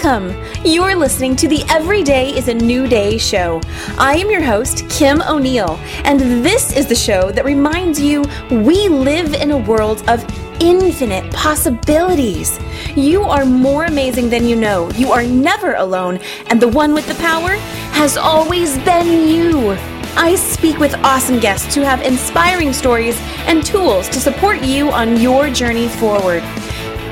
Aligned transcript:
Welcome! 0.00 0.44
You're 0.64 0.94
listening 0.94 1.34
to 1.36 1.48
the 1.48 1.64
Every 1.68 2.04
Day 2.04 2.30
is 2.30 2.46
a 2.46 2.54
New 2.54 2.86
Day 2.86 3.18
show. 3.18 3.60
I 3.98 4.16
am 4.16 4.30
your 4.30 4.42
host, 4.42 4.88
Kim 4.88 5.20
O'Neill, 5.22 5.76
and 6.04 6.20
this 6.44 6.76
is 6.76 6.86
the 6.86 6.94
show 6.94 7.32
that 7.32 7.44
reminds 7.44 8.00
you 8.00 8.24
we 8.48 8.88
live 8.88 9.34
in 9.34 9.50
a 9.50 9.58
world 9.58 10.08
of 10.08 10.24
infinite 10.60 11.32
possibilities. 11.32 12.60
You 12.94 13.24
are 13.24 13.44
more 13.44 13.86
amazing 13.86 14.30
than 14.30 14.46
you 14.46 14.54
know. 14.54 14.88
You 14.92 15.10
are 15.10 15.24
never 15.24 15.74
alone, 15.74 16.20
and 16.46 16.62
the 16.62 16.68
one 16.68 16.94
with 16.94 17.08
the 17.08 17.16
power 17.16 17.56
has 17.90 18.16
always 18.16 18.78
been 18.84 19.26
you. 19.26 19.76
I 20.16 20.36
speak 20.36 20.78
with 20.78 20.94
awesome 21.02 21.40
guests 21.40 21.74
who 21.74 21.80
have 21.80 22.02
inspiring 22.02 22.72
stories 22.72 23.18
and 23.48 23.66
tools 23.66 24.08
to 24.10 24.20
support 24.20 24.62
you 24.62 24.90
on 24.90 25.20
your 25.20 25.50
journey 25.50 25.88
forward. 25.88 26.44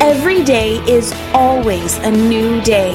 Every 0.00 0.44
day 0.44 0.76
is 0.86 1.12
always 1.32 1.96
a 1.98 2.10
new 2.10 2.60
day. 2.60 2.92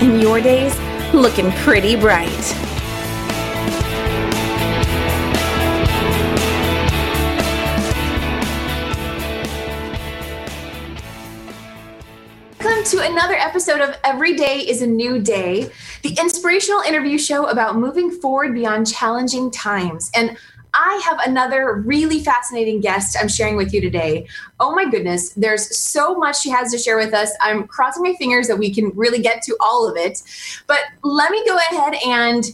And 0.00 0.22
your 0.22 0.40
day's 0.40 0.78
looking 1.12 1.50
pretty 1.50 1.96
bright. 1.96 2.28
Welcome 12.60 12.84
to 12.84 13.00
another 13.00 13.34
episode 13.34 13.80
of 13.80 13.96
Every 14.04 14.36
Day 14.36 14.60
is 14.60 14.82
a 14.82 14.86
New 14.86 15.20
Day, 15.20 15.70
the 16.02 16.16
inspirational 16.20 16.80
interview 16.82 17.18
show 17.18 17.48
about 17.48 17.76
moving 17.76 18.12
forward 18.12 18.54
beyond 18.54 18.86
challenging 18.86 19.50
times. 19.50 20.12
And 20.14 20.38
I 20.74 21.00
have 21.04 21.18
another 21.26 21.76
really 21.76 22.22
fascinating 22.22 22.80
guest 22.80 23.16
I'm 23.20 23.28
sharing 23.28 23.56
with 23.56 23.72
you 23.72 23.80
today. 23.80 24.26
Oh 24.60 24.74
my 24.74 24.88
goodness, 24.88 25.30
there's 25.30 25.76
so 25.76 26.14
much 26.14 26.40
she 26.40 26.50
has 26.50 26.70
to 26.72 26.78
share 26.78 26.96
with 26.96 27.14
us. 27.14 27.32
I'm 27.40 27.66
crossing 27.66 28.02
my 28.02 28.14
fingers 28.14 28.48
that 28.48 28.56
we 28.58 28.72
can 28.72 28.90
really 28.94 29.20
get 29.20 29.42
to 29.42 29.56
all 29.60 29.88
of 29.88 29.96
it. 29.96 30.22
But 30.66 30.80
let 31.02 31.30
me 31.30 31.44
go 31.46 31.56
ahead 31.70 31.94
and 32.06 32.44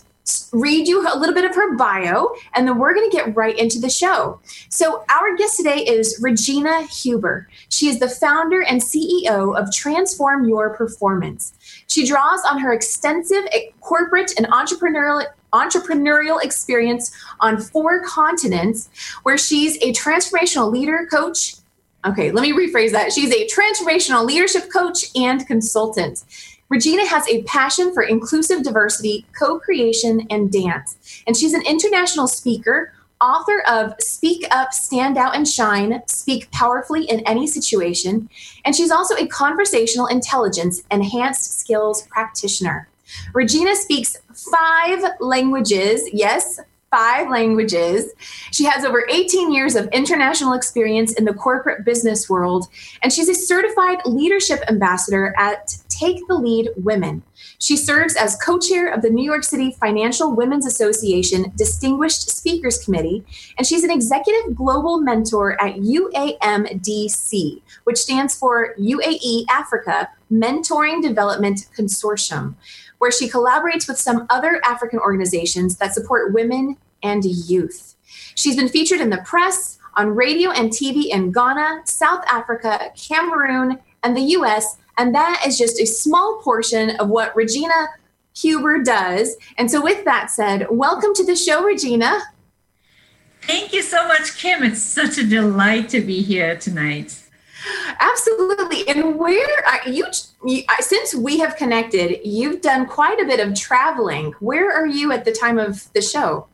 read 0.52 0.88
you 0.88 1.06
a 1.06 1.18
little 1.18 1.34
bit 1.34 1.44
of 1.44 1.54
her 1.54 1.76
bio, 1.76 2.28
and 2.54 2.66
then 2.66 2.78
we're 2.78 2.94
going 2.94 3.08
to 3.10 3.14
get 3.14 3.36
right 3.36 3.58
into 3.58 3.78
the 3.78 3.90
show. 3.90 4.40
So, 4.70 5.04
our 5.10 5.36
guest 5.36 5.56
today 5.56 5.78
is 5.78 6.18
Regina 6.22 6.86
Huber. 6.86 7.48
She 7.68 7.88
is 7.88 7.98
the 7.98 8.08
founder 8.08 8.62
and 8.62 8.80
CEO 8.80 9.58
of 9.58 9.70
Transform 9.72 10.48
Your 10.48 10.76
Performance. 10.76 11.52
She 11.88 12.06
draws 12.06 12.40
on 12.50 12.58
her 12.58 12.72
extensive 12.72 13.44
corporate 13.80 14.32
and 14.38 14.46
entrepreneurial 14.46 15.26
entrepreneurial 15.54 16.42
experience 16.42 17.10
on 17.40 17.60
four 17.60 18.02
continents, 18.02 18.90
where 19.22 19.38
she's 19.38 19.76
a 19.78 19.92
transformational 19.92 20.70
leader, 20.70 21.06
coach. 21.10 21.54
Okay, 22.04 22.30
let 22.30 22.42
me 22.42 22.52
rephrase 22.52 22.90
that. 22.90 23.12
She's 23.12 23.32
a 23.32 23.46
transformational 23.46 24.26
leadership 24.26 24.70
coach 24.70 25.06
and 25.14 25.46
consultant. 25.46 26.24
Regina 26.68 27.06
has 27.06 27.26
a 27.28 27.42
passion 27.44 27.94
for 27.94 28.02
inclusive 28.02 28.62
diversity, 28.62 29.26
co 29.38 29.58
creation, 29.58 30.26
and 30.28 30.50
dance. 30.50 31.22
And 31.26 31.36
she's 31.36 31.54
an 31.54 31.62
international 31.66 32.26
speaker, 32.26 32.92
author 33.20 33.62
of 33.68 33.94
Speak 34.00 34.46
Up, 34.50 34.72
Stand 34.74 35.16
Out, 35.16 35.36
and 35.36 35.46
Shine, 35.46 36.02
Speak 36.06 36.50
Powerfully 36.50 37.04
in 37.04 37.20
Any 37.20 37.46
Situation. 37.46 38.28
And 38.64 38.74
she's 38.74 38.90
also 38.90 39.14
a 39.16 39.26
conversational 39.26 40.06
intelligence 40.06 40.82
enhanced 40.90 41.60
skills 41.60 42.06
practitioner. 42.08 42.88
Regina 43.32 43.74
speaks 43.76 44.16
five 44.32 45.02
languages. 45.20 46.08
Yes, 46.12 46.60
five 46.94 47.28
languages. 47.28 48.12
She 48.52 48.64
has 48.64 48.84
over 48.84 49.04
18 49.10 49.52
years 49.52 49.74
of 49.74 49.88
international 49.88 50.52
experience 50.52 51.12
in 51.14 51.24
the 51.24 51.34
corporate 51.34 51.84
business 51.84 52.30
world, 52.30 52.68
and 53.02 53.12
she's 53.12 53.28
a 53.28 53.34
certified 53.34 53.98
leadership 54.04 54.60
ambassador 54.68 55.34
at 55.36 55.76
Take 55.88 56.26
the 56.28 56.34
Lead 56.34 56.70
Women. 56.76 57.22
She 57.58 57.76
serves 57.76 58.14
as 58.14 58.36
co 58.36 58.58
chair 58.58 58.92
of 58.92 59.02
the 59.02 59.10
New 59.10 59.24
York 59.24 59.42
City 59.42 59.74
Financial 59.80 60.34
Women's 60.34 60.66
Association 60.66 61.52
Distinguished 61.56 62.30
Speakers 62.30 62.78
Committee, 62.78 63.24
and 63.58 63.66
she's 63.66 63.82
an 63.82 63.90
executive 63.90 64.54
global 64.54 65.00
mentor 65.00 65.60
at 65.60 65.76
UAMDC, 65.76 67.60
which 67.84 67.98
stands 67.98 68.36
for 68.36 68.74
UAE 68.78 69.46
Africa 69.50 70.08
Mentoring 70.30 71.02
Development 71.02 71.66
Consortium 71.76 72.54
where 72.98 73.12
she 73.12 73.28
collaborates 73.28 73.88
with 73.88 73.98
some 73.98 74.26
other 74.30 74.60
African 74.64 74.98
organizations 74.98 75.76
that 75.76 75.94
support 75.94 76.32
women 76.32 76.76
and 77.02 77.24
youth. 77.24 77.94
She's 78.34 78.56
been 78.56 78.68
featured 78.68 79.00
in 79.00 79.10
the 79.10 79.18
press, 79.18 79.78
on 79.96 80.08
radio 80.14 80.50
and 80.50 80.70
TV 80.70 81.06
in 81.06 81.32
Ghana, 81.32 81.82
South 81.84 82.24
Africa, 82.26 82.90
Cameroon, 82.96 83.78
and 84.02 84.16
the 84.16 84.22
US. 84.38 84.76
And 84.98 85.14
that 85.14 85.42
is 85.46 85.58
just 85.58 85.80
a 85.80 85.86
small 85.86 86.40
portion 86.42 86.90
of 86.96 87.08
what 87.08 87.34
Regina 87.36 87.88
Huber 88.36 88.82
does. 88.82 89.36
And 89.58 89.70
so, 89.70 89.82
with 89.82 90.04
that 90.04 90.30
said, 90.30 90.66
welcome 90.70 91.14
to 91.14 91.24
the 91.24 91.36
show, 91.36 91.62
Regina. 91.62 92.20
Thank 93.42 93.72
you 93.72 93.82
so 93.82 94.06
much, 94.08 94.36
Kim. 94.38 94.62
It's 94.62 94.82
such 94.82 95.18
a 95.18 95.24
delight 95.24 95.88
to 95.90 96.00
be 96.00 96.22
here 96.22 96.56
tonight. 96.56 97.23
Absolutely. 98.00 98.86
And 98.88 99.16
where 99.16 99.64
are 99.66 99.88
you, 99.88 100.06
you, 100.44 100.62
since 100.80 101.14
we 101.14 101.38
have 101.38 101.56
connected, 101.56 102.20
you've 102.24 102.60
done 102.60 102.86
quite 102.86 103.20
a 103.20 103.24
bit 103.24 103.40
of 103.40 103.54
traveling. 103.54 104.32
Where 104.40 104.70
are 104.72 104.86
you 104.86 105.12
at 105.12 105.24
the 105.24 105.32
time 105.32 105.58
of 105.58 105.92
the 105.92 106.02
show? 106.02 106.46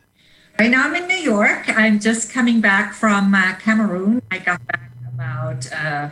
Right 0.59 0.71
now, 0.71 0.85
I'm 0.85 0.95
in 0.95 1.09
New 1.09 1.17
York. 1.17 1.69
I'm 1.69 2.01
just 2.01 2.33
coming 2.33 2.61
back 2.61 2.93
from 2.93 3.35
uh, 3.35 3.55
Cameroon. 3.57 4.21
I 4.31 4.39
got 4.39 4.65
back 4.67 4.91
about 5.15 5.73
uh, 5.73 6.11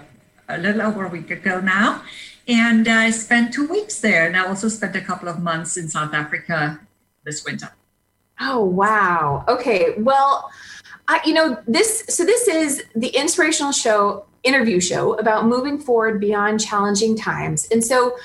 a 0.48 0.58
little 0.58 0.82
over 0.82 1.04
a 1.04 1.08
week 1.08 1.30
ago 1.30 1.60
now. 1.60 2.02
And 2.46 2.88
I 2.88 3.10
spent 3.10 3.52
two 3.52 3.68
weeks 3.68 4.00
there. 4.00 4.26
And 4.26 4.36
I 4.36 4.46
also 4.46 4.68
spent 4.68 4.96
a 4.96 5.02
couple 5.02 5.28
of 5.28 5.38
months 5.38 5.76
in 5.76 5.88
South 5.88 6.14
Africa 6.14 6.80
this 7.24 7.44
winter. 7.44 7.70
Oh, 8.40 8.64
wow. 8.64 9.44
Okay. 9.48 9.94
Well, 9.98 10.50
I, 11.08 11.20
you 11.24 11.32
know, 11.32 11.60
this, 11.66 12.04
so 12.08 12.24
this 12.24 12.46
is 12.46 12.84
the 12.94 13.08
inspirational 13.08 13.72
show 13.72 14.26
interview 14.44 14.78
show 14.80 15.14
about 15.14 15.46
moving 15.46 15.78
forward 15.78 16.20
beyond 16.20 16.60
challenging 16.60 17.16
times. 17.16 17.66
And 17.72 17.84
so 17.84 18.16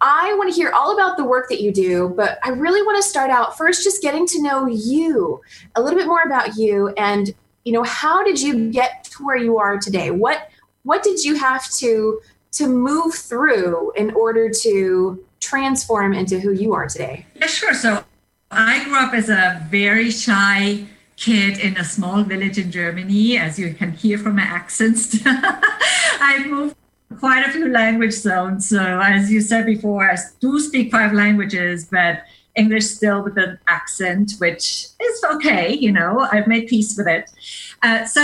I 0.00 0.34
want 0.38 0.50
to 0.50 0.54
hear 0.54 0.70
all 0.70 0.94
about 0.94 1.16
the 1.16 1.24
work 1.24 1.48
that 1.48 1.60
you 1.60 1.72
do, 1.72 2.14
but 2.16 2.38
I 2.44 2.50
really 2.50 2.82
want 2.82 3.02
to 3.02 3.08
start 3.08 3.30
out 3.30 3.58
first 3.58 3.82
just 3.82 4.00
getting 4.00 4.26
to 4.28 4.42
know 4.42 4.66
you, 4.66 5.40
a 5.74 5.82
little 5.82 5.98
bit 5.98 6.06
more 6.06 6.22
about 6.22 6.56
you 6.56 6.88
and 6.96 7.34
you 7.64 7.72
know 7.72 7.82
how 7.82 8.24
did 8.24 8.40
you 8.40 8.70
get 8.70 9.04
to 9.04 9.26
where 9.26 9.36
you 9.36 9.58
are 9.58 9.76
today? 9.78 10.10
What 10.10 10.48
what 10.84 11.02
did 11.02 11.22
you 11.22 11.34
have 11.34 11.68
to 11.72 12.20
to 12.52 12.66
move 12.66 13.14
through 13.14 13.92
in 13.94 14.10
order 14.12 14.48
to 14.62 15.22
transform 15.40 16.14
into 16.14 16.40
who 16.40 16.52
you 16.52 16.72
are 16.72 16.86
today? 16.86 17.26
Yeah, 17.34 17.46
sure. 17.46 17.74
So 17.74 18.04
I 18.50 18.84
grew 18.84 18.96
up 18.96 19.12
as 19.12 19.28
a 19.28 19.66
very 19.70 20.10
shy 20.10 20.86
kid 21.18 21.58
in 21.58 21.76
a 21.76 21.84
small 21.84 22.22
village 22.22 22.58
in 22.58 22.70
Germany, 22.70 23.36
as 23.36 23.58
you 23.58 23.74
can 23.74 23.92
hear 23.92 24.16
from 24.16 24.36
my 24.36 24.42
accents. 24.42 25.18
I 25.26 26.44
moved 26.46 26.76
quite 27.18 27.44
a 27.44 27.50
few 27.50 27.68
language 27.68 28.12
zones. 28.12 28.68
So, 28.68 29.00
as 29.02 29.30
you 29.30 29.40
said 29.40 29.66
before, 29.66 30.08
I 30.08 30.16
do 30.40 30.60
speak 30.60 30.92
five 30.92 31.12
languages, 31.12 31.88
but 31.90 32.22
English 32.54 32.86
still 32.86 33.22
with 33.22 33.36
an 33.36 33.58
accent, 33.66 34.34
which 34.38 34.86
is 35.00 35.24
okay. 35.32 35.74
You 35.74 35.92
know, 35.92 36.26
I've 36.32 36.46
made 36.46 36.68
peace 36.68 36.96
with 36.96 37.08
it. 37.08 37.30
Uh, 37.82 38.04
so, 38.04 38.22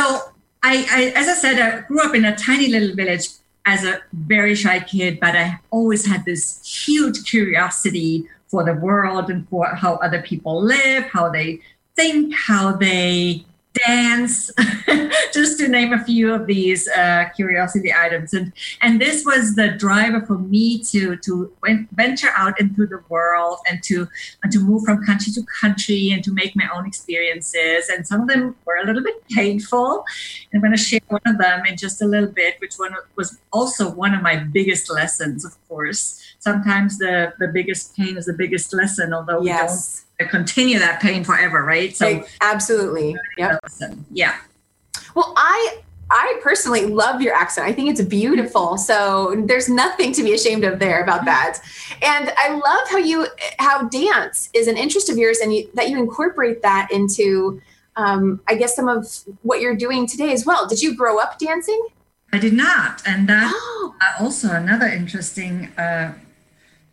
I, 0.62 0.86
I, 0.90 1.12
as 1.16 1.28
I 1.28 1.34
said, 1.34 1.60
I 1.60 1.80
grew 1.82 2.00
up 2.00 2.14
in 2.14 2.24
a 2.24 2.36
tiny 2.36 2.68
little 2.68 2.94
village 2.94 3.28
as 3.66 3.84
a 3.84 4.00
very 4.12 4.54
shy 4.54 4.80
kid, 4.80 5.18
but 5.20 5.34
I 5.34 5.58
always 5.70 6.06
had 6.06 6.24
this 6.24 6.64
huge 6.64 7.28
curiosity 7.28 8.28
for 8.46 8.62
the 8.64 8.74
world 8.74 9.30
and 9.30 9.48
for 9.48 9.66
how 9.66 9.96
other 9.96 10.22
people 10.22 10.62
live, 10.62 11.04
how 11.04 11.28
they 11.28 11.60
think, 11.96 12.34
how 12.34 12.76
they 12.76 13.44
dance, 13.74 14.52
just 15.32 15.58
to 15.58 15.68
name 15.68 15.92
a 15.92 16.02
few 16.04 16.32
of 16.32 16.46
these 16.46 16.88
uh, 16.88 17.24
curiosity 17.34 17.92
items. 17.92 18.32
And 18.32 18.52
and 18.80 19.00
this 19.00 19.24
was 19.24 19.54
the 19.56 19.70
driver 19.70 20.24
for 20.24 20.38
me 20.38 20.82
to 20.84 21.16
to 21.16 21.52
venture 21.92 22.30
out 22.36 22.60
into 22.60 22.86
the 22.86 23.02
world 23.08 23.58
and 23.68 23.82
to 23.84 24.08
and 24.42 24.52
to 24.52 24.60
move 24.60 24.84
from 24.84 25.04
country 25.04 25.32
to 25.32 25.42
country 25.60 26.10
and 26.10 26.22
to 26.24 26.32
make 26.32 26.54
my 26.56 26.68
own 26.74 26.86
experiences. 26.86 27.88
And 27.88 28.06
some 28.06 28.22
of 28.22 28.28
them 28.28 28.56
were 28.64 28.76
a 28.76 28.86
little 28.86 29.02
bit 29.02 29.26
painful. 29.28 30.04
I'm 30.52 30.60
going 30.60 30.72
to 30.72 30.78
share 30.78 31.00
one 31.08 31.22
of 31.26 31.38
them 31.38 31.66
in 31.66 31.76
just 31.76 32.00
a 32.00 32.06
little 32.06 32.30
bit, 32.30 32.56
which 32.60 32.74
one 32.76 32.94
was 33.16 33.40
also 33.52 33.90
one 33.90 34.14
of 34.14 34.22
my 34.22 34.36
biggest 34.36 34.90
lessons, 34.90 35.44
of 35.44 35.52
course. 35.68 36.20
Sometimes 36.38 36.98
the 36.98 37.34
the 37.38 37.48
biggest 37.48 37.96
pain 37.96 38.16
is 38.16 38.26
the 38.26 38.32
biggest 38.32 38.72
lesson, 38.72 39.12
although 39.12 39.42
yes. 39.42 39.50
we 39.50 39.66
don't 39.66 40.03
continue 40.18 40.78
that 40.78 41.00
pain 41.00 41.24
forever, 41.24 41.62
right? 41.62 41.96
So 41.96 42.24
absolutely, 42.40 43.16
yeah, 43.36 43.58
yeah. 44.10 44.36
Well, 45.14 45.32
I 45.36 45.78
I 46.10 46.38
personally 46.42 46.86
love 46.86 47.20
your 47.22 47.34
accent. 47.34 47.66
I 47.66 47.72
think 47.72 47.90
it's 47.90 48.02
beautiful. 48.02 48.76
So 48.76 49.42
there's 49.46 49.68
nothing 49.68 50.12
to 50.12 50.22
be 50.22 50.34
ashamed 50.34 50.64
of 50.64 50.78
there 50.78 51.02
about 51.02 51.24
that. 51.24 51.60
And 52.02 52.32
I 52.36 52.50
love 52.50 52.88
how 52.90 52.98
you 52.98 53.26
how 53.58 53.88
dance 53.88 54.50
is 54.52 54.68
an 54.68 54.76
interest 54.76 55.08
of 55.08 55.16
yours, 55.16 55.38
and 55.38 55.54
you, 55.54 55.68
that 55.74 55.88
you 55.90 55.98
incorporate 55.98 56.62
that 56.62 56.90
into, 56.92 57.60
um, 57.96 58.40
I 58.48 58.54
guess, 58.54 58.76
some 58.76 58.88
of 58.88 59.06
what 59.42 59.60
you're 59.60 59.76
doing 59.76 60.06
today 60.06 60.32
as 60.32 60.44
well. 60.46 60.66
Did 60.68 60.82
you 60.82 60.96
grow 60.96 61.18
up 61.18 61.38
dancing? 61.38 61.88
I 62.32 62.38
did 62.38 62.52
not, 62.52 63.02
and 63.06 63.28
that 63.28 63.52
oh. 63.54 63.94
also 64.20 64.50
another 64.50 64.86
interesting. 64.86 65.66
Uh, 65.78 66.14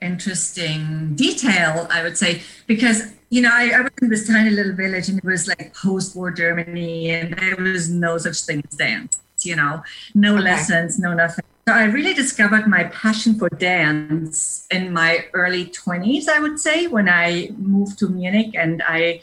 interesting 0.02 1.16
detail, 1.16 1.88
I 1.90 2.04
would 2.04 2.18
say, 2.18 2.42
because 2.68 3.14
you 3.30 3.42
know, 3.42 3.50
I, 3.52 3.70
I, 3.70 3.82
was 3.82 3.92
in 4.02 4.10
this 4.10 4.28
tiny 4.28 4.50
little 4.50 4.74
village 4.74 5.08
and 5.08 5.18
it 5.18 5.24
was 5.24 5.48
like 5.48 5.74
post-war 5.74 6.32
Germany 6.32 7.12
and 7.12 7.34
there 7.34 7.56
was 7.56 7.90
no 7.90 8.18
such 8.18 8.42
thing 8.42 8.62
as 8.70 8.78
dance, 8.78 9.20
you 9.44 9.56
know, 9.56 9.84
no 10.14 10.34
okay. 10.34 10.44
lessons, 10.44 11.00
no 11.00 11.14
nothing. 11.14 11.46
So 11.66 11.74
I 11.74 11.86
really 11.86 12.14
discovered 12.14 12.68
my 12.68 12.86
passion 12.86 13.40
for 13.40 13.48
dance 13.48 14.68
in 14.70 14.92
my 14.92 15.26
early 15.34 15.68
20s, 15.68 16.28
I 16.28 16.40
would 16.40 16.60
say, 16.60 16.88
when 16.88 17.08
I 17.08 17.52
moved 17.58 18.00
to 18.00 18.10
Munich 18.10 18.54
and 18.54 18.84
I 18.86 19.22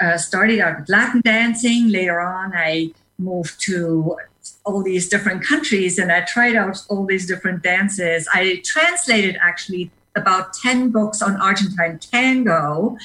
uh, 0.00 0.16
started 0.16 0.60
out 0.60 0.80
with 0.80 0.88
Latin 0.88 1.20
dancing. 1.22 1.88
Later 1.90 2.20
on, 2.20 2.54
I 2.54 2.92
moved 3.18 3.60
to 3.62 4.16
all 4.64 4.82
these 4.82 5.08
different 5.08 5.44
countries 5.44 5.98
and 5.98 6.10
I 6.10 6.22
tried 6.22 6.56
out 6.56 6.78
all 6.88 7.04
these 7.04 7.26
different 7.26 7.62
dances. 7.62 8.26
I 8.32 8.62
translated 8.64 9.36
actually 9.42 9.90
about 10.16 10.52
10 10.54 10.90
books 10.90 11.22
on 11.22 11.36
Argentine 11.36 11.98
tango, 11.98 12.96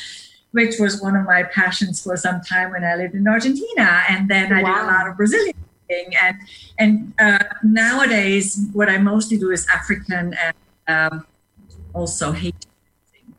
which 0.51 0.79
was 0.79 1.01
one 1.01 1.15
of 1.15 1.25
my 1.25 1.43
passions 1.43 2.01
for 2.03 2.17
some 2.17 2.41
time 2.41 2.71
when 2.71 2.83
I 2.83 2.95
lived 2.95 3.15
in 3.15 3.27
Argentina. 3.27 4.03
And 4.09 4.29
then 4.29 4.51
I 4.51 4.63
wow. 4.63 4.73
did 4.73 4.83
a 4.83 4.87
lot 4.87 5.07
of 5.07 5.17
Brazilian 5.17 5.55
and 5.89 6.37
and 6.79 7.13
uh, 7.19 7.43
nowadays 7.63 8.67
what 8.73 8.89
I 8.89 8.97
mostly 8.97 9.37
do 9.37 9.51
is 9.51 9.67
African 9.67 10.35
and 10.35 10.55
um, 10.87 11.25
also 11.93 12.31
Haitian 12.31 12.53
dancing. 12.53 13.35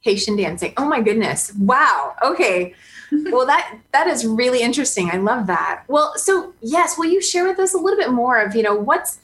Haitian 0.00 0.36
dancing. 0.36 0.72
Oh 0.76 0.86
my 0.86 1.00
goodness! 1.00 1.52
Wow. 1.54 2.14
Okay. 2.22 2.74
well, 3.30 3.46
that 3.46 3.78
that 3.92 4.06
is 4.06 4.26
really 4.26 4.60
interesting. 4.60 5.10
I 5.10 5.16
love 5.16 5.46
that. 5.46 5.84
Well, 5.88 6.12
so 6.16 6.52
yes, 6.60 6.98
will 6.98 7.06
you 7.06 7.22
share 7.22 7.46
with 7.46 7.58
us 7.58 7.74
a 7.74 7.78
little 7.78 7.98
bit 7.98 8.10
more 8.10 8.40
of 8.40 8.54
you 8.54 8.62
know 8.62 8.74
what's 8.74 9.18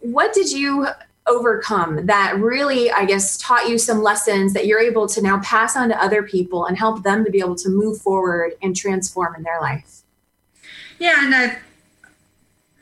what 0.00 0.32
did 0.32 0.50
you 0.50 0.86
overcome 1.28 2.06
that 2.06 2.36
really 2.38 2.90
i 2.92 3.04
guess 3.04 3.36
taught 3.38 3.68
you 3.68 3.78
some 3.78 4.02
lessons 4.02 4.52
that 4.54 4.66
you're 4.66 4.80
able 4.80 5.06
to 5.06 5.20
now 5.20 5.38
pass 5.40 5.76
on 5.76 5.88
to 5.88 6.02
other 6.02 6.22
people 6.22 6.66
and 6.66 6.78
help 6.78 7.02
them 7.02 7.24
to 7.24 7.30
be 7.30 7.38
able 7.38 7.54
to 7.54 7.68
move 7.68 8.00
forward 8.00 8.52
and 8.62 8.74
transform 8.74 9.34
in 9.34 9.42
their 9.42 9.60
life 9.60 9.98
yeah, 10.98 11.24
and 11.24 11.34
I, 11.34 11.58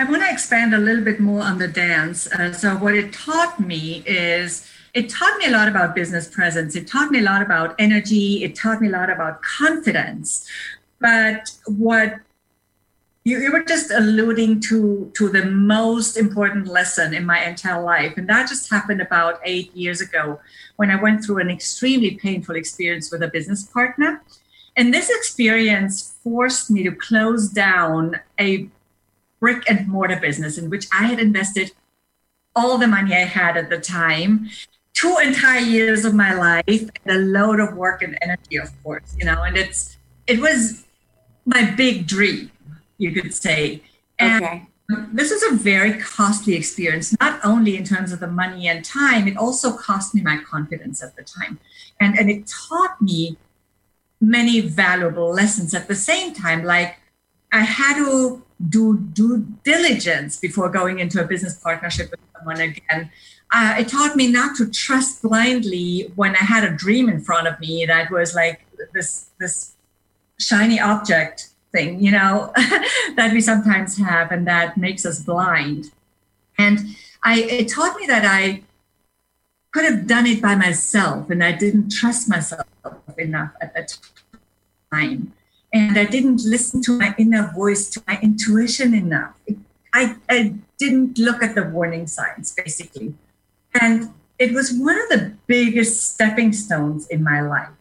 I 0.01 0.11
want 0.11 0.23
to 0.23 0.31
expand 0.31 0.75
a 0.75 0.79
little 0.79 1.05
bit 1.05 1.21
more 1.21 1.43
on 1.43 1.59
the 1.59 1.69
dance. 1.69 2.27
Uh, 2.27 2.53
so, 2.53 2.75
what 2.77 2.95
it 2.95 3.13
taught 3.13 3.61
me 3.61 4.03
is 4.07 4.71
it 4.95 5.11
taught 5.11 5.39
me 5.39 5.47
a 5.47 5.51
lot 5.51 5.69
about 5.69 5.95
business 5.95 6.29
presence. 6.29 6.75
It 6.75 6.87
taught 6.87 7.11
me 7.11 7.19
a 7.19 7.23
lot 7.23 7.43
about 7.43 7.75
energy. 7.79 8.43
It 8.43 8.55
taught 8.55 8.81
me 8.81 8.89
a 8.89 8.91
lot 8.91 9.11
about 9.11 9.43
confidence. 9.43 10.49
But 10.99 11.51
what 11.67 12.21
you, 13.27 13.41
you 13.41 13.51
were 13.51 13.65
just 13.65 13.91
alluding 13.91 14.61
to 14.61 15.11
to 15.15 15.29
the 15.29 15.45
most 15.47 16.17
important 16.17 16.69
lesson 16.69 17.13
in 17.13 17.27
my 17.27 17.45
entire 17.45 17.83
life, 17.83 18.17
and 18.17 18.29
that 18.29 18.49
just 18.49 18.71
happened 18.71 19.03
about 19.03 19.41
eight 19.43 19.75
years 19.75 20.01
ago 20.01 20.39
when 20.77 20.93
I 20.93 21.03
went 21.03 21.25
through 21.25 21.41
an 21.41 21.51
extremely 21.51 22.13
painful 22.13 22.55
experience 22.55 23.11
with 23.11 23.25
a 23.25 23.29
business 23.29 23.65
partner. 23.65 24.23
And 24.77 24.95
this 24.95 25.11
experience 25.11 26.15
forced 26.23 26.71
me 26.71 26.85
to 26.85 26.93
close 26.93 27.49
down 27.49 28.21
a 28.39 28.69
brick 29.41 29.69
and 29.69 29.89
mortar 29.89 30.21
business 30.21 30.57
in 30.57 30.71
which 30.71 30.87
I 30.93 31.07
had 31.07 31.19
invested 31.19 31.73
all 32.55 32.79
the 32.79 32.87
money 32.87 33.13
I 33.13 33.25
had 33.25 33.57
at 33.57 33.71
the 33.71 33.81
time, 33.81 34.51
two 34.95 35.17
entire 35.21 35.61
years 35.61 36.05
of 36.05 36.15
my 36.15 36.33
life, 36.33 36.65
and 37.05 37.09
a 37.09 37.19
load 37.19 37.59
of 37.59 37.75
work 37.75 38.03
and 38.03 38.17
energy, 38.23 38.57
of 38.57 38.71
course, 38.85 39.17
you 39.19 39.27
know, 39.27 39.43
and 39.43 39.57
it's 39.57 39.97
it 40.29 40.39
was 40.39 40.85
my 41.45 41.63
big 41.73 42.07
dream, 42.07 42.53
you 42.99 43.13
could 43.13 43.35
say. 43.35 43.83
And 44.19 44.45
okay. 44.45 44.67
this 45.13 45.31
was 45.31 45.43
a 45.43 45.55
very 45.55 45.95
costly 46.01 46.55
experience, 46.55 47.15
not 47.21 47.41
only 47.45 47.77
in 47.77 47.85
terms 47.85 48.13
of 48.13 48.21
the 48.21 48.27
money 48.27 48.69
and 48.69 48.85
time, 48.85 49.29
it 49.29 49.37
also 49.37 49.77
cost 49.77 50.15
me 50.15 50.23
my 50.23 50.39
confidence 50.39 51.03
at 51.03 51.17
the 51.17 51.23
time. 51.23 51.59
And 52.01 52.19
and 52.19 52.31
it 52.31 52.47
taught 52.47 53.01
me 53.01 53.37
many 54.21 54.61
valuable 54.61 55.31
lessons 55.31 55.75
at 55.75 55.89
the 55.89 55.95
same 55.95 56.35
time. 56.35 56.65
Like 56.65 56.97
I 57.53 57.61
had 57.61 57.97
to 57.97 58.43
do 58.69 58.99
due 59.13 59.47
diligence 59.65 60.39
before 60.39 60.69
going 60.71 60.99
into 60.99 61.23
a 61.23 61.27
business 61.27 61.59
partnership 61.59 62.11
with 62.11 62.21
someone 62.37 62.61
again. 62.61 63.11
Uh, 63.53 63.77
it 63.79 63.89
taught 63.89 64.17
me 64.17 64.31
not 64.31 64.57
to 64.57 64.69
trust 64.71 65.23
blindly 65.23 66.11
when 66.17 66.35
I 66.35 66.45
had 66.45 66.65
a 66.65 66.71
dream 66.71 67.09
in 67.09 67.21
front 67.21 67.47
of 67.47 67.61
me 67.61 67.87
that 67.87 68.11
was 68.11 68.35
like 68.35 68.67
this 68.93 69.31
this 69.39 69.75
shiny 70.39 70.81
object 70.81 71.51
thing, 71.77 72.01
you 72.01 72.11
know, 72.11 72.53
that 73.17 73.31
we 73.33 73.41
sometimes 73.41 73.99
have 73.99 74.33
and 74.33 74.47
that 74.47 74.77
makes 74.77 75.05
us 75.05 75.23
blind. 75.23 75.91
And 76.59 76.79
I 77.23 77.43
it 77.43 77.69
taught 77.69 77.97
me 78.01 78.07
that 78.07 78.25
I 78.25 78.63
could 79.73 79.85
have 79.85 80.07
done 80.07 80.27
it 80.27 80.41
by 80.41 80.55
myself 80.55 81.29
and 81.29 81.45
I 81.45 81.53
didn't 81.53 81.91
trust 81.91 82.29
myself 82.29 82.67
enough 83.19 83.53
at 83.61 83.75
the 83.75 83.83
time. 84.91 85.33
And 85.73 85.99
I 85.99 86.07
didn't 86.07 86.41
listen 86.45 86.81
to 86.85 86.93
my 86.99 87.15
inner 87.19 87.53
voice, 87.55 87.91
to 87.91 88.03
my 88.07 88.19
intuition 88.23 88.95
enough. 88.95 89.35
I, 89.93 90.17
I 90.31 90.55
didn't 90.79 91.19
look 91.19 91.43
at 91.43 91.55
the 91.55 91.65
warning 91.65 92.07
signs, 92.07 92.55
basically. 92.55 93.15
And 93.79 94.15
it 94.39 94.53
was 94.53 94.73
one 94.73 94.99
of 95.03 95.09
the 95.11 95.35
biggest 95.47 95.95
stepping 96.13 96.53
stones 96.53 97.07
in 97.09 97.23
my 97.23 97.43
life. 97.43 97.76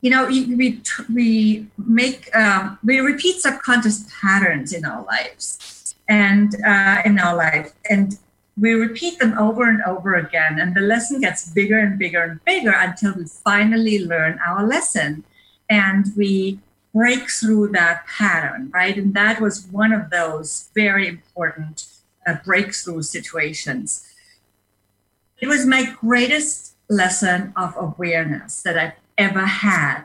You 0.00 0.10
know, 0.10 0.26
we, 0.26 0.82
we 1.12 1.66
make, 1.76 2.34
um, 2.34 2.78
we 2.82 3.00
repeat 3.00 3.40
subconscious 3.40 4.08
patterns 4.20 4.72
in 4.72 4.84
our 4.84 5.04
lives 5.04 5.94
and 6.08 6.54
uh, 6.64 7.02
in 7.04 7.18
our 7.18 7.36
life. 7.36 7.72
And 7.88 8.18
we 8.58 8.72
repeat 8.72 9.18
them 9.18 9.36
over 9.38 9.68
and 9.68 9.82
over 9.82 10.14
again. 10.14 10.58
And 10.58 10.74
the 10.74 10.80
lesson 10.80 11.20
gets 11.20 11.50
bigger 11.50 11.78
and 11.78 11.98
bigger 11.98 12.22
and 12.22 12.44
bigger 12.44 12.72
until 12.72 13.14
we 13.14 13.24
finally 13.26 14.04
learn 14.04 14.38
our 14.46 14.66
lesson 14.66 15.24
and 15.68 16.06
we 16.16 16.60
break 16.92 17.30
through 17.30 17.68
that 17.68 18.06
pattern 18.06 18.70
right? 18.74 18.96
And 18.96 19.14
that 19.14 19.40
was 19.40 19.66
one 19.66 19.92
of 19.92 20.10
those 20.10 20.70
very 20.74 21.06
important 21.06 21.86
uh, 22.26 22.36
breakthrough 22.44 23.02
situations. 23.02 24.06
It 25.40 25.46
was 25.46 25.64
my 25.64 25.94
greatest 26.00 26.74
lesson 26.90 27.52
of 27.54 27.72
awareness 27.78 28.62
that 28.62 28.76
i've 28.76 28.99
ever 29.26 29.46
had 29.46 30.02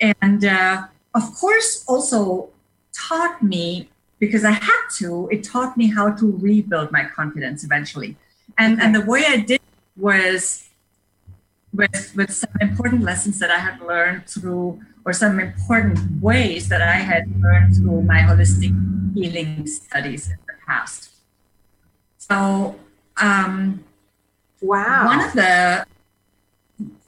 and 0.00 0.44
uh, 0.44 0.86
of 1.14 1.24
course 1.34 1.84
also 1.86 2.50
taught 2.92 3.42
me 3.42 3.88
because 4.18 4.44
I 4.44 4.52
had 4.52 4.82
to, 4.98 5.28
it 5.32 5.42
taught 5.42 5.76
me 5.76 5.86
how 5.88 6.12
to 6.12 6.36
rebuild 6.36 6.92
my 6.92 7.04
confidence 7.04 7.64
eventually. 7.64 8.16
And, 8.58 8.74
okay. 8.74 8.84
and 8.84 8.94
the 8.94 9.04
way 9.04 9.24
I 9.26 9.38
did 9.38 9.60
was 9.96 10.68
with, 11.74 12.12
with 12.14 12.30
some 12.32 12.54
important 12.60 13.02
lessons 13.02 13.38
that 13.40 13.50
I 13.50 13.58
had 13.58 13.80
learned 13.80 14.26
through, 14.28 14.80
or 15.04 15.12
some 15.12 15.40
important 15.40 15.98
ways 16.22 16.68
that 16.68 16.82
I 16.82 16.98
had 17.10 17.24
learned 17.40 17.74
through 17.76 18.02
my 18.02 18.20
holistic 18.20 18.72
healing 19.14 19.66
studies 19.66 20.30
in 20.30 20.38
the 20.46 20.54
past. 20.66 21.10
So, 22.18 22.76
um, 23.16 23.82
wow. 24.60 25.06
One 25.06 25.20
of 25.20 25.32
the, 25.32 25.84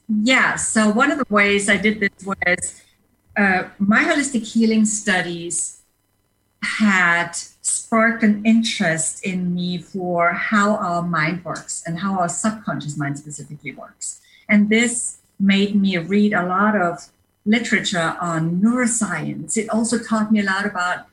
yeah, 0.07 0.55
so 0.55 0.89
one 0.89 1.11
of 1.11 1.17
the 1.17 1.25
ways 1.29 1.69
I 1.69 1.77
did 1.77 1.99
this 1.99 2.25
was 2.25 2.81
uh, 3.37 3.63
my 3.79 4.03
holistic 4.03 4.43
healing 4.43 4.85
studies 4.85 5.81
had 6.63 7.31
sparked 7.61 8.23
an 8.23 8.45
interest 8.45 9.23
in 9.25 9.53
me 9.53 9.77
for 9.77 10.33
how 10.33 10.75
our 10.75 11.01
mind 11.01 11.43
works 11.43 11.83
and 11.85 11.99
how 11.99 12.19
our 12.19 12.29
subconscious 12.29 12.97
mind 12.97 13.17
specifically 13.17 13.71
works. 13.71 14.21
And 14.47 14.69
this 14.69 15.17
made 15.39 15.75
me 15.75 15.97
read 15.97 16.33
a 16.33 16.45
lot 16.45 16.79
of 16.79 17.09
literature 17.45 18.15
on 18.19 18.61
neuroscience. 18.61 19.57
It 19.57 19.69
also 19.69 19.99
taught 19.99 20.31
me 20.31 20.39
a 20.39 20.43
lot 20.43 20.65
about 20.65 21.07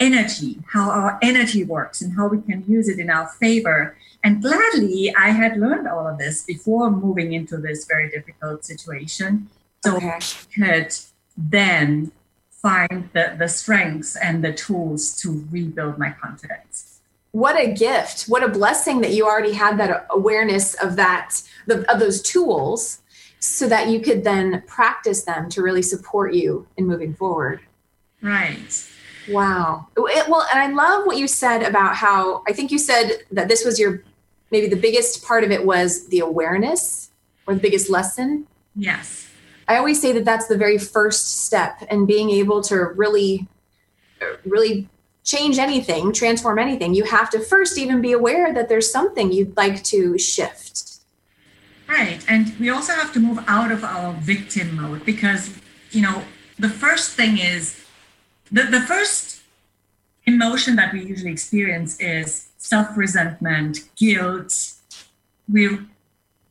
energy, 0.00 0.58
how 0.72 0.90
our 0.90 1.18
energy 1.22 1.64
works 1.64 2.00
and 2.00 2.14
how 2.14 2.28
we 2.28 2.40
can 2.40 2.64
use 2.66 2.88
it 2.88 2.98
in 2.98 3.10
our 3.10 3.28
favor. 3.28 3.96
And 4.22 4.42
gladly, 4.42 5.14
I 5.16 5.30
had 5.30 5.58
learned 5.58 5.86
all 5.86 6.06
of 6.06 6.18
this 6.18 6.42
before 6.44 6.90
moving 6.90 7.32
into 7.32 7.56
this 7.58 7.86
very 7.86 8.10
difficult 8.10 8.64
situation. 8.64 9.48
So 9.84 9.96
okay. 9.96 10.08
I 10.08 10.20
could 10.54 10.94
then 11.36 12.12
find 12.50 13.10
the, 13.12 13.36
the 13.38 13.48
strengths 13.48 14.16
and 14.16 14.42
the 14.42 14.52
tools 14.52 15.16
to 15.20 15.46
rebuild 15.50 15.98
my 15.98 16.10
confidence 16.10 16.94
what 17.34 17.58
a 17.58 17.72
gift 17.72 18.26
what 18.28 18.44
a 18.44 18.48
blessing 18.48 19.00
that 19.00 19.12
you 19.12 19.26
already 19.26 19.52
had 19.52 19.76
that 19.76 20.06
awareness 20.10 20.74
of 20.74 20.94
that 20.94 21.42
the, 21.66 21.84
of 21.92 21.98
those 21.98 22.22
tools 22.22 23.02
so 23.40 23.68
that 23.68 23.88
you 23.88 23.98
could 23.98 24.22
then 24.22 24.62
practice 24.68 25.24
them 25.24 25.48
to 25.48 25.60
really 25.60 25.82
support 25.82 26.32
you 26.32 26.64
in 26.76 26.86
moving 26.86 27.12
forward 27.12 27.60
right 28.22 28.88
wow 29.28 29.86
it, 29.96 30.28
well 30.28 30.46
and 30.52 30.60
i 30.60 30.70
love 30.70 31.06
what 31.06 31.16
you 31.16 31.26
said 31.26 31.62
about 31.62 31.96
how 31.96 32.42
i 32.46 32.52
think 32.52 32.70
you 32.70 32.78
said 32.78 33.18
that 33.30 33.48
this 33.48 33.64
was 33.64 33.78
your 33.78 34.02
maybe 34.50 34.66
the 34.68 34.76
biggest 34.76 35.24
part 35.24 35.44
of 35.44 35.50
it 35.50 35.64
was 35.64 36.06
the 36.08 36.20
awareness 36.20 37.10
or 37.46 37.54
the 37.54 37.60
biggest 37.60 37.88
lesson 37.88 38.46
yes 38.76 39.24
I 39.66 39.76
always 39.76 40.00
say 40.00 40.12
that 40.12 40.24
that's 40.24 40.46
the 40.46 40.56
very 40.56 40.78
first 40.78 41.44
step 41.44 41.82
and 41.88 42.06
being 42.06 42.30
able 42.30 42.62
to 42.64 42.76
really, 42.76 43.46
really 44.44 44.88
change 45.24 45.58
anything, 45.58 46.12
transform 46.12 46.58
anything. 46.58 46.94
You 46.94 47.04
have 47.04 47.30
to 47.30 47.40
first 47.40 47.78
even 47.78 48.02
be 48.02 48.12
aware 48.12 48.52
that 48.52 48.68
there's 48.68 48.90
something 48.90 49.32
you'd 49.32 49.56
like 49.56 49.82
to 49.84 50.18
shift. 50.18 50.98
Right. 51.88 52.24
And 52.28 52.58
we 52.58 52.70
also 52.70 52.92
have 52.92 53.12
to 53.14 53.20
move 53.20 53.42
out 53.46 53.72
of 53.72 53.84
our 53.84 54.12
victim 54.14 54.76
mode 54.76 55.04
because, 55.04 55.58
you 55.90 56.02
know, 56.02 56.22
the 56.58 56.68
first 56.68 57.12
thing 57.12 57.38
is 57.38 57.83
the, 58.50 58.64
the 58.64 58.80
first 58.80 59.42
emotion 60.26 60.76
that 60.76 60.92
we 60.92 61.04
usually 61.04 61.32
experience 61.32 61.98
is 62.00 62.48
self 62.58 62.96
resentment, 62.96 63.88
guilt. 63.96 64.72
We, 65.48 65.78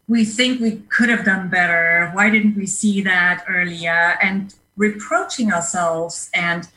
we 0.08 0.26
think 0.26 0.62
we 0.62 0.78
could 0.90 1.10
have 1.10 1.26
done 1.26 1.50
better. 1.50 2.12
Why 2.14 2.30
didn't 2.30 2.56
we 2.56 2.68
see 2.68 3.02
that 3.02 3.46
earlier? 3.48 4.18
And 4.22 4.54
reproaching 4.76 5.52
ourselves 5.52 6.30
and 6.34 6.68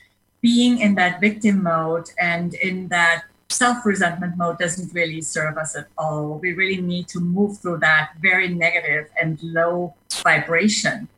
being 0.40 0.78
in 0.78 0.94
that 0.94 1.20
victim 1.20 1.62
mode 1.62 2.10
and 2.20 2.54
in 2.54 2.88
that 2.88 3.24
self 3.50 3.84
resentment 3.84 4.36
mode 4.36 4.58
doesn't 4.58 4.92
really 4.94 5.20
serve 5.20 5.56
us 5.56 5.76
at 5.76 5.88
all. 5.98 6.38
We 6.38 6.52
really 6.52 6.80
need 6.80 7.08
to 7.08 7.20
move 7.20 7.58
through 7.58 7.78
that 7.78 8.12
very 8.20 8.48
negative 8.48 9.08
and 9.20 9.42
low 9.42 9.94
vibration. 10.22 11.08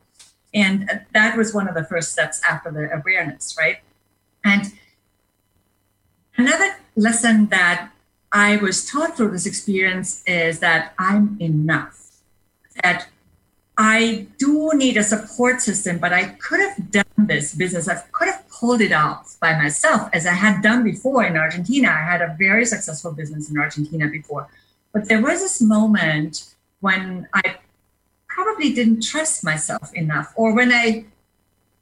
And 0.53 0.89
that 1.13 1.37
was 1.37 1.53
one 1.53 1.67
of 1.67 1.75
the 1.75 1.83
first 1.83 2.11
steps 2.11 2.41
after 2.49 2.71
the 2.71 2.91
awareness, 2.91 3.55
right? 3.57 3.77
And 4.43 4.73
another 6.37 6.75
lesson 6.95 7.47
that 7.47 7.91
I 8.31 8.57
was 8.57 8.85
taught 8.85 9.17
through 9.17 9.31
this 9.31 9.45
experience 9.45 10.23
is 10.25 10.59
that 10.59 10.93
I'm 10.99 11.37
enough, 11.39 12.17
that 12.83 13.07
I 13.77 14.27
do 14.37 14.71
need 14.75 14.97
a 14.97 15.03
support 15.03 15.61
system, 15.61 15.99
but 15.99 16.11
I 16.11 16.25
could 16.25 16.59
have 16.59 16.91
done 16.91 17.05
this 17.17 17.55
business. 17.55 17.87
I 17.87 17.95
could 18.11 18.27
have 18.27 18.47
pulled 18.49 18.81
it 18.81 18.91
off 18.91 19.37
by 19.39 19.57
myself, 19.57 20.09
as 20.11 20.27
I 20.27 20.33
had 20.33 20.61
done 20.61 20.83
before 20.83 21.23
in 21.23 21.37
Argentina. 21.37 21.87
I 21.87 22.03
had 22.03 22.21
a 22.21 22.35
very 22.37 22.65
successful 22.65 23.13
business 23.13 23.49
in 23.49 23.57
Argentina 23.57 24.07
before. 24.07 24.49
But 24.91 25.07
there 25.07 25.21
was 25.21 25.39
this 25.39 25.61
moment 25.61 26.53
when 26.81 27.27
I 27.33 27.55
probably 28.27 28.73
didn't 28.73 29.01
trust 29.01 29.43
myself 29.43 29.93
enough, 29.93 30.33
or 30.35 30.53
when 30.53 30.71
I 30.73 31.05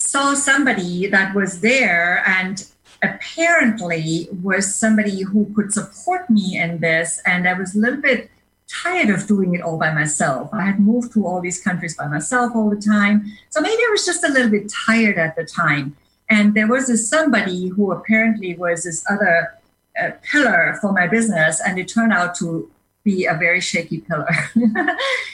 saw 0.08 0.34
somebody 0.34 1.08
that 1.08 1.36
was 1.36 1.60
there 1.60 2.24
and 2.26 2.66
apparently 3.04 4.30
was 4.42 4.74
somebody 4.74 5.22
who 5.22 5.52
could 5.54 5.74
support 5.74 6.30
me 6.30 6.58
in 6.58 6.80
this, 6.80 7.22
and 7.26 7.48
I 7.48 7.54
was 7.54 7.76
a 7.76 7.80
little 7.80 8.02
bit 8.02 8.32
tired 8.68 9.10
of 9.10 9.28
doing 9.28 9.54
it 9.56 9.62
all 9.62 9.78
by 9.78 9.94
myself. 9.94 10.50
I 10.54 10.66
had 10.66 10.80
moved 10.80 11.14
to 11.14 11.26
all 11.26 11.42
these 11.42 11.62
countries 11.62 11.96
by 11.96 12.08
myself 12.08 12.56
all 12.56 12.70
the 12.70 12.82
time. 12.82 13.32
So 13.50 13.62
maybe 13.62 13.82
I 13.82 13.90
was 13.92 14.06
just 14.06 14.24
a 14.24 14.30
little 14.30 14.50
bit 14.50 14.72
tired 14.86 15.18
at 15.18 15.36
the 15.36 15.46
time. 15.46 15.96
And 16.30 16.54
there 16.54 16.68
was 16.68 16.88
this 16.88 17.10
somebody 17.10 17.68
who 17.68 17.92
apparently 17.92 18.56
was 18.56 18.84
this 18.84 19.06
other 19.10 19.54
uh, 20.02 20.12
pillar 20.24 20.78
for 20.82 20.92
my 20.92 21.08
business, 21.08 21.62
and 21.66 21.78
it 21.78 21.88
turned 21.88 22.14
out 22.14 22.36
to 22.36 22.70
be 23.04 23.26
a 23.26 23.36
very 23.36 23.62
shaky 23.62 24.00
pillar. 24.00 24.30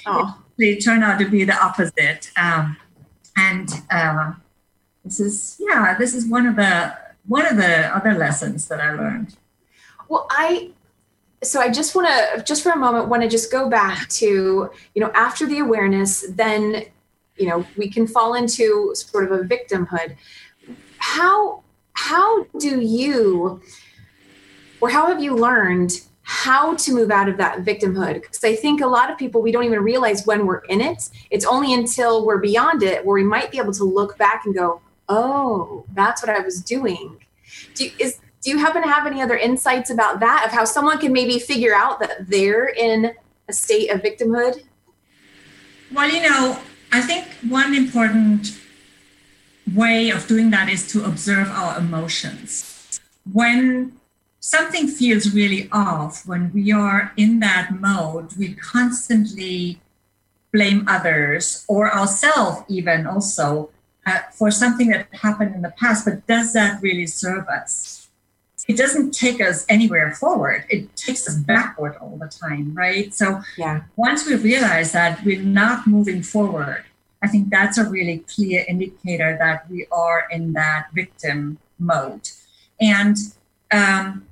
oh. 0.05 0.39
it, 0.57 0.63
it, 0.63 0.83
turned 0.83 1.03
out 1.03 1.19
to 1.19 1.29
be 1.29 1.43
the 1.43 1.57
opposite. 1.57 2.31
Um, 2.37 2.77
and 3.35 3.69
uh, 3.89 4.33
this 5.03 5.19
is, 5.19 5.57
yeah, 5.59 5.95
this 5.97 6.13
is 6.13 6.27
one 6.27 6.45
of 6.45 6.55
the 6.55 6.97
one 7.25 7.45
of 7.45 7.55
the 7.55 7.95
other 7.95 8.13
lessons 8.13 8.67
that 8.67 8.81
I 8.81 8.93
learned. 8.93 9.35
Well, 10.09 10.27
I 10.29 10.71
so 11.41 11.59
i 11.59 11.69
just 11.69 11.93
want 11.93 12.07
to 12.07 12.43
just 12.43 12.63
for 12.63 12.71
a 12.71 12.77
moment 12.77 13.09
want 13.09 13.21
to 13.21 13.27
just 13.27 13.51
go 13.51 13.69
back 13.69 14.07
to 14.07 14.69
you 14.95 15.01
know 15.01 15.11
after 15.13 15.45
the 15.45 15.59
awareness 15.59 16.25
then 16.29 16.85
you 17.37 17.47
know 17.47 17.65
we 17.77 17.89
can 17.89 18.07
fall 18.07 18.33
into 18.35 18.93
sort 18.95 19.29
of 19.29 19.31
a 19.31 19.43
victimhood. 19.43 20.15
How 20.97 21.63
how 21.93 22.45
do 22.59 22.79
you 22.79 23.61
or 24.81 24.89
how 24.89 25.07
have 25.07 25.21
you 25.21 25.35
learned 25.35 26.01
how 26.21 26.75
to 26.75 26.93
move 26.93 27.11
out 27.11 27.27
of 27.27 27.37
that 27.37 27.59
victimhood? 27.59 28.15
Because 28.15 28.43
i 28.43 28.55
think 28.55 28.81
a 28.81 28.87
lot 28.87 29.11
of 29.11 29.17
people 29.17 29.41
we 29.41 29.51
don't 29.51 29.63
even 29.63 29.81
realize 29.81 30.25
when 30.25 30.45
we're 30.45 30.63
in 30.69 30.81
it. 30.81 31.09
It's 31.31 31.45
only 31.45 31.73
until 31.73 32.25
we're 32.25 32.39
beyond 32.39 32.83
it 32.83 33.05
where 33.05 33.15
we 33.15 33.23
might 33.23 33.51
be 33.51 33.57
able 33.57 33.73
to 33.73 33.83
look 33.83 34.17
back 34.17 34.45
and 34.45 34.53
go 34.53 34.81
oh 35.13 35.85
that's 35.93 36.21
what 36.23 36.31
i 36.37 36.39
was 36.39 36.61
doing. 36.61 37.17
Do, 37.75 37.83
is 37.99 38.19
do 38.41 38.49
you 38.51 38.57
happen 38.57 38.81
to 38.81 38.89
have 38.89 39.05
any 39.11 39.21
other 39.21 39.37
insights 39.37 39.89
about 39.89 40.19
that 40.19 40.43
of 40.45 40.51
how 40.51 40.65
someone 40.65 40.97
can 41.03 41.13
maybe 41.13 41.39
figure 41.39 41.75
out 41.83 41.99
that 42.01 42.29
they're 42.29 42.69
in 42.87 43.13
a 43.47 43.53
state 43.53 43.89
of 43.89 44.01
victimhood? 44.01 44.63
Well 45.95 46.09
you 46.15 46.21
know 46.27 46.59
i 46.91 47.01
think 47.09 47.23
one 47.59 47.71
important 47.83 48.59
way 49.73 50.09
of 50.09 50.27
doing 50.27 50.49
that 50.55 50.67
is 50.69 50.81
to 50.91 51.05
observe 51.05 51.47
our 51.47 51.77
emotions. 51.79 52.99
When 53.31 53.93
something 54.43 54.87
feels 54.89 55.33
really 55.33 55.69
off 55.71 56.27
when 56.27 56.51
we 56.51 56.69
are 56.69 57.13
in 57.15 57.39
that 57.39 57.71
mode 57.79 58.27
we 58.35 58.53
constantly 58.55 59.79
blame 60.51 60.85
others 60.85 61.63
or 61.69 61.89
ourselves 61.89 62.61
even 62.67 63.07
also 63.07 63.69
uh, 64.05 64.19
for 64.31 64.51
something 64.51 64.89
that 64.89 65.07
happened 65.13 65.55
in 65.55 65.61
the 65.61 65.73
past 65.79 66.05
but 66.05 66.25
does 66.27 66.53
that 66.53 66.81
really 66.81 67.07
serve 67.07 67.47
us 67.47 68.03
it 68.67 68.77
doesn't 68.77 69.11
take 69.11 69.41
us 69.41 69.65
anywhere 69.67 70.11
forward. 70.15 70.65
It 70.69 70.95
takes 70.95 71.27
us 71.27 71.35
backward 71.35 71.97
all 71.97 72.17
the 72.17 72.27
time, 72.27 72.73
right? 72.73 73.13
So 73.13 73.41
yeah. 73.57 73.83
once 73.95 74.25
we 74.25 74.35
realize 74.35 74.93
that 74.93 75.23
we're 75.25 75.41
not 75.41 75.85
moving 75.85 76.23
forward, 76.23 76.85
I 77.21 77.27
think 77.27 77.49
that's 77.49 77.77
a 77.77 77.89
really 77.89 78.19
clear 78.19 78.65
indicator 78.67 79.37
that 79.39 79.69
we 79.69 79.85
are 79.91 80.27
in 80.31 80.53
that 80.53 80.87
victim 80.93 81.57
mode. 81.77 82.29
And 82.79 83.17
um, 83.71 84.27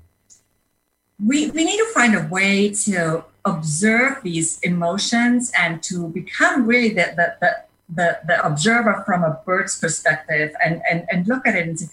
we, 1.24 1.52
we 1.52 1.66
need 1.66 1.78
to 1.78 1.92
find 1.94 2.16
a 2.16 2.28
way 2.28 2.70
to 2.86 3.26
observe 3.44 4.24
these 4.24 4.60
emotions 4.60 5.52
and 5.58 5.82
to 5.84 6.08
become 6.10 6.66
really 6.66 6.90
the, 6.90 7.14
the, 7.16 7.36
the, 7.42 7.58
the, 7.94 8.20
the 8.26 8.44
observer 8.46 9.04
from 9.06 9.24
a 9.24 9.40
bird's 9.46 9.80
perspective 9.80 10.54
and, 10.64 10.82
and, 10.90 11.06
and 11.12 11.28
look 11.28 11.46
at 11.46 11.56
it 11.56 11.68
and 11.68 11.80
say, 11.80 11.88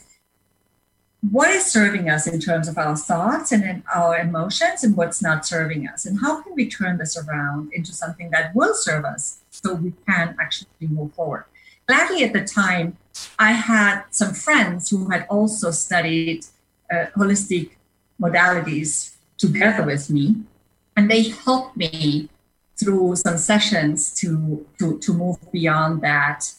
what 1.32 1.50
is 1.50 1.66
serving 1.66 2.08
us 2.08 2.28
in 2.28 2.38
terms 2.38 2.68
of 2.68 2.78
our 2.78 2.96
thoughts 2.96 3.50
and 3.50 3.64
in 3.64 3.82
our 3.92 4.16
emotions 4.16 4.84
and 4.84 4.96
what's 4.96 5.20
not 5.20 5.44
serving 5.44 5.88
us? 5.88 6.06
And 6.06 6.20
how 6.20 6.42
can 6.42 6.54
we 6.54 6.68
turn 6.68 6.96
this 6.98 7.18
around 7.18 7.72
into 7.72 7.92
something 7.92 8.30
that 8.30 8.54
will 8.54 8.72
serve 8.72 9.04
us 9.04 9.40
so 9.50 9.74
we 9.74 9.92
can 10.08 10.36
actually 10.40 10.68
move 10.80 11.12
forward? 11.14 11.44
Gladly 11.88 12.22
at 12.22 12.32
the 12.32 12.44
time 12.44 12.96
i 13.38 13.52
had 13.52 14.02
some 14.10 14.34
friends 14.34 14.90
who 14.90 15.08
had 15.10 15.26
also 15.28 15.70
studied 15.70 16.44
uh, 16.92 17.06
holistic 17.16 17.70
modalities 18.20 19.16
together 19.36 19.84
with 19.84 20.10
me 20.10 20.36
and 20.96 21.10
they 21.10 21.22
helped 21.28 21.76
me 21.76 22.28
through 22.78 23.16
some 23.16 23.38
sessions 23.38 24.14
to 24.14 24.66
to, 24.78 24.98
to 24.98 25.12
move 25.12 25.38
beyond 25.52 26.00
that 26.00 26.52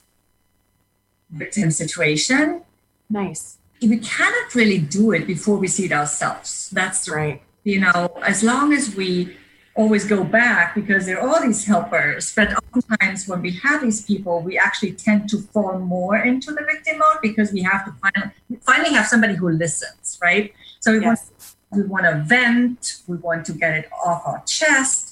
victim 1.31 1.69
situation 1.71 2.61
nice 3.09 3.59
we 3.81 3.97
cannot 3.97 4.53
really 4.55 4.79
do 4.79 5.11
it 5.11 5.25
before 5.25 5.57
we 5.57 5.67
see 5.67 5.85
it 5.85 5.91
ourselves. 5.91 6.69
That's 6.71 7.09
right. 7.09 7.41
You 7.63 7.81
know, 7.81 8.13
as 8.23 8.43
long 8.43 8.73
as 8.73 8.95
we 8.95 9.37
always 9.75 10.05
go 10.05 10.23
back 10.23 10.75
because 10.75 11.05
there 11.05 11.19
are 11.19 11.27
all 11.27 11.41
these 11.41 11.65
helpers, 11.65 12.33
but 12.35 12.51
oftentimes 12.53 13.27
when 13.27 13.41
we 13.41 13.51
have 13.51 13.81
these 13.81 14.05
people, 14.05 14.41
we 14.41 14.57
actually 14.57 14.91
tend 14.93 15.29
to 15.29 15.37
fall 15.37 15.79
more 15.79 16.17
into 16.17 16.51
the 16.51 16.63
victim 16.63 16.97
mode 16.97 17.17
because 17.21 17.53
we 17.53 17.61
have 17.61 17.85
to 17.85 17.93
finally, 18.01 18.33
finally 18.61 18.93
have 18.93 19.05
somebody 19.05 19.35
who 19.35 19.49
listens, 19.49 20.19
right? 20.21 20.53
So 20.79 20.93
we 20.93 21.01
yes. 21.01 21.31
want 21.31 21.55
we 21.71 21.83
want 21.83 22.05
to 22.05 22.23
vent, 22.25 23.03
we 23.07 23.17
want 23.17 23.45
to 23.45 23.53
get 23.53 23.77
it 23.77 23.89
off 24.03 24.23
our 24.25 24.43
chest. 24.45 25.08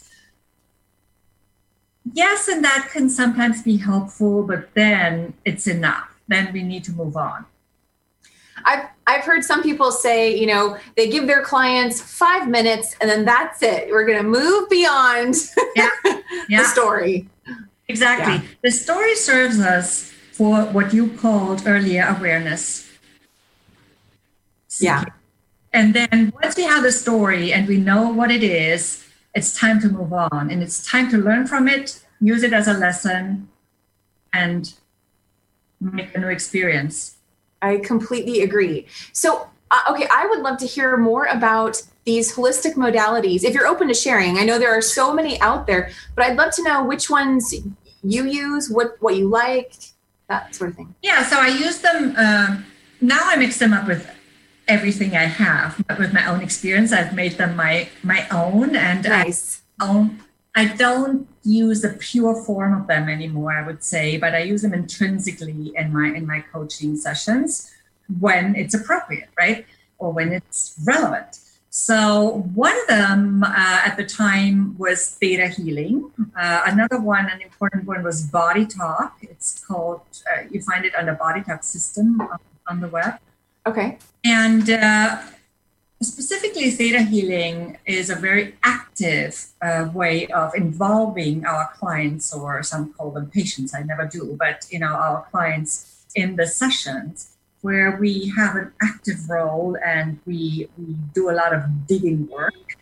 Yes, 2.14 2.48
and 2.48 2.64
that 2.64 2.90
can 2.92 3.10
sometimes 3.10 3.64
be 3.64 3.78
helpful, 3.78 4.44
but 4.44 4.74
then 4.74 5.34
it's 5.46 5.68
enough. 5.68 6.10
Then 6.28 6.52
we 6.54 6.64
need 6.64 6.84
to 6.86 6.92
move 6.92 7.18
on. 7.18 7.46
I've 8.66 8.88
I've 9.06 9.24
heard 9.24 9.44
some 9.44 9.64
people 9.64 9.92
say, 9.92 10.36
you 10.36 10.48
know, 10.48 10.78
they 10.96 11.10
give 11.10 11.28
their 11.28 11.42
clients 11.42 12.02
five 12.02 12.48
minutes 12.50 12.96
and 13.00 13.10
then 13.10 13.24
that's 13.24 13.64
it. 13.64 13.90
We're 13.90 14.06
going 14.06 14.18
to 14.18 14.24
move 14.24 14.70
beyond 14.70 15.36
yeah. 15.76 15.90
Yeah. 16.50 16.64
the 16.64 16.66
story. 16.66 17.30
Exactly. 17.88 18.34
Yeah. 18.34 18.42
The 18.64 18.72
story 18.72 19.16
serves 19.16 19.60
us 19.60 20.12
for 20.34 20.64
what 20.66 20.94
you 20.94 21.10
called 21.14 21.64
earlier 21.66 22.06
awareness. 22.18 22.90
Yeah. 24.80 25.06
And 25.72 25.94
then 25.94 26.34
once 26.42 26.58
we 26.58 26.64
have 26.64 26.84
the 26.84 26.92
story 26.92 27.54
and 27.54 27.68
we 27.68 27.78
know 27.78 28.10
what 28.10 28.32
it 28.32 28.44
is, 28.44 29.07
it's 29.38 29.54
time 29.54 29.80
to 29.80 29.88
move 29.88 30.12
on 30.12 30.50
and 30.50 30.64
it's 30.64 30.84
time 30.84 31.12
to 31.12 31.18
learn 31.18 31.46
from 31.46 31.68
it, 31.68 32.04
use 32.20 32.42
it 32.42 32.54
as 32.54 32.68
a 32.68 32.74
lesson, 32.74 33.48
and 34.34 34.74
make 35.80 36.16
a 36.16 36.20
new 36.20 36.30
experience. 36.30 37.18
I 37.62 37.78
completely 37.78 38.42
agree. 38.42 38.88
So, 39.14 39.48
uh, 39.70 39.92
okay, 39.92 40.08
I 40.12 40.26
would 40.28 40.40
love 40.40 40.58
to 40.60 40.66
hear 40.66 40.98
more 40.98 41.26
about 41.26 41.84
these 42.06 42.36
holistic 42.36 42.74
modalities. 42.74 43.44
If 43.44 43.54
you're 43.54 43.68
open 43.68 43.88
to 43.90 43.94
sharing, 43.94 44.40
I 44.40 44.44
know 44.44 44.58
there 44.58 44.76
are 44.76 44.82
so 44.82 45.14
many 45.14 45.40
out 45.40 45.68
there, 45.68 45.92
but 46.16 46.26
I'd 46.26 46.38
love 46.38 46.52
to 46.54 46.64
know 46.64 46.84
which 46.84 47.10
ones 47.10 47.54
you 48.04 48.26
use, 48.26 48.72
what 48.72 48.96
what 49.02 49.18
you 49.18 49.28
like, 49.28 49.74
that 50.30 50.56
sort 50.56 50.72
of 50.72 50.78
thing. 50.78 50.96
Yeah, 51.04 51.24
so 51.24 51.38
I 51.40 51.50
use 51.50 51.80
them. 51.80 52.16
Um, 52.18 52.66
now 53.02 53.20
I 53.24 53.36
mix 53.36 53.60
them 53.60 53.74
up 53.74 53.88
with 53.88 54.10
everything 54.68 55.16
I 55.16 55.26
have, 55.26 55.84
but 55.88 55.98
with 55.98 56.14
my 56.14 56.26
own 56.28 56.42
experience, 56.42 56.92
I've 56.92 57.14
made 57.14 57.34
them 57.34 57.56
my 57.56 57.90
my 58.04 58.28
own, 58.30 58.76
and 58.76 59.04
nice. 59.04 59.62
I 59.80 59.88
own 59.90 60.24
I 60.56 60.66
don't 60.66 61.28
use 61.44 61.82
the 61.82 61.90
pure 61.90 62.36
form 62.44 62.74
of 62.80 62.88
them 62.88 63.10
anymore, 63.10 63.54
I 63.54 63.66
would 63.66 63.84
say, 63.84 64.18
but 64.18 64.34
I 64.34 64.40
use 64.40 64.64
them 64.64 64.74
intrinsically 64.74 65.72
in 65.76 65.94
my 65.94 66.08
in 66.08 66.26
my 66.26 66.44
coaching 66.52 66.96
sessions 66.96 67.72
when 68.20 68.56
it's 68.56 68.74
appropriate, 68.74 69.30
right? 69.38 69.66
Or 70.00 70.12
when 70.12 70.32
it's 70.32 70.80
relevant. 70.86 71.40
So 71.70 72.44
one 72.56 72.76
of 72.76 72.88
them 72.88 73.44
uh, 73.44 73.82
at 73.86 73.98
the 73.98 74.06
time 74.06 74.76
was 74.80 75.12
theta 75.12 75.48
healing. 75.48 76.12
Uh, 76.36 76.62
another 76.66 77.00
one, 77.00 77.30
an 77.30 77.40
important 77.40 77.86
one, 77.86 78.02
was 78.02 78.24
body 78.24 78.66
talk. 78.66 79.20
It's 79.22 79.64
called. 79.64 80.02
Uh, 80.26 80.46
you 80.50 80.60
find 80.62 80.86
it 80.86 80.96
under 80.96 81.14
Body 81.14 81.44
Talk 81.44 81.64
System 81.64 82.20
on, 82.20 82.40
on 82.68 82.80
the 82.80 82.88
web. 82.88 83.20
Okay. 83.68 83.98
And 84.24 84.70
uh, 84.70 85.22
specifically, 86.02 86.72
theta 86.72 87.02
healing 87.02 87.78
is 87.86 88.10
a 88.10 88.16
very 88.16 88.56
active 88.64 89.48
uh, 89.62 89.90
way 89.94 90.28
of 90.28 90.56
involving 90.56 91.46
our 91.46 91.70
clients, 91.78 92.34
or 92.34 92.64
some 92.64 92.94
call 92.94 93.12
them 93.12 93.30
patients. 93.30 93.76
I 93.76 93.84
never 93.84 94.06
do, 94.06 94.38
but 94.40 94.66
you 94.72 94.80
know 94.80 94.94
our 94.94 95.28
clients 95.32 96.06
in 96.16 96.38
the 96.38 96.48
sessions 96.48 97.36
where 97.62 97.98
we 98.00 98.32
have 98.38 98.56
an 98.56 98.72
active 98.82 99.30
role 99.30 99.76
and 99.84 100.20
we, 100.26 100.70
we 100.78 100.96
do 101.14 101.30
a 101.30 101.36
lot 101.42 101.54
of 101.54 101.88
digging 101.88 102.28
work. 102.28 102.78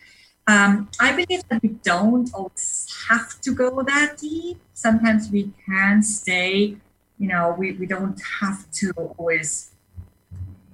Um, 0.48 0.89
I 1.00 1.12
believe 1.12 1.48
that 1.50 1.63
we 1.63 1.70
don't 1.70 2.30
always 2.34 2.88
have 3.10 3.42
to 3.42 3.51
go 3.51 3.82
that 3.82 4.18
deep. 4.18 4.58
Sometimes 4.74 5.32
we 5.32 5.51
can 5.65 6.04
stay, 6.04 6.77
you 7.18 7.27
know, 7.27 7.56
we, 7.58 7.72
we 7.72 7.88
don't 7.88 8.22
have 8.42 8.70
to 8.74 8.92
always 9.18 9.72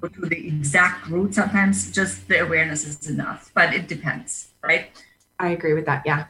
go 0.01 0.07
to 0.07 0.21
the 0.21 0.47
exact 0.47 1.07
root. 1.07 1.35
Sometimes 1.35 1.91
just 1.91 2.27
the 2.27 2.41
awareness 2.41 2.85
is 2.85 3.09
enough, 3.09 3.51
but 3.53 3.73
it 3.73 3.87
depends, 3.87 4.49
right? 4.63 4.89
I 5.39 5.49
agree 5.49 5.73
with 5.73 5.85
that. 5.85 6.03
Yeah. 6.05 6.25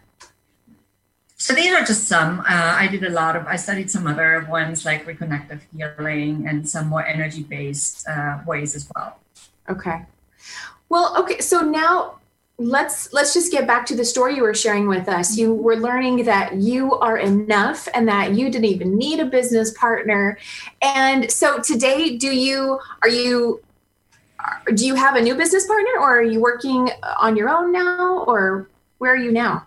So 1.37 1.55
these 1.55 1.73
are 1.73 1.83
just 1.83 2.07
some. 2.07 2.41
Uh, 2.41 2.43
I 2.77 2.87
did 2.87 3.03
a 3.03 3.09
lot 3.09 3.35
of. 3.35 3.47
I 3.47 3.55
studied 3.55 3.89
some 3.89 4.05
other 4.05 4.45
ones 4.49 4.85
like 4.85 5.05
reconnective 5.05 5.61
healing 5.75 6.45
and 6.47 6.69
some 6.69 6.87
more 6.87 7.03
energy-based 7.03 8.07
uh, 8.07 8.39
ways 8.45 8.75
as 8.75 8.87
well. 8.93 9.17
Okay. 9.67 10.05
Well, 10.87 11.17
okay. 11.17 11.39
So 11.39 11.61
now 11.61 12.20
let's 12.61 13.11
let's 13.13 13.33
just 13.33 13.51
get 13.51 13.65
back 13.67 13.85
to 13.87 13.95
the 13.95 14.05
story 14.05 14.35
you 14.35 14.43
were 14.43 14.53
sharing 14.53 14.87
with 14.87 15.09
us. 15.09 15.37
You 15.37 15.53
were 15.53 15.75
learning 15.75 16.25
that 16.25 16.55
you 16.55 16.93
are 16.95 17.17
enough 17.17 17.87
and 17.93 18.07
that 18.07 18.35
you 18.35 18.49
didn't 18.49 18.65
even 18.65 18.97
need 18.97 19.19
a 19.19 19.25
business 19.25 19.71
partner. 19.71 20.37
And 20.81 21.31
so 21.31 21.59
today, 21.59 22.17
do 22.17 22.27
you 22.27 22.79
are 23.01 23.09
you 23.09 23.61
do 24.73 24.85
you 24.85 24.95
have 24.95 25.15
a 25.15 25.21
new 25.21 25.35
business 25.35 25.67
partner 25.67 25.91
or 25.99 26.19
are 26.19 26.23
you 26.23 26.39
working 26.39 26.89
on 27.19 27.35
your 27.35 27.49
own 27.49 27.71
now 27.71 28.23
or 28.27 28.69
where 28.97 29.13
are 29.13 29.17
you 29.17 29.31
now? 29.31 29.65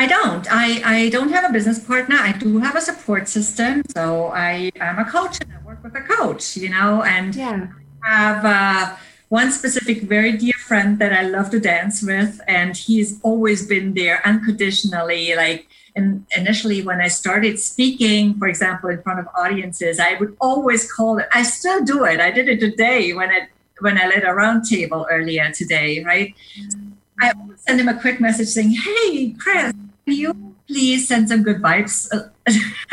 I 0.00 0.06
don't. 0.06 0.46
I, 0.50 0.82
I 0.84 1.08
don't 1.10 1.30
have 1.30 1.48
a 1.48 1.52
business 1.52 1.78
partner. 1.78 2.16
I 2.18 2.32
do 2.32 2.58
have 2.58 2.74
a 2.74 2.80
support 2.80 3.28
system. 3.28 3.82
So 3.94 4.32
I 4.34 4.72
I'm 4.80 4.98
a 4.98 5.04
coach 5.04 5.38
and 5.40 5.52
I 5.52 5.64
work 5.64 5.82
with 5.84 5.94
a 5.94 6.00
coach, 6.00 6.56
you 6.56 6.68
know, 6.68 7.02
and 7.02 7.34
yeah. 7.34 7.68
I 8.04 8.08
have 8.08 8.44
uh, 8.44 8.96
one 9.28 9.52
specific 9.52 10.02
very 10.02 10.36
dear 10.36 10.53
friend 10.66 10.98
that 10.98 11.12
I 11.12 11.22
love 11.22 11.50
to 11.50 11.60
dance 11.60 12.02
with. 12.02 12.40
And 12.48 12.76
he's 12.76 13.20
always 13.22 13.66
been 13.66 13.94
there 13.94 14.26
unconditionally. 14.26 15.34
Like 15.34 15.68
initially 15.94 16.82
when 16.82 17.00
I 17.00 17.08
started 17.08 17.58
speaking, 17.58 18.34
for 18.38 18.48
example, 18.48 18.90
in 18.90 19.02
front 19.02 19.20
of 19.20 19.26
audiences, 19.38 20.00
I 20.00 20.14
would 20.14 20.36
always 20.40 20.90
call 20.90 21.18
it, 21.18 21.28
I 21.32 21.42
still 21.42 21.84
do 21.84 22.04
it. 22.04 22.20
I 22.20 22.30
did 22.30 22.48
it 22.48 22.60
today 22.60 23.12
when 23.12 23.30
I 23.30 23.48
when 23.80 23.98
I 23.98 24.06
led 24.06 24.22
a 24.22 24.28
roundtable 24.28 25.04
earlier 25.10 25.50
today, 25.50 26.02
right? 26.04 26.34
Mm-hmm. 26.58 26.90
I 27.20 27.32
send 27.56 27.80
him 27.80 27.88
a 27.88 27.98
quick 28.00 28.20
message 28.20 28.48
saying, 28.48 28.70
Hey, 28.70 29.34
Chris, 29.38 29.72
can 30.04 30.14
you 30.14 30.54
please 30.66 31.08
send 31.08 31.28
some 31.28 31.42
good 31.42 31.60
vibes 31.60 32.08
uh, 32.12 32.28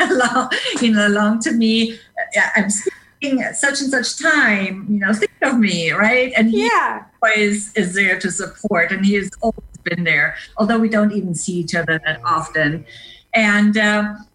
along, 0.00 0.50
you 0.80 0.92
know, 0.92 1.06
along 1.06 1.40
to 1.40 1.52
me? 1.52 1.98
I'm 2.56 2.68
speaking 3.22 3.42
at 3.42 3.56
such 3.56 3.80
and 3.80 3.90
such 3.90 4.18
time, 4.18 4.86
you 4.88 4.98
know, 4.98 5.12
think 5.12 5.30
of 5.42 5.58
me, 5.58 5.92
right? 5.92 6.32
And 6.36 6.50
he 6.50 6.64
yeah. 6.64 7.04
always 7.22 7.72
is 7.74 7.94
there 7.94 8.18
to 8.18 8.30
support, 8.30 8.90
and 8.90 9.04
he 9.04 9.14
has 9.14 9.30
always 9.40 9.76
been 9.84 10.04
there, 10.04 10.36
although 10.56 10.78
we 10.78 10.88
don't 10.88 11.12
even 11.12 11.34
see 11.34 11.54
each 11.54 11.74
other 11.74 12.00
that 12.04 12.20
often. 12.24 12.84
And 13.34 13.76
um, 13.76 14.26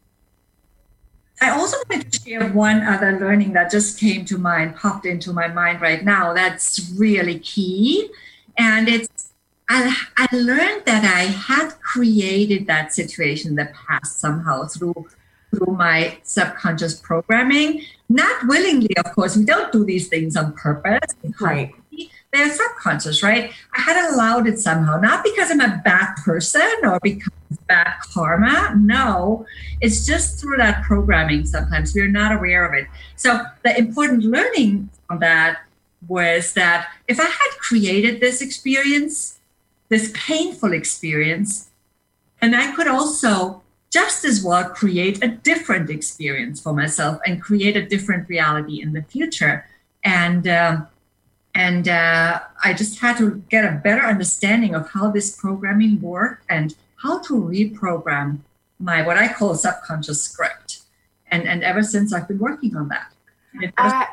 I 1.42 1.52
also 1.52 1.78
wanted 1.90 2.12
to 2.12 2.20
share 2.22 2.50
one 2.50 2.82
other 2.82 3.20
learning 3.20 3.54
that 3.54 3.72
just 3.72 4.00
came 4.00 4.26
to 4.26 4.38
mind, 4.38 4.76
popped 4.76 5.06
into 5.06 5.34
my 5.34 5.48
mind 5.48 5.82
right 5.82 6.04
now. 6.04 6.34
That's 6.34 6.92
really 6.98 7.40
key. 7.40 8.10
And 8.58 8.88
it's 8.88 9.34
I, 9.70 9.94
I 10.16 10.28
learned 10.34 10.84
that 10.86 11.04
I 11.04 11.24
had 11.24 11.72
created 11.82 12.68
that 12.68 12.94
situation 12.94 13.52
in 13.52 13.56
the 13.58 13.70
past 13.88 14.20
somehow 14.20 14.64
through 14.66 15.08
through 15.50 15.76
my 15.76 16.18
subconscious 16.24 17.00
programming. 17.00 17.84
Not 18.10 18.48
willingly, 18.48 18.96
of 18.98 19.14
course. 19.14 19.36
We 19.36 19.46
don't 19.46 19.72
do 19.72 19.86
these 19.86 20.08
things 20.08 20.36
on 20.36 20.54
purpose. 20.54 21.14
Right. 21.40 21.74
They're 22.34 22.54
subconscious, 22.54 23.24
right? 23.24 23.52
I 23.76 23.82
had 23.82 24.14
allowed 24.14 24.48
it 24.48 24.60
somehow, 24.60 25.00
not 25.00 25.24
because 25.24 25.50
I'm 25.50 25.62
a 25.62 25.82
bad 25.84 26.16
person 26.24 26.72
or 26.84 27.00
because 27.02 27.32
bad 27.68 27.94
karma. 28.14 28.76
No, 28.78 29.46
it's 29.82 30.06
just 30.06 30.40
through 30.40 30.58
that 30.58 30.84
programming 30.84 31.46
sometimes. 31.46 31.94
We're 31.94 32.08
not 32.10 32.36
aware 32.36 32.66
of 32.66 32.74
it. 32.74 32.88
So 33.16 33.42
the 33.64 33.78
important 33.78 34.24
learning 34.24 34.90
from 35.08 35.20
that 35.20 35.60
was 36.08 36.54
that 36.54 36.90
if 37.08 37.20
I 37.20 37.26
had 37.26 37.52
created 37.60 38.20
this 38.20 38.42
experience, 38.42 39.40
this 39.90 40.12
painful 40.14 40.74
experience. 40.74 41.70
And 42.42 42.56
I 42.56 42.74
could 42.76 42.88
also 42.88 43.64
just 43.90 44.26
as 44.26 44.44
well 44.44 44.70
create 44.70 45.24
a 45.24 45.28
different 45.28 45.90
experience 45.90 46.60
for 46.60 46.74
myself 46.74 47.20
and 47.26 47.42
create 47.42 47.78
a 47.78 47.86
different 47.86 48.28
reality 48.28 48.82
in 48.82 48.94
the 48.94 49.02
future. 49.04 49.66
And 50.04 50.48
um, 50.48 50.88
and 51.56 51.88
uh, 51.88 52.42
I 52.64 52.74
just 52.74 53.00
had 53.00 53.18
to 53.18 53.42
get 53.50 53.66
a 53.66 53.82
better 53.84 54.04
understanding 54.04 54.76
of 54.76 54.90
how 54.92 55.10
this 55.10 55.36
programming 55.36 56.00
worked 56.02 56.46
and 56.50 56.76
how 56.98 57.20
to 57.24 57.34
reprogram 57.34 58.40
my 58.80 59.02
what 59.02 59.18
I 59.18 59.32
call 59.32 59.56
subconscious 59.56 60.22
script. 60.22 60.82
And 61.32 61.48
and 61.48 61.64
ever 61.64 61.84
since 61.84 62.14
I've 62.14 62.28
been 62.28 62.40
working 62.40 62.76
on 62.76 62.90
that. 62.90 63.12
Uh, 63.78 64.06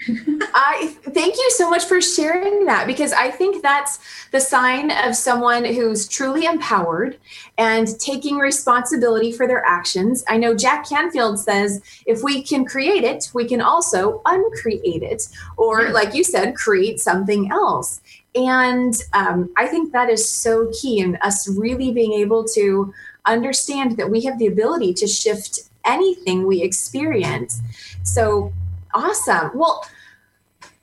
I 0.00 0.94
thank 1.02 1.36
you 1.36 1.50
so 1.56 1.68
much 1.68 1.84
for 1.84 2.00
sharing 2.00 2.64
that 2.66 2.86
because 2.86 3.12
I 3.12 3.30
think 3.30 3.62
that's 3.62 3.98
the 4.30 4.40
sign 4.40 4.92
of 4.92 5.16
someone 5.16 5.64
who's 5.64 6.06
truly 6.06 6.44
empowered 6.44 7.18
and 7.56 7.98
taking 7.98 8.36
responsibility 8.36 9.32
for 9.32 9.48
their 9.48 9.64
actions. 9.64 10.24
I 10.28 10.36
know 10.36 10.54
Jack 10.54 10.88
Canfield 10.88 11.40
says 11.40 11.82
if 12.06 12.22
we 12.22 12.42
can 12.42 12.64
create 12.64 13.02
it, 13.02 13.30
we 13.34 13.44
can 13.46 13.60
also 13.60 14.22
uncreate 14.24 15.02
it, 15.02 15.28
or 15.56 15.90
like 15.90 16.14
you 16.14 16.22
said, 16.22 16.54
create 16.54 17.00
something 17.00 17.50
else. 17.50 18.00
And 18.36 18.94
um, 19.14 19.52
I 19.56 19.66
think 19.66 19.92
that 19.92 20.08
is 20.08 20.28
so 20.28 20.70
key 20.80 21.00
in 21.00 21.16
us 21.22 21.48
really 21.48 21.90
being 21.90 22.12
able 22.12 22.44
to 22.54 22.94
understand 23.26 23.96
that 23.96 24.10
we 24.10 24.20
have 24.22 24.38
the 24.38 24.46
ability 24.46 24.94
to 24.94 25.08
shift 25.08 25.60
anything 25.84 26.46
we 26.46 26.62
experience. 26.62 27.60
So 28.04 28.52
Awesome. 28.94 29.50
Well, 29.54 29.84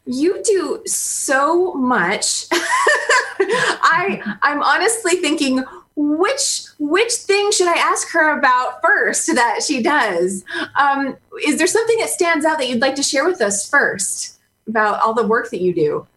you 0.06 0.42
do 0.44 0.82
so 0.86 1.74
much. 1.74 2.46
I 2.52 4.38
I'm 4.42 4.62
honestly 4.62 5.18
thinking 5.18 5.64
which 5.96 6.66
which 6.78 7.14
thing 7.14 7.52
should 7.52 7.68
I 7.68 7.78
ask 7.78 8.12
her 8.12 8.38
about 8.38 8.82
first 8.82 9.28
that 9.34 9.62
she 9.64 9.82
does? 9.82 10.44
Um, 10.78 11.18
is 11.46 11.58
there 11.58 11.68
something 11.68 11.98
that 12.00 12.10
stands 12.10 12.46
out 12.46 12.58
that 12.60 12.70
you'd 12.70 12.82
like 12.82 12.96
to 12.96 13.04
share 13.04 13.26
with 13.26 13.42
us 13.42 13.68
first 13.70 14.40
about 14.68 15.02
all 15.02 15.14
the 15.14 15.26
work 15.26 15.50
that 15.52 15.62
you 15.62 15.74
do? 15.74 16.08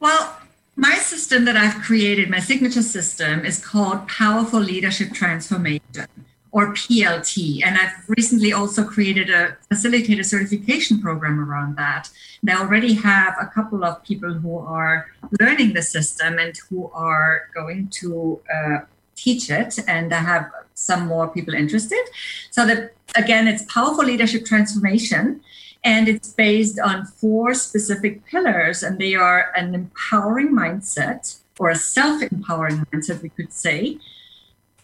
Well, 0.00 0.36
my 0.74 0.94
system 0.94 1.44
that 1.44 1.56
I've 1.56 1.82
created, 1.82 2.30
my 2.30 2.40
signature 2.40 2.82
system, 2.82 3.44
is 3.44 3.64
called 3.64 4.08
Powerful 4.08 4.60
Leadership 4.60 5.12
Transformation 5.12 6.08
or 6.52 6.74
PLT. 6.74 7.64
And 7.64 7.76
I've 7.78 8.08
recently 8.08 8.52
also 8.52 8.84
created 8.84 9.30
a 9.30 9.56
facilitator 9.70 10.24
certification 10.24 11.00
program 11.00 11.40
around 11.40 11.76
that. 11.76 12.10
And 12.42 12.50
I 12.50 12.60
already 12.60 12.92
have 12.94 13.34
a 13.40 13.46
couple 13.46 13.84
of 13.84 14.02
people 14.04 14.34
who 14.34 14.58
are 14.58 15.06
learning 15.40 15.72
the 15.72 15.82
system 15.82 16.38
and 16.38 16.54
who 16.68 16.90
are 16.92 17.48
going 17.54 17.88
to 18.00 18.40
uh, 18.54 18.78
teach 19.16 19.50
it. 19.50 19.78
And 19.88 20.12
I 20.12 20.18
have 20.18 20.50
some 20.74 21.06
more 21.06 21.28
people 21.28 21.54
interested. 21.54 22.04
So 22.50 22.66
that 22.66 22.92
again, 23.16 23.48
it's 23.48 23.62
powerful 23.64 24.04
leadership 24.04 24.44
transformation. 24.44 25.40
And 25.84 26.06
it's 26.06 26.28
based 26.28 26.78
on 26.78 27.06
four 27.06 27.54
specific 27.54 28.24
pillars, 28.26 28.84
and 28.84 29.00
they 29.00 29.16
are 29.16 29.50
an 29.56 29.74
empowering 29.74 30.54
mindset 30.54 31.40
or 31.58 31.70
a 31.70 31.74
self 31.74 32.22
empowering 32.22 32.86
mindset, 32.92 33.20
we 33.20 33.30
could 33.30 33.52
say, 33.52 33.98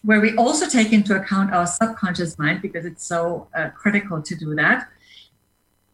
where 0.03 0.21
we 0.21 0.35
also 0.35 0.67
take 0.67 0.93
into 0.93 1.15
account 1.15 1.53
our 1.53 1.67
subconscious 1.67 2.37
mind 2.37 2.61
because 2.61 2.85
it's 2.85 3.05
so 3.05 3.47
uh, 3.55 3.69
critical 3.69 4.21
to 4.21 4.35
do 4.35 4.55
that. 4.55 4.87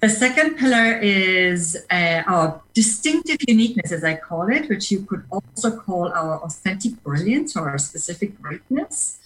The 0.01 0.09
second 0.09 0.57
pillar 0.57 0.99
is 0.99 1.85
uh, 1.89 2.21
our 2.27 2.61
distinctive 2.73 3.37
uniqueness, 3.47 3.91
as 3.91 4.03
I 4.03 4.15
call 4.15 4.49
it, 4.49 4.69
which 4.69 4.91
you 4.91 5.01
could 5.01 5.23
also 5.31 5.75
call 5.75 6.11
our 6.13 6.39
authentic 6.43 7.01
brilliance 7.03 7.55
or 7.55 7.69
our 7.69 7.77
specific 7.77 8.39
greatness. 8.41 9.19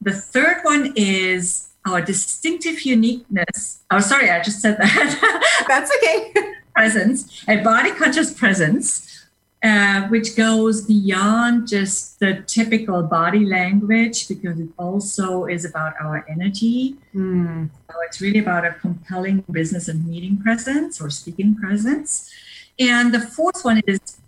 the 0.00 0.12
third 0.12 0.58
one 0.62 0.92
is 0.96 1.68
our 1.84 2.00
distinctive 2.00 2.82
uniqueness. 2.82 3.82
Oh, 3.90 4.00
sorry, 4.00 4.30
I 4.30 4.40
just 4.40 4.60
said 4.60 4.78
that. 4.78 5.64
That's 5.68 5.90
okay. 5.96 6.32
presence, 6.78 7.44
a 7.48 7.56
body 7.56 7.90
conscious 7.92 8.32
presence 8.32 9.17
uh, 9.62 10.02
which 10.08 10.36
goes 10.36 10.82
beyond 10.82 11.66
just 11.66 12.20
the 12.20 12.44
typical 12.46 13.02
body 13.02 13.44
language 13.44 14.28
because 14.28 14.58
it 14.60 14.68
also 14.78 15.46
is 15.46 15.64
about 15.64 15.94
our 16.00 16.24
energy. 16.28 16.94
Mm. 17.14 17.68
So 17.90 17.96
it's 18.06 18.20
really 18.20 18.38
about 18.38 18.64
a 18.64 18.74
compelling 18.74 19.44
business 19.50 19.88
and 19.88 20.06
meeting 20.06 20.38
presence 20.38 21.00
or 21.00 21.10
speaking 21.10 21.56
presence. 21.56 22.32
And 22.78 23.12
the 23.12 23.20
fourth 23.20 23.64
one 23.64 23.82
is 23.86 24.18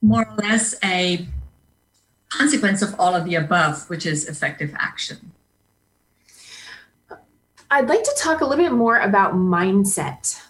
more 0.00 0.26
or 0.26 0.34
less 0.36 0.74
a 0.82 1.26
consequence 2.30 2.80
of 2.80 2.98
all 2.98 3.14
of 3.14 3.26
the 3.26 3.34
above, 3.34 3.90
which 3.90 4.06
is 4.06 4.26
effective 4.26 4.74
action. 4.78 5.32
I'd 7.70 7.88
like 7.88 8.04
to 8.04 8.14
talk 8.16 8.40
a 8.40 8.46
little 8.46 8.64
bit 8.64 8.72
more 8.72 8.98
about 9.00 9.34
mindset. 9.34 10.40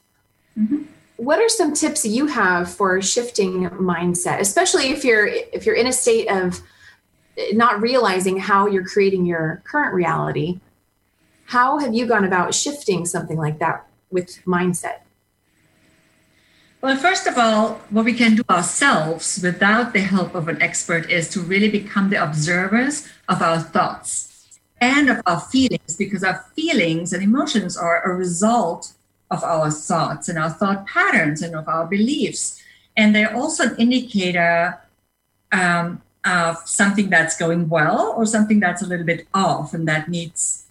Mm-hmm 0.57 0.85
what 1.17 1.39
are 1.39 1.49
some 1.49 1.73
tips 1.73 2.05
you 2.05 2.27
have 2.27 2.71
for 2.71 3.01
shifting 3.01 3.69
mindset 3.71 4.41
especially 4.41 4.91
if 4.91 5.05
you're 5.05 5.27
if 5.27 5.65
you're 5.65 5.75
in 5.75 5.87
a 5.87 5.93
state 5.93 6.29
of 6.29 6.61
not 7.53 7.81
realizing 7.81 8.39
how 8.39 8.67
you're 8.67 8.87
creating 8.87 9.27
your 9.27 9.63
current 9.65 9.95
reality? 9.95 10.61
How 11.47 11.79
have 11.79 11.95
you 11.95 12.07
gone 12.07 12.25
about 12.25 12.55
shifting 12.55 13.05
something 13.05 13.37
like 13.37 13.59
that 13.59 13.87
with 14.11 14.43
mindset? 14.45 15.01
Well 16.81 16.97
first 16.97 17.27
of 17.27 17.39
all 17.39 17.81
what 17.91 18.05
we 18.05 18.13
can 18.13 18.37
do 18.37 18.43
ourselves 18.51 19.41
without 19.43 19.93
the 19.93 20.01
help 20.01 20.35
of 20.35 20.49
an 20.49 20.61
expert 20.61 21.11
is 21.11 21.29
to 21.31 21.41
really 21.41 21.71
become 21.71 22.11
the 22.11 22.23
observers 22.23 23.09
of 23.29 23.43
our 23.43 23.59
thoughts 23.61 24.59
and 24.81 25.09
of 25.09 25.21
our 25.27 25.41
feelings 25.41 25.97
because 25.97 26.23
our 26.23 26.45
feelings 26.55 27.13
and 27.13 27.23
emotions 27.23 27.77
are 27.77 28.03
a 28.03 28.15
result 28.15 28.93
of 29.31 29.43
our 29.43 29.71
thoughts 29.71 30.29
and 30.29 30.39
our 30.39 30.51
thought 30.51 30.87
patterns 30.87 31.43
and 31.43 31.55
of 31.55 31.69
our 31.69 31.87
beliefs. 31.87 32.63
And 32.97 33.15
they're 33.15 33.35
also 33.35 33.65
an 33.65 33.77
indicator 33.77 34.81
um, 35.53 36.03
of 36.25 36.57
something 36.65 37.09
that's 37.11 37.37
going 37.37 37.69
well 37.69 38.15
or 38.17 38.27
something 38.27 38.61
that's 38.61 38.83
a 38.83 38.87
little 38.87 39.07
bit 39.07 39.27
off 39.33 39.75
and 39.75 39.87
that 39.89 40.09
needs 40.09 40.67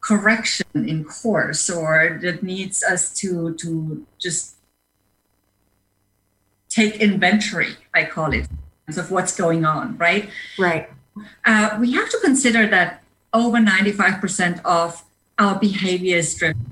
correction 0.00 0.66
in 0.74 1.04
course 1.04 1.68
or 1.68 2.18
that 2.22 2.42
needs 2.42 2.82
us 2.82 3.12
to 3.14 3.54
to 3.54 4.06
just 4.18 4.54
take 6.68 6.96
inventory 6.96 7.74
i 7.94 8.04
call 8.04 8.32
it 8.32 8.48
of 8.96 9.10
what's 9.10 9.36
going 9.36 9.64
on 9.64 9.98
right 9.98 10.30
right 10.58 10.88
uh, 11.44 11.76
we 11.80 11.92
have 11.92 12.08
to 12.08 12.18
consider 12.22 12.66
that 12.66 13.02
over 13.32 13.58
95% 13.58 14.64
of 14.64 15.04
our 15.38 15.58
behavior 15.58 16.16
is 16.16 16.34
driven 16.34 16.64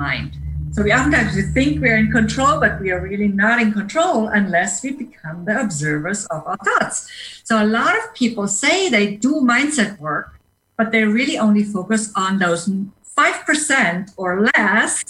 mind. 0.00 0.36
So 0.72 0.82
we 0.82 0.92
oftentimes 0.92 1.34
we 1.34 1.42
think 1.42 1.80
we're 1.82 1.96
in 1.96 2.10
control, 2.10 2.60
but 2.60 2.80
we 2.80 2.90
are 2.94 3.00
really 3.00 3.28
not 3.28 3.60
in 3.60 3.72
control 3.72 4.28
unless 4.28 4.82
we 4.82 4.90
become 4.92 5.44
the 5.44 5.60
observers 5.60 6.26
of 6.26 6.46
our 6.46 6.56
thoughts. 6.68 7.10
So 7.44 7.52
a 7.62 7.66
lot 7.66 7.98
of 7.98 8.14
people 8.14 8.46
say 8.46 8.88
they 8.88 9.16
do 9.16 9.32
mindset 9.54 9.98
work, 9.98 10.40
but 10.78 10.92
they 10.92 11.02
really 11.04 11.36
only 11.36 11.64
focus 11.64 12.12
on 12.14 12.38
those 12.38 12.68
5% 12.68 14.14
or 14.16 14.48
less 14.54 15.04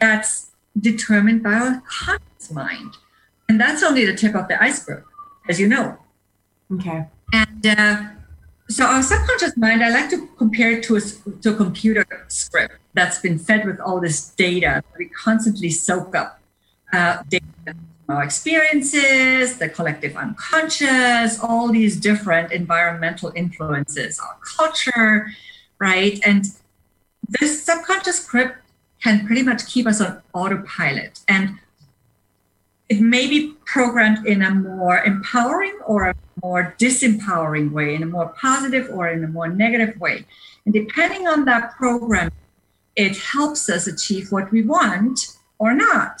that's 0.00 0.52
determined 0.78 1.42
by 1.42 1.54
our 1.54 1.82
conscious 1.84 2.50
mind. 2.52 2.96
And 3.48 3.60
that's 3.60 3.82
only 3.82 4.04
the 4.06 4.14
tip 4.14 4.34
of 4.36 4.46
the 4.46 4.62
iceberg, 4.62 5.04
as 5.48 5.58
you 5.58 5.66
know. 5.66 5.98
Okay. 6.72 7.06
And 7.32 7.66
uh, 7.66 8.02
so 8.68 8.84
our 8.84 9.02
subconscious 9.02 9.56
mind, 9.56 9.82
I 9.82 9.90
like 9.90 10.10
to 10.10 10.28
compare 10.36 10.72
it 10.72 10.84
to 10.84 10.96
a, 10.96 11.00
to 11.42 11.54
a 11.54 11.56
computer 11.56 12.06
script 12.28 12.74
that's 12.94 13.18
been 13.20 13.38
fed 13.38 13.66
with 13.66 13.80
all 13.80 14.00
this 14.00 14.30
data. 14.30 14.82
We 14.98 15.06
constantly 15.06 15.70
soak 15.70 16.14
up 16.14 16.40
uh, 16.92 17.22
data 17.28 17.44
our 18.08 18.22
experiences, 18.22 19.58
the 19.58 19.68
collective 19.68 20.16
unconscious, 20.16 21.38
all 21.40 21.70
these 21.70 22.00
different 22.00 22.52
environmental 22.52 23.32
influences, 23.36 24.18
our 24.18 24.38
culture, 24.56 25.30
right? 25.78 26.18
And 26.24 26.46
this 27.28 27.62
subconscious 27.64 28.22
script 28.24 28.56
can 29.02 29.26
pretty 29.26 29.42
much 29.42 29.66
keep 29.66 29.86
us 29.86 30.00
on 30.00 30.22
autopilot. 30.32 31.20
And 31.28 31.58
it 32.88 33.00
may 33.00 33.28
be 33.28 33.52
programmed 33.66 34.26
in 34.26 34.40
a 34.40 34.54
more 34.54 35.00
empowering 35.04 35.78
or 35.86 36.08
a 36.08 36.14
more 36.42 36.74
disempowering 36.78 37.70
way, 37.70 37.94
in 37.94 38.02
a 38.02 38.06
more 38.06 38.28
positive 38.40 38.88
or 38.92 39.08
in 39.08 39.24
a 39.24 39.28
more 39.28 39.48
negative 39.48 39.98
way. 40.00 40.24
And 40.64 40.74
depending 40.74 41.26
on 41.26 41.44
that 41.46 41.76
program, 41.76 42.30
it 42.96 43.16
helps 43.16 43.68
us 43.68 43.86
achieve 43.86 44.32
what 44.32 44.50
we 44.50 44.62
want 44.62 45.38
or 45.58 45.72
not. 45.72 46.20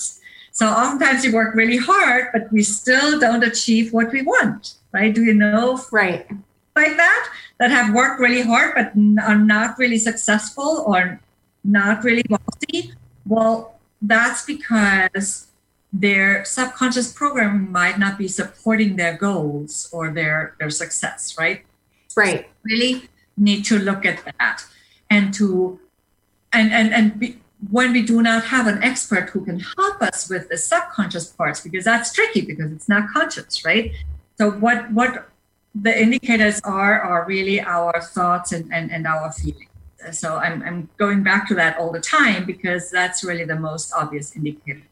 So 0.52 0.66
oftentimes 0.66 1.24
we 1.24 1.32
work 1.32 1.54
really 1.54 1.76
hard, 1.76 2.28
but 2.32 2.50
we 2.52 2.62
still 2.62 3.18
don't 3.18 3.44
achieve 3.44 3.92
what 3.92 4.12
we 4.12 4.22
want, 4.22 4.74
right? 4.92 5.14
Do 5.14 5.24
you 5.24 5.34
know? 5.34 5.80
Right. 5.92 6.26
Like 6.74 6.96
that, 6.96 7.32
that 7.58 7.70
have 7.70 7.92
worked 7.94 8.20
really 8.20 8.42
hard, 8.42 8.74
but 8.74 8.92
are 9.22 9.38
not 9.38 9.78
really 9.78 9.98
successful 9.98 10.84
or 10.86 11.20
not 11.64 12.04
really 12.04 12.24
wealthy. 12.30 12.92
Well, 13.26 13.78
that's 14.00 14.46
because 14.46 15.47
their 15.92 16.44
subconscious 16.44 17.12
program 17.12 17.72
might 17.72 17.98
not 17.98 18.18
be 18.18 18.28
supporting 18.28 18.96
their 18.96 19.16
goals 19.16 19.88
or 19.92 20.10
their 20.10 20.54
their 20.58 20.70
success 20.70 21.36
right? 21.38 21.64
Right. 22.16 22.48
Really 22.64 23.08
need 23.36 23.64
to 23.66 23.78
look 23.78 24.04
at 24.04 24.22
that 24.38 24.64
and 25.08 25.32
to 25.34 25.80
and 26.52 26.72
and 26.72 26.92
and 26.92 27.18
be, 27.18 27.38
when 27.70 27.92
we 27.92 28.02
do 28.02 28.22
not 28.22 28.44
have 28.44 28.66
an 28.66 28.82
expert 28.82 29.30
who 29.30 29.44
can 29.44 29.60
help 29.60 30.00
us 30.02 30.28
with 30.28 30.48
the 30.48 30.56
subconscious 30.56 31.32
parts 31.32 31.60
because 31.60 31.84
that's 31.84 32.12
tricky 32.12 32.42
because 32.42 32.70
it's 32.72 32.88
not 32.88 33.08
conscious 33.12 33.64
right? 33.64 33.92
So 34.36 34.50
what 34.50 34.90
what 34.92 35.28
the 35.74 36.00
indicators 36.00 36.60
are 36.64 37.00
are 37.00 37.24
really 37.24 37.60
our 37.60 38.00
thoughts 38.00 38.52
and 38.52 38.72
and, 38.72 38.90
and 38.92 39.06
our 39.06 39.32
feelings. 39.32 39.64
So 40.12 40.36
I'm, 40.36 40.62
I'm 40.62 40.88
going 40.96 41.24
back 41.24 41.48
to 41.48 41.56
that 41.56 41.76
all 41.76 41.90
the 41.90 42.00
time 42.00 42.44
because 42.44 42.88
that's 42.88 43.24
really 43.24 43.44
the 43.44 43.56
most 43.56 43.92
obvious 43.92 44.36
indicator 44.36 44.82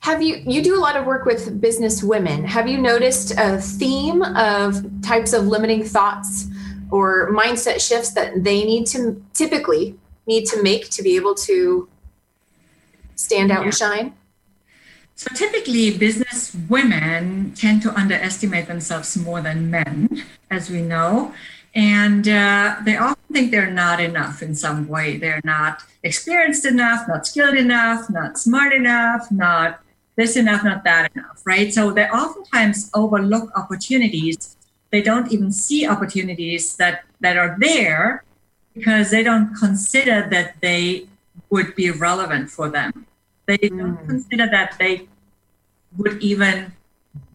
have 0.00 0.22
you 0.22 0.36
you 0.46 0.62
do 0.62 0.76
a 0.76 0.80
lot 0.80 0.96
of 0.96 1.06
work 1.06 1.24
with 1.24 1.60
business 1.60 2.02
women? 2.02 2.44
Have 2.44 2.68
you 2.68 2.78
noticed 2.78 3.32
a 3.38 3.60
theme 3.60 4.22
of 4.22 4.84
types 5.02 5.32
of 5.32 5.46
limiting 5.46 5.84
thoughts 5.84 6.46
or 6.90 7.30
mindset 7.32 7.80
shifts 7.86 8.12
that 8.12 8.44
they 8.44 8.64
need 8.64 8.86
to 8.88 9.22
typically 9.34 9.96
need 10.26 10.46
to 10.46 10.62
make 10.62 10.90
to 10.90 11.02
be 11.02 11.16
able 11.16 11.34
to 11.34 11.88
stand 13.14 13.50
out 13.50 13.60
yeah. 13.60 13.64
and 13.64 13.74
shine? 13.74 14.14
So 15.14 15.34
typically, 15.34 15.98
business 15.98 16.56
women 16.68 17.52
tend 17.54 17.82
to 17.82 17.92
underestimate 17.92 18.68
themselves 18.68 19.16
more 19.16 19.40
than 19.40 19.68
men, 19.68 20.24
as 20.48 20.70
we 20.70 20.80
know. 20.80 21.34
And 21.74 22.26
uh, 22.28 22.76
they 22.84 22.96
often 22.96 23.22
think 23.32 23.50
they're 23.50 23.70
not 23.70 24.00
enough 24.00 24.42
in 24.42 24.54
some 24.54 24.88
way. 24.88 25.16
They're 25.16 25.40
not 25.44 25.82
experienced 26.02 26.64
enough, 26.64 27.06
not 27.06 27.26
skilled 27.26 27.56
enough, 27.56 28.08
not 28.10 28.38
smart 28.38 28.72
enough, 28.72 29.30
not 29.30 29.80
this 30.16 30.36
enough, 30.36 30.64
not 30.64 30.82
that 30.84 31.12
enough, 31.14 31.42
right? 31.44 31.72
So 31.72 31.92
they 31.92 32.08
oftentimes 32.08 32.90
overlook 32.94 33.50
opportunities. 33.56 34.56
They 34.90 35.02
don't 35.02 35.30
even 35.30 35.52
see 35.52 35.86
opportunities 35.86 36.76
that, 36.76 37.04
that 37.20 37.36
are 37.36 37.56
there 37.60 38.24
because 38.74 39.10
they 39.10 39.22
don't 39.22 39.54
consider 39.54 40.26
that 40.30 40.60
they 40.60 41.06
would 41.50 41.74
be 41.74 41.90
relevant 41.90 42.50
for 42.50 42.68
them. 42.68 43.06
They 43.46 43.58
mm. 43.58 43.78
don't 43.78 44.08
consider 44.08 44.46
that 44.46 44.76
they 44.78 45.08
would 45.96 46.22
even 46.22 46.72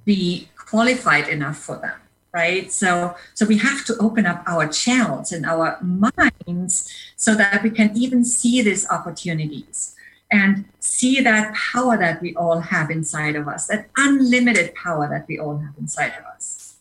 be 0.05 0.49
qualified 0.55 1.27
enough 1.29 1.57
for 1.57 1.77
them 1.77 2.02
right 2.33 2.71
so 2.71 3.15
so 3.33 3.45
we 3.45 3.57
have 3.57 3.85
to 3.85 3.95
open 3.99 4.25
up 4.25 4.43
our 4.47 4.67
channels 4.67 5.31
and 5.31 5.45
our 5.45 5.77
minds 5.81 6.91
so 7.15 7.35
that 7.35 7.61
we 7.63 7.69
can 7.69 7.95
even 7.95 8.25
see 8.25 8.61
these 8.61 8.89
opportunities 8.89 9.95
and 10.33 10.65
see 10.79 11.21
that 11.21 11.53
power 11.53 11.95
that 11.95 12.19
we 12.19 12.35
all 12.35 12.59
have 12.59 12.89
inside 12.89 13.35
of 13.35 13.47
us, 13.47 13.67
that 13.67 13.87
unlimited 13.97 14.73
power 14.73 15.07
that 15.07 15.27
we 15.27 15.37
all 15.37 15.59
have 15.59 15.75
inside 15.79 16.13
of 16.19 16.25
us. 16.25 16.77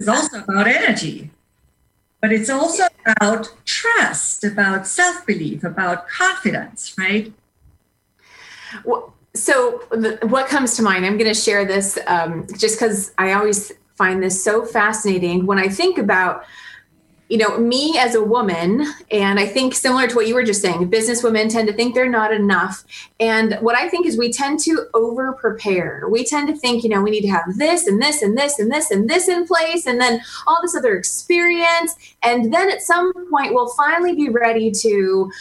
It's 0.00 0.08
also 0.08 0.42
about 0.42 0.66
energy, 0.66 1.30
but 2.20 2.32
it's 2.32 2.50
also 2.50 2.84
about 3.06 3.48
trust, 3.64 4.42
about 4.42 4.88
self 4.88 5.24
belief, 5.24 5.62
about 5.62 6.08
confidence, 6.08 6.94
right? 6.98 7.32
Well, 8.84 9.14
so, 9.34 9.84
what 10.22 10.48
comes 10.48 10.76
to 10.76 10.82
mind? 10.82 11.06
I'm 11.06 11.16
going 11.16 11.32
to 11.32 11.40
share 11.40 11.64
this 11.64 11.96
um, 12.08 12.46
just 12.58 12.78
because 12.78 13.12
I 13.18 13.32
always 13.32 13.70
find 14.02 14.20
this 14.20 14.42
so 14.42 14.64
fascinating 14.64 15.46
when 15.46 15.58
I 15.58 15.68
think 15.68 15.96
about 15.96 16.44
you 17.28 17.38
know, 17.38 17.56
me 17.56 17.96
as 17.98 18.14
a 18.14 18.22
woman, 18.22 18.84
and 19.10 19.40
I 19.40 19.46
think 19.46 19.74
similar 19.74 20.06
to 20.06 20.14
what 20.14 20.26
you 20.26 20.34
were 20.34 20.44
just 20.44 20.60
saying, 20.60 20.90
business 20.90 21.22
women 21.22 21.48
tend 21.48 21.66
to 21.68 21.72
think 21.72 21.94
they're 21.94 22.06
not 22.06 22.30
enough. 22.30 22.84
And 23.20 23.56
what 23.62 23.74
I 23.74 23.88
think 23.88 24.04
is 24.06 24.18
we 24.18 24.30
tend 24.30 24.60
to 24.64 24.86
over 24.92 25.32
prepare. 25.32 26.06
We 26.10 26.26
tend 26.26 26.48
to 26.48 26.54
think, 26.54 26.84
you 26.84 26.90
know, 26.90 27.00
we 27.00 27.10
need 27.10 27.22
to 27.22 27.30
have 27.30 27.56
this 27.56 27.86
and 27.86 28.02
this 28.02 28.20
and 28.20 28.36
this 28.36 28.58
and 28.58 28.70
this 28.70 28.90
and 28.90 29.08
this 29.08 29.28
in 29.28 29.46
place, 29.46 29.86
and 29.86 29.98
then 29.98 30.20
all 30.46 30.58
this 30.60 30.76
other 30.76 30.94
experience. 30.94 31.94
And 32.22 32.52
then 32.52 32.70
at 32.70 32.82
some 32.82 33.14
point, 33.30 33.54
we'll 33.54 33.72
finally 33.76 34.14
be 34.14 34.28
ready 34.28 34.70
to, 34.70 35.32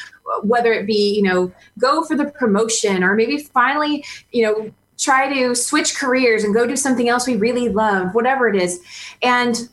whether 0.44 0.72
it 0.72 0.86
be, 0.86 1.14
you 1.14 1.24
know, 1.24 1.52
go 1.78 2.06
for 2.06 2.16
the 2.16 2.32
promotion 2.32 3.04
or 3.04 3.16
maybe 3.16 3.38
finally, 3.38 4.06
you 4.32 4.44
know, 4.44 4.72
try 5.02 5.34
to 5.34 5.56
switch 5.56 5.96
careers 5.96 6.44
and 6.44 6.54
go 6.54 6.66
do 6.68 6.76
something 6.76 7.10
else 7.10 7.28
we 7.28 7.36
really 7.36 7.70
love, 7.70 8.14
whatever 8.14 8.48
it 8.48 8.56
is. 8.56 8.82
And 9.24 9.68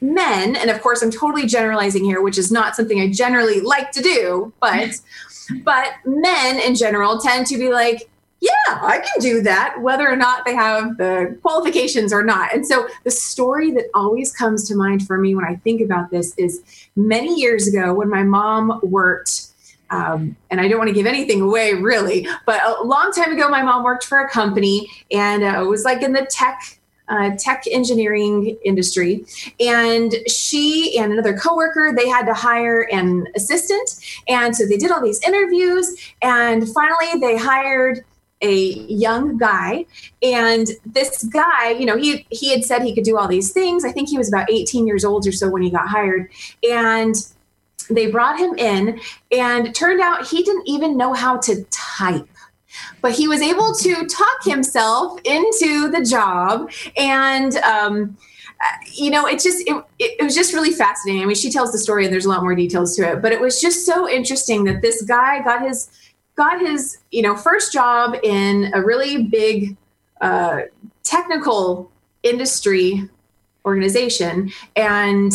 men, 0.00 0.56
and 0.56 0.70
of 0.70 0.80
course 0.80 1.02
I'm 1.02 1.10
totally 1.10 1.46
generalizing 1.46 2.04
here, 2.04 2.22
which 2.22 2.38
is 2.38 2.50
not 2.50 2.76
something 2.76 3.00
I 3.00 3.10
generally 3.10 3.60
like 3.60 3.90
to 3.92 4.00
do, 4.00 4.52
but 4.60 5.00
but 5.64 5.94
men 6.06 6.60
in 6.60 6.74
general 6.74 7.18
tend 7.18 7.46
to 7.48 7.58
be 7.58 7.70
like, 7.70 8.08
yeah, 8.40 8.50
I 8.68 8.98
can 8.98 9.20
do 9.20 9.40
that, 9.42 9.80
whether 9.80 10.08
or 10.08 10.16
not 10.16 10.44
they 10.44 10.54
have 10.54 10.96
the 10.96 11.38
qualifications 11.42 12.12
or 12.12 12.24
not. 12.24 12.52
And 12.52 12.66
so 12.66 12.88
the 13.04 13.10
story 13.10 13.70
that 13.72 13.84
always 13.94 14.32
comes 14.32 14.66
to 14.68 14.74
mind 14.74 15.06
for 15.06 15.16
me 15.16 15.36
when 15.36 15.44
I 15.44 15.56
think 15.56 15.80
about 15.80 16.10
this 16.10 16.34
is 16.36 16.60
many 16.96 17.40
years 17.40 17.68
ago 17.68 17.94
when 17.94 18.08
my 18.08 18.24
mom 18.24 18.80
worked. 18.82 19.51
Um, 19.92 20.36
and 20.50 20.60
I 20.60 20.68
don't 20.68 20.78
want 20.78 20.88
to 20.88 20.94
give 20.94 21.06
anything 21.06 21.42
away 21.42 21.74
really, 21.74 22.26
but 22.46 22.60
a 22.64 22.82
long 22.82 23.12
time 23.12 23.32
ago, 23.32 23.48
my 23.48 23.62
mom 23.62 23.84
worked 23.84 24.04
for 24.04 24.20
a 24.20 24.28
company 24.28 24.90
and 25.10 25.44
uh, 25.44 25.62
it 25.62 25.66
was 25.68 25.84
like 25.84 26.02
in 26.02 26.12
the 26.12 26.26
tech 26.26 26.78
uh, 27.08 27.30
tech 27.38 27.64
engineering 27.70 28.56
industry. 28.64 29.24
And 29.60 30.14
she 30.26 30.98
and 30.98 31.12
another 31.12 31.36
coworker, 31.36 31.92
they 31.94 32.08
had 32.08 32.24
to 32.26 32.34
hire 32.34 32.82
an 32.90 33.26
assistant. 33.36 34.22
And 34.28 34.56
so 34.56 34.64
they 34.66 34.78
did 34.78 34.90
all 34.90 35.02
these 35.02 35.20
interviews. 35.26 35.94
And 36.22 36.66
finally, 36.72 37.20
they 37.20 37.36
hired 37.36 38.04
a 38.40 38.54
young 38.88 39.38
guy 39.38 39.86
and 40.20 40.66
this 40.84 41.22
guy 41.24 41.70
you 41.70 41.86
know 41.86 41.96
he 41.96 42.26
he 42.30 42.50
had 42.50 42.64
said 42.64 42.82
he 42.82 42.92
could 42.92 43.04
do 43.04 43.16
all 43.16 43.28
these 43.28 43.52
things 43.52 43.84
i 43.84 43.92
think 43.92 44.08
he 44.08 44.18
was 44.18 44.26
about 44.26 44.50
18 44.50 44.84
years 44.84 45.04
old 45.04 45.24
or 45.28 45.30
so 45.30 45.48
when 45.48 45.62
he 45.62 45.70
got 45.70 45.86
hired 45.86 46.28
and 46.68 47.14
they 47.96 48.10
brought 48.10 48.38
him 48.38 48.54
in 48.58 49.00
and 49.30 49.74
turned 49.74 50.00
out 50.00 50.26
he 50.26 50.42
didn't 50.42 50.68
even 50.68 50.96
know 50.96 51.12
how 51.12 51.36
to 51.38 51.64
type. 51.70 52.28
But 53.00 53.12
he 53.12 53.28
was 53.28 53.42
able 53.42 53.74
to 53.74 54.06
talk 54.06 54.44
himself 54.44 55.20
into 55.24 55.90
the 55.90 56.04
job 56.04 56.70
and 56.96 57.56
um, 57.58 58.16
you 58.92 59.10
know 59.10 59.26
it 59.26 59.40
just 59.40 59.62
it, 59.68 59.84
it, 59.98 60.22
was 60.22 60.34
just 60.34 60.54
really 60.54 60.70
fascinating. 60.70 61.22
I 61.22 61.26
mean 61.26 61.34
she 61.34 61.50
tells 61.50 61.72
the 61.72 61.78
story 61.78 62.04
and 62.04 62.12
there's 62.12 62.24
a 62.24 62.28
lot 62.28 62.42
more 62.42 62.54
details 62.54 62.96
to 62.96 63.10
it 63.10 63.20
but 63.20 63.32
it 63.32 63.40
was 63.40 63.60
just 63.60 63.84
so 63.84 64.08
interesting 64.08 64.64
that 64.64 64.82
this 64.82 65.02
guy 65.02 65.42
got 65.42 65.62
his 65.62 65.90
got 66.36 66.60
his 66.60 66.98
you 67.10 67.22
know 67.22 67.36
first 67.36 67.72
job 67.72 68.16
in 68.22 68.70
a 68.74 68.82
really 68.82 69.24
big 69.24 69.76
uh, 70.20 70.62
technical 71.02 71.90
industry 72.22 73.08
organization 73.64 74.50
and 74.76 75.32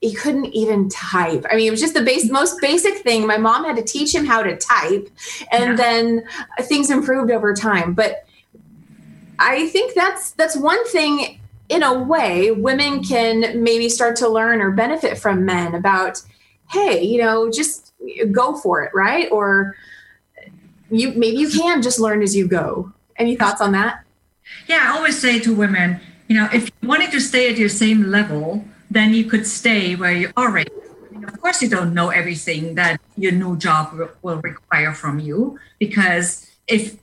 he 0.00 0.14
couldn't 0.14 0.46
even 0.46 0.88
type. 0.88 1.44
I 1.50 1.56
mean, 1.56 1.66
it 1.66 1.70
was 1.70 1.80
just 1.80 1.94
the 1.94 2.02
base, 2.02 2.30
most 2.30 2.60
basic 2.60 2.98
thing. 2.98 3.26
My 3.26 3.36
mom 3.36 3.64
had 3.64 3.76
to 3.76 3.82
teach 3.82 4.14
him 4.14 4.24
how 4.24 4.42
to 4.42 4.56
type, 4.56 5.08
and 5.50 5.70
yeah. 5.70 5.76
then 5.76 6.24
things 6.62 6.90
improved 6.90 7.30
over 7.30 7.52
time. 7.54 7.94
But 7.94 8.24
I 9.38 9.68
think 9.68 9.94
that's 9.94 10.32
that's 10.32 10.56
one 10.56 10.86
thing. 10.88 11.40
In 11.68 11.82
a 11.82 12.02
way, 12.02 12.50
women 12.50 13.04
can 13.04 13.62
maybe 13.62 13.90
start 13.90 14.16
to 14.16 14.28
learn 14.28 14.62
or 14.62 14.70
benefit 14.70 15.18
from 15.18 15.44
men 15.44 15.74
about, 15.74 16.22
hey, 16.70 17.02
you 17.02 17.20
know, 17.20 17.50
just 17.50 17.92
go 18.32 18.56
for 18.56 18.82
it, 18.84 18.90
right? 18.94 19.28
Or 19.30 19.76
you 20.90 21.10
maybe 21.10 21.36
you 21.36 21.50
can 21.50 21.82
just 21.82 22.00
learn 22.00 22.22
as 22.22 22.34
you 22.34 22.48
go. 22.48 22.92
Any 23.16 23.36
thoughts 23.36 23.60
on 23.60 23.72
that? 23.72 24.04
Yeah, 24.66 24.86
I 24.88 24.96
always 24.96 25.20
say 25.20 25.40
to 25.40 25.54
women, 25.54 26.00
you 26.28 26.36
know, 26.36 26.48
if 26.54 26.70
you 26.80 26.88
wanted 26.88 27.10
to 27.10 27.20
stay 27.20 27.50
at 27.50 27.58
your 27.58 27.68
same 27.68 28.04
level, 28.04 28.64
then 28.90 29.14
you 29.14 29.24
could 29.24 29.46
stay 29.46 29.94
where 29.94 30.12
you 30.12 30.30
are. 30.36 30.50
Right. 30.50 30.70
Of 31.26 31.40
course, 31.40 31.62
you 31.62 31.68
don't 31.68 31.92
know 31.92 32.08
everything 32.10 32.74
that 32.76 33.00
your 33.16 33.32
new 33.32 33.56
job 33.56 33.98
will 34.22 34.40
require 34.40 34.92
from 34.92 35.18
you 35.18 35.58
because 35.78 36.50
if 36.66 36.96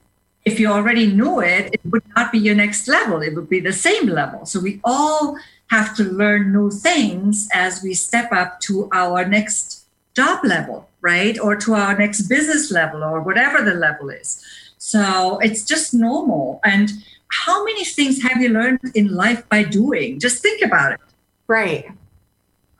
if 0.45 0.60
you 0.60 0.67
already 0.67 1.08
knew 1.08 1.41
it, 1.41 1.74
it 1.74 1.82
would 1.86 2.04
not 2.15 2.32
be 2.32 2.38
your 2.38 2.54
next 2.54 2.88
level. 2.88 3.21
It 3.21 3.34
would 3.34 3.50
be 3.50 3.60
the 3.60 3.74
same 3.74 4.08
level. 4.08 4.45
So 4.45 4.60
we 4.60 4.80
all 4.84 5.38
have 5.71 5.95
to 5.98 6.04
learn 6.04 6.54
new 6.54 6.69
things 6.69 7.50
as 7.52 7.82
we 7.82 7.95
step 7.95 8.32
up 8.32 8.60
to 8.62 8.88
our 8.93 9.26
next 9.26 9.86
job 10.15 10.45
level, 10.45 10.88
right? 11.02 11.39
Or 11.39 11.56
to 11.56 11.74
our 11.74 11.98
next 11.98 12.24
business 12.24 12.71
level 12.71 13.04
or 13.04 13.21
whatever 13.21 13.63
the 13.63 13.74
level 13.74 14.10
is. 14.10 14.43
So 14.78 15.39
it's 15.39 15.63
just 15.65 15.95
normal. 15.95 16.60
And 16.63 16.91
how 17.30 17.65
many 17.65 17.84
things 17.84 18.21
have 18.21 18.39
you 18.39 18.50
learned 18.50 18.80
in 18.93 19.15
life 19.15 19.48
by 19.50 19.63
doing? 19.63 20.19
Just 20.19 20.43
think 20.43 20.62
about 20.63 20.93
it. 20.93 21.00
Right. 21.47 21.86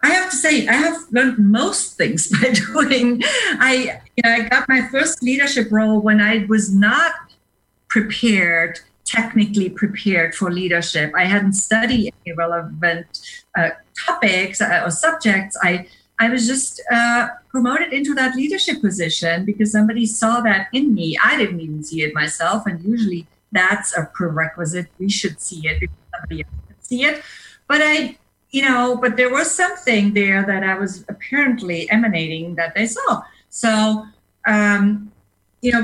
I 0.04 0.10
have 0.10 0.30
to 0.30 0.36
say, 0.36 0.67
I 0.67 0.73
have 0.73 0.97
learned 1.12 1.39
most 1.39 1.97
things 1.97 2.28
by 2.41 2.51
doing. 2.51 3.21
I, 3.60 4.01
you 4.15 4.23
know, 4.23 4.32
I 4.32 4.47
got 4.47 4.69
my 4.69 4.88
first 4.89 5.23
leadership 5.23 5.71
role 5.71 5.99
when 5.99 6.21
I 6.21 6.45
was 6.47 6.73
not 6.73 7.13
prepared, 7.89 8.80
technically 9.04 9.69
prepared 9.69 10.36
for 10.36 10.51
leadership. 10.51 11.12
I 11.15 11.25
hadn't 11.25 11.54
studied 11.54 12.13
any 12.25 12.36
relevant 12.36 13.08
uh, 13.58 13.69
topics 14.06 14.62
uh, 14.62 14.84
or 14.86 14.91
subjects. 14.91 15.58
I, 15.63 15.88
I 16.19 16.30
was 16.30 16.47
just 16.47 16.82
uh, 16.91 17.30
promoted 17.49 17.93
into 17.93 18.13
that 18.13 18.36
leadership 18.36 18.82
position 18.82 19.43
because 19.43 19.71
somebody 19.71 20.06
saw 20.06 20.41
that 20.41 20.67
in 20.71 20.93
me. 20.93 21.17
I 21.23 21.38
didn't 21.38 21.60
even 21.60 21.84
see 21.84 22.04
it 22.04 22.13
myself, 22.13 22.65
and 22.67 22.84
usually 22.84 23.28
that's 23.51 23.97
a 23.97 24.10
prerequisite. 24.13 24.88
We 24.99 25.10
should 25.10 25.41
see 25.41 25.67
it 25.67 25.80
before 25.80 25.95
somebody 26.13 26.43
else 26.43 26.51
see 26.82 27.04
it. 27.04 27.23
But 27.67 27.82
I 27.84 28.17
you 28.56 28.62
know, 28.62 28.96
but 28.96 29.18
there 29.18 29.30
was 29.30 29.52
something 29.52 30.13
there 30.13 30.46
that 30.46 30.63
I 30.63 30.76
was 30.76 31.04
apparently 31.10 31.91
emanating 31.91 32.56
that 32.56 32.74
they 32.74 32.86
saw. 32.86 33.22
So, 33.50 34.06
um, 34.48 35.12
you 35.60 35.74
know, 35.74 35.84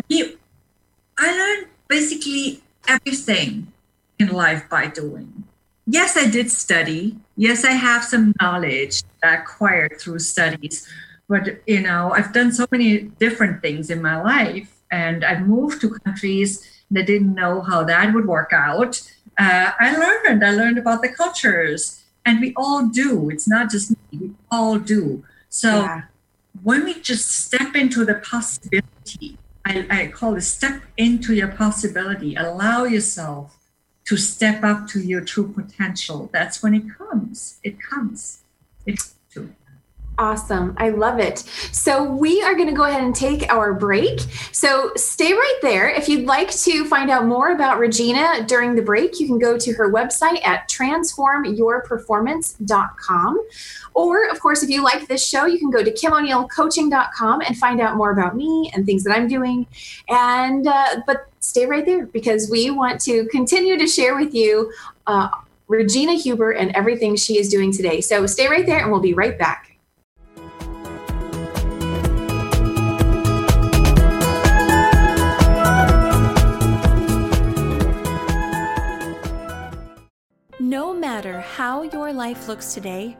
I 1.17 1.37
learned 1.37 1.67
basically 1.89 2.63
everything 2.87 3.73
in 4.19 4.29
life 4.29 4.69
by 4.69 4.87
doing. 4.87 5.43
Yes, 5.85 6.15
I 6.15 6.29
did 6.29 6.49
study. 6.49 7.17
Yes, 7.35 7.65
I 7.65 7.71
have 7.71 8.05
some 8.05 8.33
knowledge 8.39 9.03
acquired 9.21 9.99
through 9.99 10.19
studies. 10.19 10.87
But, 11.27 11.61
you 11.67 11.81
know, 11.81 12.13
I've 12.13 12.31
done 12.31 12.53
so 12.53 12.67
many 12.71 12.99
different 13.19 13.61
things 13.61 13.89
in 13.89 14.01
my 14.01 14.21
life 14.21 14.79
and 14.91 15.25
I've 15.25 15.45
moved 15.45 15.81
to 15.81 15.89
countries 16.05 16.65
that 16.89 17.05
didn't 17.05 17.35
know 17.35 17.63
how 17.63 17.83
that 17.83 18.13
would 18.13 18.27
work 18.27 18.51
out. 18.53 19.01
Uh, 19.37 19.71
I 19.77 19.97
learned. 19.97 20.41
I 20.41 20.51
learned 20.51 20.77
about 20.77 21.01
the 21.01 21.09
cultures 21.09 22.01
and 22.25 22.39
we 22.39 22.53
all 22.55 22.87
do. 22.87 23.29
It's 23.29 23.47
not 23.47 23.69
just 23.69 23.91
me. 23.91 23.97
We 24.19 24.31
all 24.49 24.77
do. 24.77 25.23
So 25.49 25.69
yeah. 25.69 26.01
when 26.63 26.85
we 26.85 26.99
just 27.01 27.29
step 27.29 27.75
into 27.75 28.05
the 28.05 28.15
possibility 28.15 29.37
I, 29.65 29.85
I 29.89 30.07
call 30.07 30.35
it 30.35 30.41
step 30.41 30.81
into 30.97 31.33
your 31.33 31.49
possibility. 31.49 32.35
Allow 32.35 32.85
yourself 32.85 33.57
to 34.05 34.17
step 34.17 34.63
up 34.63 34.87
to 34.89 34.99
your 34.99 35.21
true 35.21 35.47
potential. 35.47 36.29
That's 36.33 36.63
when 36.63 36.73
it 36.73 36.83
comes. 36.97 37.59
It 37.63 37.81
comes. 37.81 38.39
It's 38.85 39.15
true 39.31 39.53
Awesome. 40.17 40.73
I 40.77 40.89
love 40.89 41.19
it. 41.19 41.39
So, 41.71 42.03
we 42.03 42.43
are 42.43 42.53
going 42.53 42.67
to 42.67 42.75
go 42.75 42.83
ahead 42.83 43.01
and 43.01 43.15
take 43.15 43.49
our 43.51 43.73
break. 43.73 44.19
So, 44.51 44.91
stay 44.95 45.31
right 45.33 45.59
there. 45.61 45.89
If 45.89 46.09
you'd 46.09 46.27
like 46.27 46.51
to 46.51 46.85
find 46.85 47.09
out 47.09 47.25
more 47.25 47.51
about 47.51 47.79
Regina 47.79 48.45
during 48.45 48.75
the 48.75 48.81
break, 48.81 49.17
you 49.19 49.25
can 49.25 49.39
go 49.39 49.57
to 49.57 49.73
her 49.73 49.91
website 49.91 50.45
at 50.45 50.69
transformyourperformance.com. 50.69 53.47
Or, 53.93 54.29
of 54.29 54.39
course, 54.41 54.63
if 54.63 54.69
you 54.69 54.83
like 54.83 55.07
this 55.07 55.25
show, 55.25 55.45
you 55.45 55.57
can 55.57 55.71
go 55.71 55.81
to 55.83 55.91
kimoneilcoaching.com 55.91 57.41
and 57.41 57.57
find 57.57 57.81
out 57.81 57.95
more 57.95 58.11
about 58.11 58.35
me 58.35 58.71
and 58.75 58.85
things 58.85 59.03
that 59.05 59.17
I'm 59.17 59.27
doing. 59.27 59.65
And, 60.09 60.67
uh, 60.67 61.01
but 61.07 61.29
stay 61.39 61.65
right 61.65 61.85
there 61.85 62.05
because 62.05 62.51
we 62.51 62.69
want 62.69 63.01
to 63.01 63.25
continue 63.29 63.77
to 63.77 63.87
share 63.87 64.15
with 64.17 64.35
you 64.35 64.71
uh, 65.07 65.29
Regina 65.67 66.13
Huber 66.13 66.51
and 66.51 66.69
everything 66.75 67.15
she 67.15 67.39
is 67.39 67.49
doing 67.49 67.71
today. 67.71 68.01
So, 68.01 68.27
stay 68.27 68.49
right 68.49 68.65
there 68.65 68.79
and 68.79 68.91
we'll 68.91 68.99
be 68.99 69.13
right 69.13 69.39
back. 69.39 69.70
No 80.71 80.93
matter 80.93 81.41
how 81.41 81.81
your 81.81 82.13
life 82.13 82.47
looks 82.47 82.73
today, 82.73 83.17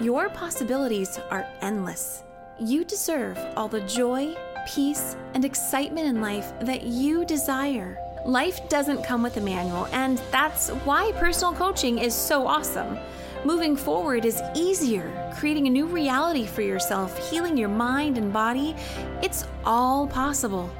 your 0.00 0.28
possibilities 0.28 1.18
are 1.28 1.44
endless. 1.60 2.22
You 2.60 2.84
deserve 2.84 3.36
all 3.56 3.66
the 3.66 3.80
joy, 3.80 4.36
peace, 4.68 5.16
and 5.34 5.44
excitement 5.44 6.06
in 6.06 6.20
life 6.20 6.52
that 6.60 6.84
you 6.84 7.24
desire. 7.24 7.98
Life 8.24 8.68
doesn't 8.68 9.02
come 9.02 9.24
with 9.24 9.36
a 9.38 9.40
manual, 9.40 9.86
and 9.86 10.18
that's 10.30 10.68
why 10.84 11.10
personal 11.16 11.52
coaching 11.52 11.98
is 11.98 12.14
so 12.14 12.46
awesome. 12.46 12.96
Moving 13.44 13.74
forward 13.74 14.24
is 14.24 14.40
easier 14.54 15.10
creating 15.34 15.66
a 15.66 15.70
new 15.70 15.86
reality 15.86 16.46
for 16.46 16.62
yourself, 16.62 17.28
healing 17.28 17.56
your 17.56 17.70
mind 17.70 18.18
and 18.18 18.32
body, 18.32 18.76
it's 19.20 19.48
all 19.64 20.06
possible. 20.06 20.70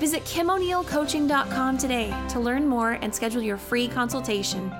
Visit 0.00 0.24
KimO'NeillCoaching.com 0.24 1.78
today 1.78 2.12
to 2.30 2.40
learn 2.40 2.66
more 2.66 2.98
and 3.00 3.14
schedule 3.14 3.42
your 3.42 3.58
free 3.58 3.86
consultation. 3.86 4.72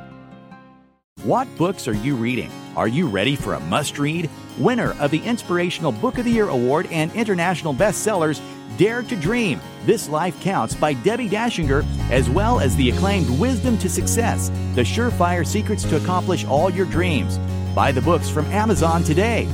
What 1.22 1.54
books 1.58 1.86
are 1.86 1.92
you 1.92 2.16
reading? 2.16 2.50
Are 2.76 2.88
you 2.88 3.06
ready 3.06 3.36
for 3.36 3.52
a 3.52 3.60
must 3.60 3.98
read? 3.98 4.30
Winner 4.56 4.98
of 4.98 5.10
the 5.10 5.22
Inspirational 5.22 5.92
Book 5.92 6.16
of 6.16 6.24
the 6.24 6.30
Year 6.30 6.48
Award 6.48 6.88
and 6.90 7.12
international 7.12 7.74
bestsellers, 7.74 8.40
Dare 8.78 9.02
to 9.02 9.16
Dream 9.16 9.60
This 9.84 10.08
Life 10.08 10.40
Counts 10.40 10.74
by 10.74 10.94
Debbie 10.94 11.28
Dashinger, 11.28 11.84
as 12.10 12.30
well 12.30 12.58
as 12.58 12.74
the 12.74 12.88
acclaimed 12.88 13.28
Wisdom 13.38 13.76
to 13.78 13.88
Success 13.90 14.48
The 14.74 14.80
Surefire 14.80 15.46
Secrets 15.46 15.84
to 15.84 15.96
Accomplish 15.96 16.46
All 16.46 16.70
Your 16.70 16.86
Dreams. 16.86 17.38
Buy 17.74 17.92
the 17.92 18.00
books 18.00 18.30
from 18.30 18.46
Amazon 18.46 19.02
today. 19.02 19.46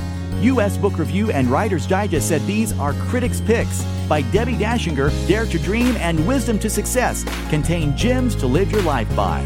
U.S. 0.43 0.77
Book 0.77 0.99
Review 0.99 1.33
and 1.33 1.49
Writer's 1.49 1.89
Digest 1.89 2.29
said 2.29 2.43
these 2.43 2.79
are 2.79 2.93
critics' 2.93 3.41
picks 3.41 3.83
by 4.09 4.23
Debbie 4.23 4.55
Dashinger. 4.55 5.11
Dare 5.27 5.47
to 5.47 5.59
Dream 5.59 5.97
and 5.97 6.25
Wisdom 6.29 6.61
to 6.61 6.71
Success 6.71 7.25
contain 7.49 7.97
gems 7.97 8.37
to 8.37 8.47
live 8.47 8.71
your 8.71 8.83
life 8.83 9.15
by. 9.17 9.45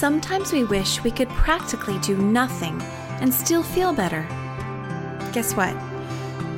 Sometimes 0.00 0.50
we 0.50 0.64
wish 0.64 1.04
we 1.04 1.10
could 1.10 1.28
practically 1.28 1.98
do 1.98 2.16
nothing 2.16 2.80
and 3.20 3.30
still 3.30 3.62
feel 3.62 3.92
better. 3.92 4.26
Guess 5.30 5.54
what? 5.54 5.74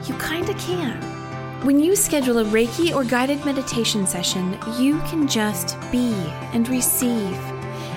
You 0.07 0.15
kinda 0.15 0.55
can. 0.55 1.03
When 1.67 1.81
you 1.81 1.97
schedule 1.97 2.39
a 2.39 2.45
Reiki 2.45 2.95
or 2.95 3.03
guided 3.03 3.45
meditation 3.45 4.07
session, 4.07 4.57
you 4.79 5.01
can 5.09 5.27
just 5.27 5.77
be 5.91 6.15
and 6.53 6.69
receive 6.69 7.37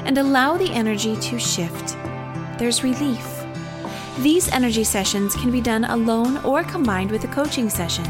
and 0.06 0.18
allow 0.18 0.58
the 0.58 0.72
energy 0.72 1.16
to 1.16 1.38
shift. 1.38 1.96
There's 2.58 2.84
relief. 2.84 3.46
These 4.22 4.50
energy 4.50 4.84
sessions 4.84 5.36
can 5.36 5.52
be 5.52 5.62
done 5.62 5.86
alone 5.86 6.38
or 6.38 6.64
combined 6.64 7.12
with 7.12 7.24
a 7.24 7.28
coaching 7.28 7.70
session. 7.70 8.06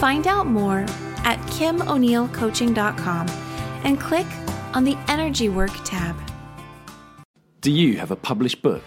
Find 0.00 0.26
out 0.26 0.46
more 0.46 0.86
at 1.24 1.38
KimO'NeillCoaching.com 1.58 3.26
and 3.84 4.00
click 4.00 4.26
on 4.72 4.84
the 4.84 4.96
Energy 5.08 5.50
Work 5.50 5.72
tab. 5.84 6.16
Do 7.60 7.72
you 7.72 7.98
have 7.98 8.12
a 8.12 8.16
published 8.16 8.62
book 8.62 8.84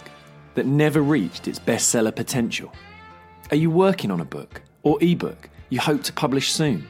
that 0.55 0.65
never 0.65 1.01
reached 1.01 1.49
its 1.49 1.59
bestseller 1.59 2.15
potential? 2.15 2.71
Are 3.49 3.57
you 3.57 3.69
working 3.69 4.11
on 4.11 4.21
a 4.21 4.25
book 4.25 4.61
or 4.83 4.97
ebook 5.03 5.49
you 5.69 5.81
hope 5.81 6.03
to 6.03 6.13
publish 6.13 6.53
soon? 6.53 6.87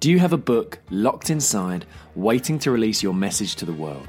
Do 0.00 0.10
you 0.10 0.18
have 0.18 0.32
a 0.32 0.36
book 0.36 0.80
locked 0.90 1.30
inside, 1.30 1.86
waiting 2.16 2.58
to 2.58 2.72
release 2.72 3.00
your 3.00 3.14
message 3.14 3.54
to 3.56 3.64
the 3.64 3.72
world? 3.72 4.08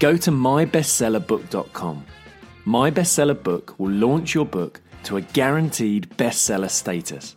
Go 0.00 0.16
to 0.16 0.32
mybestsellerbook.com. 0.32 2.04
My 2.64 2.90
Bestseller 2.90 3.40
Book 3.40 3.78
will 3.78 3.92
launch 3.92 4.34
your 4.34 4.46
book 4.46 4.80
to 5.04 5.18
a 5.18 5.20
guaranteed 5.20 6.10
bestseller 6.16 6.68
status. 6.68 7.36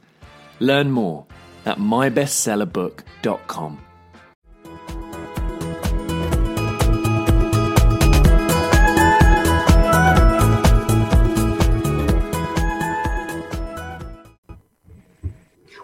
Learn 0.60 0.89
more 0.89 1.28
at 1.67 1.78
mybestsellerbook.com. 1.78 3.83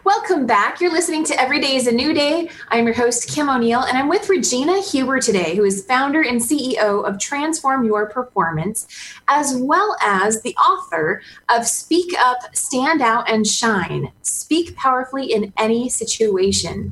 Welcome 0.10 0.48
back. 0.48 0.82
You're 0.82 0.92
listening 0.92 1.24
to 1.26 1.40
Every 1.40 1.62
Day 1.62 1.76
is 1.76 1.86
a 1.86 1.92
New 1.92 2.16
Day. 2.16 2.50
I'm 2.70 2.86
your 2.86 2.96
host, 2.96 3.30
Kim 3.30 3.48
O'Neill, 3.48 3.82
and 3.82 3.96
I'm 3.96 4.10
with 4.10 4.28
Regina 4.28 4.82
Huber 4.82 5.20
today, 5.20 5.56
who 5.56 5.64
is 5.64 5.86
founder 5.86 6.24
and 6.24 6.42
CEO 6.42 7.08
of 7.08 7.20
Transform 7.20 7.86
Your 7.86 8.10
Performance, 8.10 8.88
as 9.28 9.56
well 9.56 9.96
as 10.02 10.42
the 10.42 10.56
author 10.56 11.22
of 11.50 11.68
Speak 11.68 12.12
Up, 12.18 12.40
Stand 12.56 13.04
Out, 13.04 13.30
and 13.30 13.46
Shine 13.46 14.12
Speak 14.24 14.76
Powerfully 14.76 15.32
in 15.32 15.54
Any 15.60 15.90
Situation. 15.90 16.92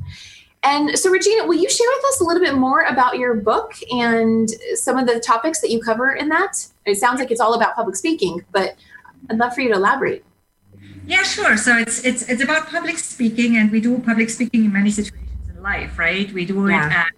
And 0.62 0.96
so, 0.96 1.10
Regina, 1.10 1.44
will 1.44 1.58
you 1.58 1.68
share 1.68 1.88
with 1.96 2.04
us 2.04 2.20
a 2.20 2.24
little 2.24 2.42
bit 2.42 2.54
more 2.54 2.82
about 2.82 3.18
your 3.18 3.34
book 3.34 3.72
and 3.90 4.48
some 4.74 4.96
of 4.96 5.08
the 5.08 5.18
topics 5.18 5.60
that 5.62 5.70
you 5.70 5.82
cover 5.82 6.12
in 6.12 6.28
that? 6.28 6.68
It 6.86 6.98
sounds 6.98 7.18
like 7.18 7.32
it's 7.32 7.40
all 7.40 7.54
about 7.54 7.74
public 7.74 7.96
speaking, 7.96 8.44
but 8.52 8.76
I'd 9.28 9.38
love 9.38 9.54
for 9.54 9.60
you 9.60 9.70
to 9.70 9.74
elaborate. 9.74 10.24
Yeah, 11.08 11.22
sure. 11.22 11.56
So 11.56 11.78
it's 11.78 12.04
it's 12.04 12.28
it's 12.28 12.42
about 12.42 12.68
public 12.68 12.98
speaking, 12.98 13.56
and 13.56 13.72
we 13.72 13.80
do 13.80 13.98
public 13.98 14.28
speaking 14.28 14.66
in 14.66 14.72
many 14.72 14.90
situations 14.90 15.48
in 15.48 15.62
life, 15.62 15.98
right? 15.98 16.30
We 16.30 16.44
do 16.44 16.68
yeah. 16.68 16.86
it 16.86 16.92
at 16.92 17.12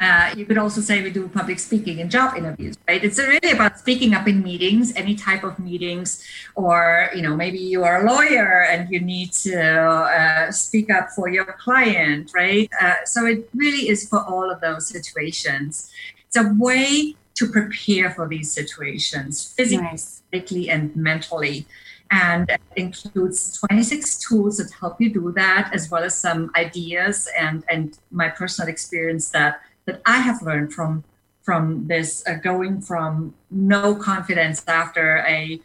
uh, 0.00 0.34
you 0.36 0.46
could 0.46 0.58
also 0.58 0.80
say 0.80 1.02
we 1.02 1.10
do 1.10 1.28
public 1.28 1.58
speaking 1.58 1.98
in 1.98 2.08
job 2.08 2.36
interviews, 2.36 2.76
right? 2.88 3.02
It's 3.02 3.18
really 3.18 3.50
about 3.50 3.80
speaking 3.80 4.14
up 4.14 4.28
in 4.28 4.42
meetings, 4.42 4.94
any 4.94 5.16
type 5.16 5.42
of 5.42 5.58
meetings, 5.58 6.24
or 6.54 7.10
you 7.16 7.22
know 7.22 7.34
maybe 7.34 7.58
you 7.58 7.82
are 7.82 8.06
a 8.06 8.12
lawyer 8.12 8.62
and 8.70 8.88
you 8.92 9.00
need 9.00 9.32
to 9.46 9.60
uh, 9.60 10.52
speak 10.52 10.88
up 10.88 11.10
for 11.10 11.28
your 11.28 11.44
client, 11.58 12.30
right? 12.36 12.70
Uh, 12.80 12.94
so 13.04 13.26
it 13.26 13.50
really 13.54 13.88
is 13.88 14.08
for 14.08 14.20
all 14.22 14.52
of 14.52 14.60
those 14.60 14.86
situations. 14.86 15.90
It's 16.26 16.36
a 16.36 16.54
way 16.56 17.16
to 17.34 17.46
prepare 17.48 18.10
for 18.10 18.28
these 18.28 18.52
situations 18.52 19.52
physically 19.56 19.82
nice. 19.82 20.68
and 20.70 20.94
mentally 20.94 21.66
and 22.12 22.48
it 22.50 22.60
includes 22.76 23.58
26 23.58 24.18
tools 24.18 24.58
that 24.58 24.70
help 24.78 25.00
you 25.00 25.10
do 25.12 25.32
that 25.32 25.70
as 25.72 25.90
well 25.90 26.04
as 26.04 26.14
some 26.14 26.50
ideas 26.54 27.28
and 27.38 27.64
and 27.68 27.98
my 28.10 28.28
personal 28.28 28.68
experience 28.68 29.30
that 29.30 29.60
that 29.86 30.00
i 30.06 30.18
have 30.18 30.42
learned 30.42 30.72
from 30.72 31.02
from 31.42 31.86
this 31.88 32.22
uh, 32.28 32.34
going 32.34 32.80
from 32.80 33.34
no 33.50 33.94
confidence 33.94 34.62
after 34.68 35.24
a 35.26 35.60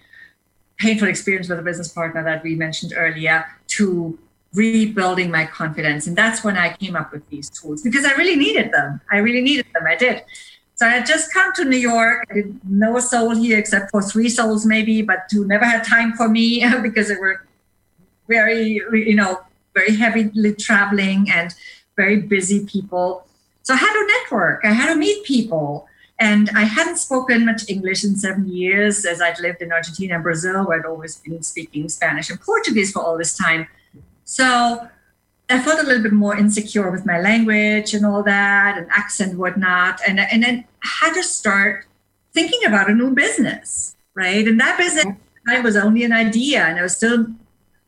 painful 0.78 1.08
experience 1.08 1.50
with 1.50 1.60
a 1.60 1.62
business 1.62 1.90
partner 1.90 2.24
that 2.24 2.44
we 2.44 2.56
mentioned 2.56 2.94
earlier 2.96 3.46
to 3.68 4.18
rebuilding 4.54 5.30
my 5.30 5.46
confidence. 5.46 6.08
And 6.08 6.16
that's 6.16 6.44
when 6.44 6.58
i 6.58 6.74
came 6.74 6.96
up 6.96 7.12
with 7.12 7.28
these 7.30 7.50
tools 7.50 7.82
because 7.82 8.06
i 8.06 8.14
really 8.14 8.36
needed 8.36 8.72
them. 8.72 9.02
I 9.12 9.18
really 9.18 9.42
needed 9.42 9.66
them. 9.74 9.84
I 9.88 9.96
did 9.96 10.24
so 10.78 10.86
I 10.86 10.90
had 10.90 11.08
just 11.08 11.34
come 11.34 11.52
to 11.54 11.66
New 11.66 11.78
York. 11.78 12.28
I 12.30 12.36
didn't 12.36 12.64
know 12.64 12.98
a 12.98 13.02
soul 13.02 13.36
here 13.36 13.58
except 13.58 13.90
for 13.90 14.04
three 14.04 14.30
souls 14.30 14.64
maybe, 14.64 15.02
but 15.02 15.26
who 15.32 15.44
never 15.44 15.66
had 15.66 15.84
time 15.84 16.14
for 16.14 16.30
me 16.30 16.64
because 16.84 17.08
they 17.08 17.16
were 17.16 17.44
very, 18.28 18.80
you 18.94 19.16
know, 19.16 19.42
very 19.74 19.96
heavily 19.96 20.54
traveling 20.54 21.32
and 21.32 21.56
very 21.96 22.22
busy 22.22 22.64
people. 22.68 23.26
So 23.64 23.74
I 23.74 23.78
had 23.78 23.92
to 23.92 24.08
network. 24.22 24.64
I 24.64 24.72
had 24.72 24.94
to 24.94 25.00
meet 25.00 25.26
people. 25.26 25.88
And 26.20 26.52
I 26.56 26.64
hadn't 26.64 26.98
spoken 26.98 27.46
much 27.46 27.68
English 27.70 28.04
in 28.04 28.16
seven 28.16 28.48
years 28.48 29.04
as 29.04 29.20
I'd 29.20 29.40
lived 29.40 29.64
in 29.64 29.72
Argentina 29.72 30.16
and 30.16 30.24
Brazil, 30.24 30.68
where 30.68 30.80
I'd 30.80 30.86
always 30.86 31.18
been 31.18 31.42
speaking 31.42 31.90
Spanish 31.90 32.30
and 32.30 32.40
Portuguese 32.40 32.92
for 32.92 33.02
all 33.02 33.18
this 33.18 33.36
time. 33.36 33.68
So 34.26 34.88
I 35.50 35.60
felt 35.60 35.80
a 35.80 35.84
little 35.84 36.04
bit 36.04 36.12
more 36.12 36.36
insecure 36.36 36.92
with 36.92 37.06
my 37.06 37.20
language 37.20 37.94
and 37.94 38.06
all 38.06 38.22
that, 38.24 38.78
and 38.78 38.88
accent, 38.92 39.38
whatnot, 39.38 40.02
and 40.08 40.20
and 40.20 40.44
then 40.44 40.66
had 40.80 41.14
to 41.14 41.24
start 41.24 41.86
thinking 42.34 42.66
about 42.66 42.90
a 42.90 42.94
new 42.94 43.12
business, 43.12 43.96
right? 44.14 44.48
And 44.48 44.60
that 44.60 44.78
business 44.78 45.06
mm-hmm. 45.06 45.50
I 45.50 45.60
was 45.62 45.76
only 45.78 46.04
an 46.04 46.12
idea, 46.12 46.66
and 46.66 46.78
I 46.78 46.84
was 46.84 46.96
still 46.98 47.28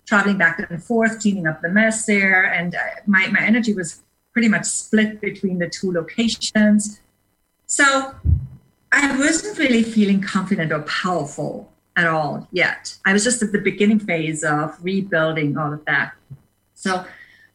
traveling 0.06 0.38
back 0.38 0.65
and 0.69 0.84
forth, 0.84 1.22
cleaning 1.22 1.48
up 1.48 1.62
the 1.62 1.69
mess 1.69 2.06
there, 2.06 2.45
and 2.45 2.76
my 3.06 3.28
my 3.28 3.41
energy 3.41 3.74
was 3.74 4.04
pretty 4.32 4.48
much 4.48 4.65
split 4.65 5.19
between 5.19 5.60
the 5.60 5.69
two 5.69 5.91
locations. 5.91 7.02
So 7.65 8.15
I 8.91 9.17
wasn't 9.17 9.58
really 9.58 9.84
feeling 9.84 10.22
confident 10.22 10.72
or 10.72 10.82
powerful 10.84 11.72
at 11.95 12.08
all 12.08 12.48
yet. 12.52 12.98
I 13.06 13.13
was 13.13 13.24
just 13.24 13.43
at 13.43 13.52
the 13.52 13.60
beginning 13.60 14.00
phase 14.00 14.43
of 14.43 14.78
rebuilding 14.82 15.58
all 15.58 15.74
of 15.74 15.84
that. 15.86 16.13
So 16.74 17.06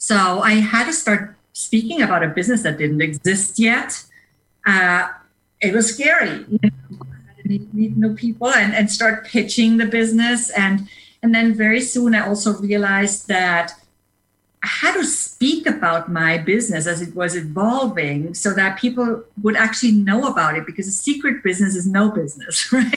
so 0.04 0.40
I 0.40 0.56
had 0.56 0.84
to 0.84 0.92
start 0.92 1.34
speaking 1.54 2.02
about 2.02 2.22
a 2.22 2.28
business 2.28 2.60
that 2.64 2.76
didn't 2.76 3.00
exist 3.00 3.58
yet. 3.58 4.04
Uh, 4.66 5.08
it 5.62 5.72
was 5.72 5.94
scary. 5.94 6.44
Meet, 7.46 7.72
meet 7.72 7.96
new 7.96 8.14
people 8.14 8.50
and, 8.50 8.74
and 8.74 8.90
start 8.90 9.24
pitching 9.24 9.78
the 9.78 9.86
business. 9.86 10.50
And, 10.50 10.90
and 11.22 11.34
then 11.34 11.54
very 11.54 11.80
soon 11.80 12.14
I 12.14 12.26
also 12.26 12.52
realized 12.58 13.28
that 13.28 13.72
I 14.62 14.66
had 14.66 14.92
to 14.92 15.04
speak 15.04 15.66
about 15.66 16.12
my 16.12 16.36
business 16.36 16.86
as 16.86 17.00
it 17.00 17.14
was 17.14 17.34
evolving 17.34 18.34
so 18.34 18.52
that 18.52 18.78
people 18.78 19.24
would 19.42 19.56
actually 19.56 19.92
know 19.92 20.26
about 20.26 20.58
it 20.58 20.66
because 20.66 20.86
a 20.86 20.92
secret 20.92 21.42
business 21.42 21.74
is 21.74 21.86
no 21.86 22.10
business, 22.10 22.70
right? 22.74 22.94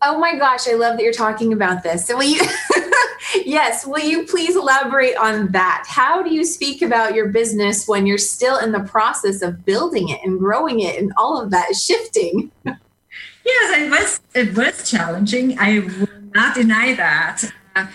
Oh 0.00 0.18
my 0.18 0.36
gosh, 0.38 0.66
I 0.66 0.72
love 0.72 0.96
that 0.96 1.02
you're 1.02 1.12
talking 1.12 1.52
about 1.52 1.82
this. 1.82 2.06
So 2.06 2.18
you 2.22 2.40
Yes, 3.34 3.86
will 3.86 4.04
you 4.04 4.24
please 4.26 4.56
elaborate 4.56 5.16
on 5.16 5.48
that? 5.52 5.84
How 5.88 6.22
do 6.22 6.32
you 6.32 6.44
speak 6.44 6.82
about 6.82 7.14
your 7.14 7.28
business 7.28 7.88
when 7.88 8.06
you're 8.06 8.18
still 8.18 8.58
in 8.58 8.72
the 8.72 8.80
process 8.80 9.42
of 9.42 9.64
building 9.64 10.08
it 10.08 10.20
and 10.24 10.38
growing 10.38 10.80
it 10.80 11.00
and 11.00 11.12
all 11.16 11.40
of 11.40 11.50
that 11.50 11.74
shifting? 11.74 12.50
Yes, 12.64 13.78
it 13.78 13.90
was 13.90 14.20
it 14.34 14.56
was 14.56 14.88
challenging. 14.88 15.58
I 15.58 15.80
will 15.80 16.08
not 16.34 16.54
deny 16.54 16.94
that. 16.94 17.44
Uh, 17.74 17.86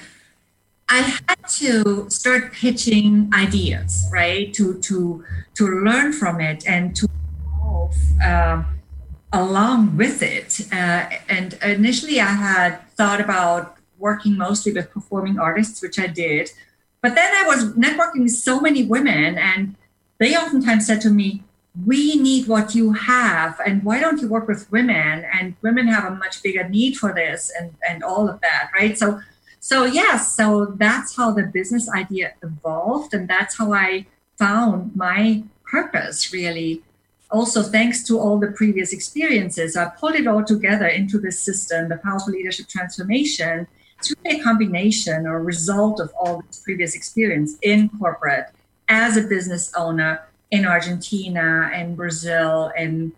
I 0.90 0.98
had 1.28 1.48
to 1.60 2.10
start 2.10 2.54
pitching 2.54 3.30
ideas, 3.34 4.10
right? 4.12 4.54
To 4.54 4.80
to 4.80 5.26
to 5.56 5.68
learn 5.68 6.14
from 6.14 6.40
it 6.42 6.66
and 6.68 6.96
to 6.96 7.08
evolve. 7.46 7.96
Um, 8.26 8.66
along 9.34 9.96
with 9.96 10.22
it. 10.22 10.68
Uh, 10.72 11.10
and 11.30 11.54
initially, 11.64 12.20
I 12.20 12.32
had 12.32 12.80
thought 12.96 13.22
about 13.22 13.78
working 14.02 14.36
mostly 14.38 14.74
with 14.74 14.92
performing 14.92 15.40
artists, 15.40 15.82
which 15.82 15.98
I 15.98 16.08
did. 16.08 16.52
But 17.02 17.16
then 17.16 17.34
I 17.34 17.48
was 17.48 17.74
networking 17.74 18.24
with 18.24 18.34
so 18.34 18.60
many 18.60 18.84
women, 18.84 19.38
and 19.38 19.76
they 20.20 20.36
oftentimes 20.36 20.86
said 20.86 21.02
to 21.02 21.10
me, 21.10 21.44
we 21.86 22.18
need 22.18 22.48
what 22.48 22.76
you 22.76 22.92
have 22.92 23.60
and 23.66 23.84
why 23.84 24.00
don't 24.00 24.22
you 24.22 24.28
work 24.28 24.48
with 24.48 24.70
women? 24.72 25.26
And 25.34 25.56
women 25.62 25.88
have 25.88 26.12
a 26.12 26.16
much 26.16 26.44
bigger 26.44 26.68
need 26.68 26.98
for 26.98 27.14
this 27.14 27.52
and 27.58 27.74
and 27.88 28.04
all 28.04 28.30
of 28.30 28.42
that 28.42 28.70
right? 28.78 28.98
So 28.98 29.22
so 29.60 29.86
yes 29.86 30.36
so 30.36 30.66
that's 30.78 31.16
how 31.16 31.32
the 31.32 31.44
business 31.44 31.90
idea 31.90 32.34
evolved 32.42 33.14
and 33.14 33.28
that's 33.28 33.58
how 33.58 33.72
i 33.74 34.06
found 34.38 34.96
my 34.96 35.44
purpose 35.66 36.34
really. 36.34 36.82
Also 37.30 37.64
thanks 37.64 38.04
to 38.04 38.20
all 38.20 38.38
the 38.40 38.52
previous 38.52 38.92
experiences 38.92 39.78
i 39.78 39.86
pulled 39.86 40.16
it 40.16 40.28
all 40.28 40.44
together 40.44 40.88
into 40.88 41.18
this 41.18 41.40
system 41.40 41.88
the 41.88 41.98
powerful 41.98 42.34
leadership 42.34 42.68
transformation 42.68 43.68
it's 44.02 44.14
really 44.24 44.40
a 44.40 44.44
combination 44.44 45.28
or 45.28 45.44
result 45.44 46.00
of 46.00 46.12
all 46.20 46.42
this 46.48 46.60
previous 46.60 46.96
experience 46.96 47.58
in 47.62 47.90
corporate 47.90 48.48
as 48.90 49.16
a 49.16 49.22
business 49.22 49.72
owner 49.78 50.28
in 50.50 50.66
Argentina 50.66 51.70
and 51.74 51.96
Brazil 51.96 52.72
and 52.76 53.12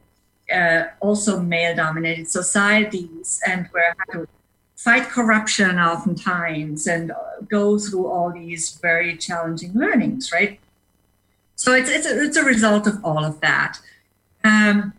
uh, 0.54 0.84
also 1.00 1.40
male 1.40 1.76
dominated 1.76 2.30
societies 2.30 3.40
and 3.48 3.68
where 3.68 3.92
I 3.92 3.94
had 3.98 4.20
to 4.20 4.28
fight 4.76 5.08
corruption 5.08 5.80
oftentimes 5.80 6.86
and 6.86 7.14
go 7.50 7.80
through 7.80 8.08
all 8.08 8.32
these 8.32 8.78
very 8.82 9.16
challenging 9.16 9.74
learnings, 9.74 10.32
right? 10.34 10.60
So 11.56 11.74
it's 11.74 11.90
it's 11.90 12.06
a, 12.06 12.24
it's 12.24 12.36
a 12.36 12.44
result 12.44 12.88
of 12.88 13.04
all 13.06 13.24
of 13.24 13.40
that. 13.40 13.80
Um, 14.44 14.94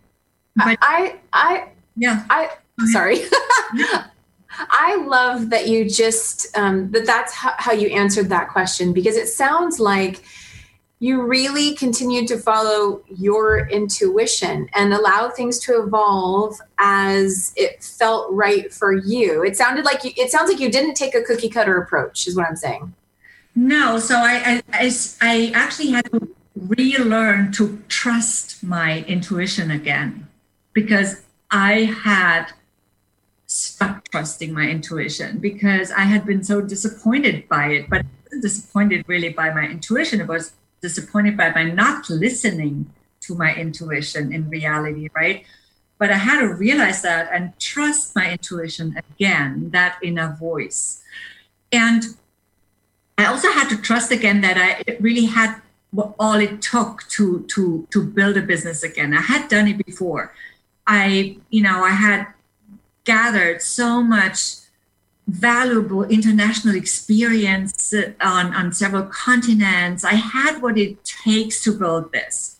but 0.55 0.79
I 0.81 1.19
I 1.31 1.67
yeah 1.95 2.25
I 2.29 2.49
sorry. 2.91 3.19
I 4.57 5.03
love 5.05 5.49
that 5.49 5.67
you 5.67 5.89
just 5.89 6.55
um, 6.57 6.91
that 6.91 7.05
that's 7.05 7.33
how, 7.33 7.53
how 7.57 7.71
you 7.71 7.89
answered 7.89 8.29
that 8.29 8.49
question 8.49 8.93
because 8.93 9.15
it 9.15 9.27
sounds 9.27 9.79
like 9.79 10.23
you 10.99 11.23
really 11.23 11.75
continued 11.75 12.27
to 12.27 12.37
follow 12.37 13.03
your 13.15 13.67
intuition 13.67 14.69
and 14.73 14.93
allow 14.93 15.29
things 15.29 15.59
to 15.59 15.83
evolve 15.83 16.59
as 16.79 17.53
it 17.57 17.83
felt 17.83 18.31
right 18.31 18.73
for 18.73 18.93
you. 18.93 19.43
It 19.43 19.57
sounded 19.57 19.83
like 19.83 20.03
you, 20.03 20.11
it 20.15 20.31
sounds 20.31 20.49
like 20.49 20.59
you 20.59 20.71
didn't 20.71 20.95
take 20.95 21.13
a 21.13 21.21
cookie 21.21 21.49
cutter 21.49 21.77
approach, 21.77 22.27
is 22.27 22.35
what 22.35 22.47
I'm 22.47 22.55
saying. 22.55 22.93
No, 23.55 23.99
so 23.99 24.15
I, 24.15 24.61
I, 24.71 24.91
I 25.21 25.51
actually 25.53 25.91
had 25.91 26.09
to 26.11 26.33
relearn 26.55 27.51
to 27.53 27.81
trust 27.87 28.63
my 28.63 29.03
intuition 29.03 29.71
again 29.71 30.27
because 30.73 31.23
I 31.51 31.83
had 31.83 32.51
stopped 33.55 34.11
trusting 34.11 34.53
my 34.53 34.67
intuition 34.67 35.37
because 35.39 35.91
I 35.91 36.01
had 36.01 36.25
been 36.25 36.43
so 36.43 36.61
disappointed 36.61 37.47
by 37.47 37.67
it, 37.67 37.89
but 37.89 38.05
disappointed 38.41 39.05
really 39.07 39.29
by 39.29 39.53
my 39.53 39.63
intuition. 39.63 40.19
It 40.19 40.27
was 40.27 40.53
disappointed 40.81 41.37
by 41.37 41.51
my 41.51 41.63
not 41.63 42.09
listening 42.09 42.91
to 43.21 43.35
my 43.35 43.55
intuition 43.55 44.33
in 44.33 44.49
reality, 44.49 45.09
right? 45.15 45.45
But 45.97 46.11
I 46.11 46.17
had 46.17 46.41
to 46.41 46.53
realize 46.53 47.01
that 47.03 47.29
and 47.31 47.57
trust 47.59 48.15
my 48.15 48.31
intuition 48.31 48.95
again, 48.97 49.69
that 49.71 49.97
inner 50.03 50.35
voice. 50.37 51.01
And 51.71 52.03
I 53.17 53.25
also 53.25 53.49
had 53.51 53.69
to 53.69 53.77
trust 53.77 54.11
again 54.11 54.41
that 54.41 54.57
I 54.57 54.97
really 54.99 55.25
had 55.25 55.61
all 56.19 56.35
it 56.35 56.61
took 56.61 57.07
to 57.15 57.43
to 57.47 57.87
to 57.91 58.03
build 58.03 58.35
a 58.35 58.41
business 58.41 58.83
again. 58.83 59.13
I 59.13 59.21
had 59.21 59.47
done 59.47 59.67
it 59.69 59.85
before. 59.85 60.33
I, 60.85 61.37
you 61.49 61.63
know, 61.63 61.83
I 61.83 61.91
had 61.91 62.27
gathered 63.05 63.61
so 63.61 64.01
much 64.01 64.55
valuable 65.27 66.03
international 66.03 66.75
experience 66.75 67.93
on, 68.21 68.53
on 68.53 68.71
several 68.73 69.03
continents. 69.03 70.03
I 70.03 70.13
had 70.13 70.61
what 70.61 70.77
it 70.77 71.03
takes 71.03 71.63
to 71.63 71.71
build 71.71 72.11
this. 72.11 72.57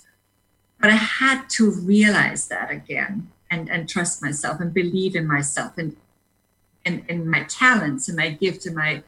But 0.79 0.91
I 0.91 0.95
had 0.95 1.49
to 1.51 1.71
realize 1.71 2.47
that 2.47 2.71
again 2.71 3.31
and, 3.49 3.69
and 3.69 3.87
trust 3.87 4.21
myself 4.21 4.59
and 4.59 4.73
believe 4.73 5.15
in 5.15 5.27
myself 5.27 5.77
and 5.77 5.95
in, 6.85 7.05
in 7.07 7.29
my 7.29 7.43
talents 7.43 8.07
and 8.07 8.17
my 8.17 8.29
gifts 8.29 8.65
and 8.65 8.75
my 8.75 9.03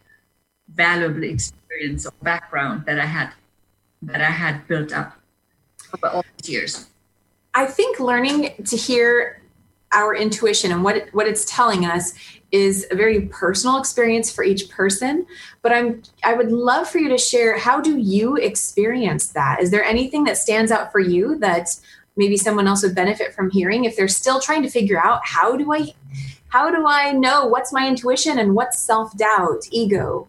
valuable 0.73 1.23
experience 1.23 2.05
or 2.05 2.11
background 2.21 2.85
that 2.85 2.99
I 2.99 3.05
had 3.05 3.31
that 4.01 4.21
I 4.21 4.31
had 4.31 4.67
built 4.67 4.93
up 4.93 5.17
over 5.93 6.07
all 6.07 6.25
these 6.38 6.49
years. 6.49 6.88
I 7.53 7.65
think 7.65 7.99
learning 7.99 8.53
to 8.65 8.77
hear 8.77 9.41
our 9.93 10.15
intuition 10.15 10.71
and 10.71 10.83
what 10.83 10.97
it, 10.97 11.13
what 11.13 11.27
it's 11.27 11.45
telling 11.45 11.85
us 11.85 12.13
is 12.51 12.88
a 12.91 12.95
very 12.95 13.21
personal 13.21 13.77
experience 13.77 14.31
for 14.31 14.43
each 14.43 14.69
person. 14.69 15.25
But 15.61 15.73
i'm 15.73 16.03
i 16.23 16.33
would 16.33 16.51
love 16.51 16.89
for 16.89 16.97
you 16.97 17.09
to 17.09 17.17
share 17.17 17.57
how 17.57 17.81
do 17.81 17.97
you 17.97 18.35
experience 18.38 19.29
that? 19.29 19.61
Is 19.61 19.71
there 19.71 19.83
anything 19.83 20.23
that 20.25 20.38
stands 20.38 20.71
out 20.71 20.91
for 20.91 20.99
you 20.99 21.38
that 21.39 21.69
maybe 22.15 22.38
someone 22.38 22.67
else 22.67 22.83
would 22.83 22.95
benefit 22.95 23.33
from 23.33 23.49
hearing? 23.49 23.85
If 23.85 23.95
they're 23.95 24.07
still 24.07 24.39
trying 24.39 24.63
to 24.63 24.69
figure 24.69 24.99
out 24.99 25.21
how 25.23 25.55
do 25.55 25.73
i 25.73 25.93
how 26.49 26.69
do 26.69 26.85
i 26.88 27.11
know 27.11 27.45
what's 27.45 27.73
my 27.73 27.88
intuition 27.88 28.39
and 28.39 28.55
what's 28.55 28.79
self-doubt 28.79 29.67
ego? 29.71 30.27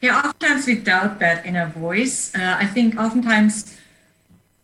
Yeah 0.00 0.18
oftentimes 0.18 0.66
we 0.66 0.76
doubt 0.76 1.18
that 1.20 1.44
inner 1.46 1.68
voice. 1.68 2.34
Uh, 2.34 2.56
i 2.58 2.66
think 2.66 2.96
oftentimes 2.96 3.78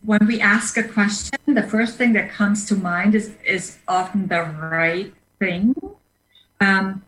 when 0.05 0.25
we 0.27 0.39
ask 0.41 0.77
a 0.77 0.83
question, 0.83 1.39
the 1.47 1.63
first 1.63 1.97
thing 1.97 2.13
that 2.13 2.29
comes 2.29 2.65
to 2.65 2.75
mind 2.75 3.15
is, 3.15 3.35
is 3.45 3.77
often 3.87 4.27
the 4.27 4.41
right 4.41 5.13
thing. 5.39 5.75
Um, 6.59 7.03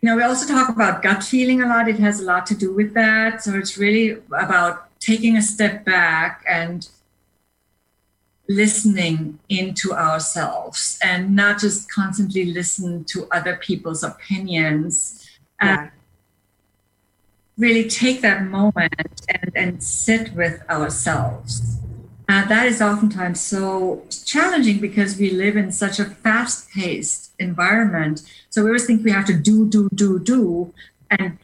you 0.00 0.08
know, 0.08 0.16
we 0.16 0.22
also 0.22 0.46
talk 0.46 0.68
about 0.68 1.02
gut 1.02 1.22
feeling 1.22 1.62
a 1.62 1.66
lot. 1.66 1.88
It 1.88 1.98
has 1.98 2.20
a 2.20 2.24
lot 2.24 2.46
to 2.46 2.54
do 2.54 2.74
with 2.74 2.94
that. 2.94 3.42
So 3.42 3.54
it's 3.54 3.76
really 3.76 4.18
about 4.36 4.88
taking 4.98 5.36
a 5.36 5.42
step 5.42 5.84
back 5.84 6.44
and 6.48 6.88
listening 8.48 9.38
into 9.48 9.92
ourselves 9.92 10.98
and 11.02 11.36
not 11.36 11.60
just 11.60 11.90
constantly 11.90 12.46
listen 12.46 13.04
to 13.04 13.28
other 13.30 13.56
people's 13.56 14.02
opinions. 14.02 15.26
Yeah 15.62 15.90
really 17.58 17.88
take 17.88 18.20
that 18.22 18.44
moment 18.44 19.26
and, 19.28 19.52
and 19.54 19.82
sit 19.82 20.32
with 20.34 20.62
ourselves. 20.68 21.78
Uh, 22.28 22.46
that 22.46 22.66
is 22.66 22.80
oftentimes 22.80 23.40
so 23.40 24.02
challenging 24.24 24.80
because 24.80 25.18
we 25.18 25.30
live 25.30 25.56
in 25.56 25.70
such 25.70 25.98
a 25.98 26.04
fast 26.04 26.70
paced 26.70 27.32
environment. 27.38 28.22
So 28.48 28.62
we 28.62 28.70
always 28.70 28.86
think 28.86 29.04
we 29.04 29.10
have 29.10 29.26
to 29.26 29.34
do, 29.34 29.68
do, 29.68 29.90
do, 29.94 30.18
do. 30.18 30.72
And 31.10 31.36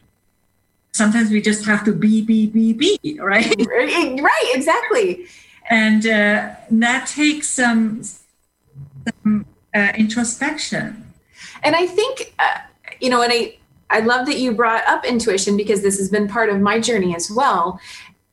sometimes 0.91 1.29
we 1.29 1.41
just 1.41 1.65
have 1.65 1.83
to 1.85 1.93
be, 1.93 2.23
be, 2.23 2.47
be, 2.47 2.73
be, 2.73 3.19
right? 3.19 3.55
Right, 3.69 4.51
exactly. 4.53 5.27
And 5.69 6.05
uh, 6.07 6.55
that 6.71 7.07
takes 7.07 7.47
some, 7.49 8.01
some 8.03 9.45
uh, 9.75 9.91
introspection. 9.95 11.13
And 11.61 11.75
I 11.75 11.85
think, 11.85 12.33
uh, 12.39 12.59
you 12.99 13.11
know, 13.11 13.21
and 13.21 13.31
I, 13.31 13.58
I 13.89 14.01
love 14.01 14.25
that 14.27 14.37
you 14.37 14.53
brought 14.53 14.87
up 14.87 15.05
intuition 15.05 15.57
because 15.57 15.81
this 15.81 15.97
has 15.97 16.09
been 16.09 16.27
part 16.27 16.49
of 16.49 16.59
my 16.59 16.79
journey 16.79 17.15
as 17.15 17.31
well. 17.31 17.79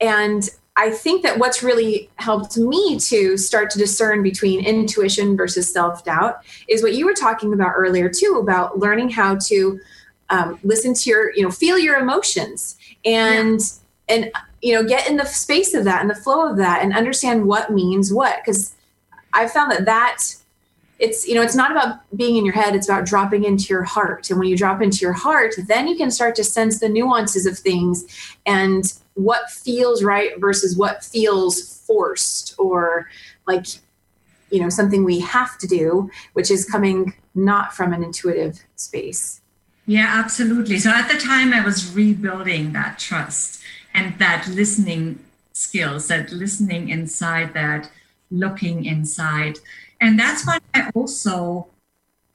And 0.01 0.49
I 0.77 0.91
think 0.91 1.23
that 1.23 1.39
what's 1.39 1.63
really 1.63 2.11
helped 2.17 2.59
me 2.59 2.99
to 3.01 3.39
start 3.39 3.71
to 3.71 3.79
discern 3.79 4.23
between 4.23 4.65
intuition 4.65 5.37
versus 5.37 5.73
self 5.73 6.05
doubt 6.05 6.41
is 6.69 6.83
what 6.83 6.95
you 6.95 7.07
were 7.07 7.15
talking 7.15 7.55
about 7.55 7.73
earlier, 7.75 8.11
too, 8.11 8.39
about 8.41 8.79
learning 8.79 9.09
how 9.09 9.37
to 9.47 9.81
um, 10.29 10.59
listen 10.63 10.93
to 10.93 11.11
your, 11.11 11.33
you 11.35 11.43
know, 11.43 11.51
feel 11.51 11.79
your 11.79 11.97
emotions 11.97 12.77
and, 13.07 13.61
yeah. 14.09 14.15
and, 14.15 14.33
you 14.61 14.75
know, 14.75 14.87
get 14.87 15.09
in 15.09 15.17
the 15.17 15.25
space 15.25 15.73
of 15.73 15.85
that 15.85 16.03
and 16.03 16.11
the 16.11 16.15
flow 16.15 16.51
of 16.51 16.59
that 16.59 16.83
and 16.83 16.95
understand 16.95 17.47
what 17.47 17.73
means 17.73 18.13
what. 18.13 18.43
Because 18.45 18.75
I 19.33 19.49
found 19.49 19.73
that 19.73 19.87
that 19.87 20.25
it's 20.99 21.27
you 21.27 21.35
know 21.35 21.43
it's 21.43 21.55
not 21.55 21.71
about 21.71 21.99
being 22.17 22.37
in 22.37 22.45
your 22.45 22.55
head 22.55 22.75
it's 22.75 22.89
about 22.89 23.05
dropping 23.05 23.45
into 23.45 23.67
your 23.69 23.83
heart. 23.83 24.31
And 24.31 24.39
when 24.39 24.49
you 24.49 24.57
drop 24.57 24.81
into 24.83 24.99
your 24.99 25.13
heart 25.13 25.55
then 25.69 25.89
you 25.89 25.97
can 25.97 26.11
start 26.11 26.35
to 26.37 26.45
sense 26.45 26.81
the 26.81 26.89
nuances 26.89 27.47
of 27.47 27.59
things 27.59 28.05
and 28.47 28.93
what 29.15 29.51
feels 29.51 30.03
right 30.03 30.39
versus 30.41 30.77
what 30.77 31.05
feels 31.05 31.79
forced 31.87 32.55
or 32.59 33.09
like 33.47 33.67
you 34.51 34.61
know 34.61 34.69
something 34.69 35.05
we 35.05 35.21
have 35.21 35.59
to 35.59 35.67
do 35.67 36.11
which 36.33 36.51
is 36.51 36.65
coming 36.65 37.15
not 37.35 37.75
from 37.75 37.93
an 37.93 38.03
intuitive 38.03 38.65
space. 38.77 39.41
Yeah 39.87 40.11
absolutely. 40.13 40.79
So 40.79 40.91
at 40.91 41.09
the 41.09 41.19
time 41.19 41.53
i 41.53 41.65
was 41.65 41.95
rebuilding 41.95 42.73
that 42.73 42.99
trust 42.99 43.61
and 43.93 44.19
that 44.19 44.47
listening 44.49 45.19
skills 45.53 46.09
that 46.09 46.31
listening 46.31 46.91
inside 46.91 47.55
that 47.55 47.91
looking 48.31 48.85
inside 48.85 49.59
and 50.01 50.19
that's 50.19 50.47
when 50.47 50.61
I 50.75 50.91
also 50.95 51.69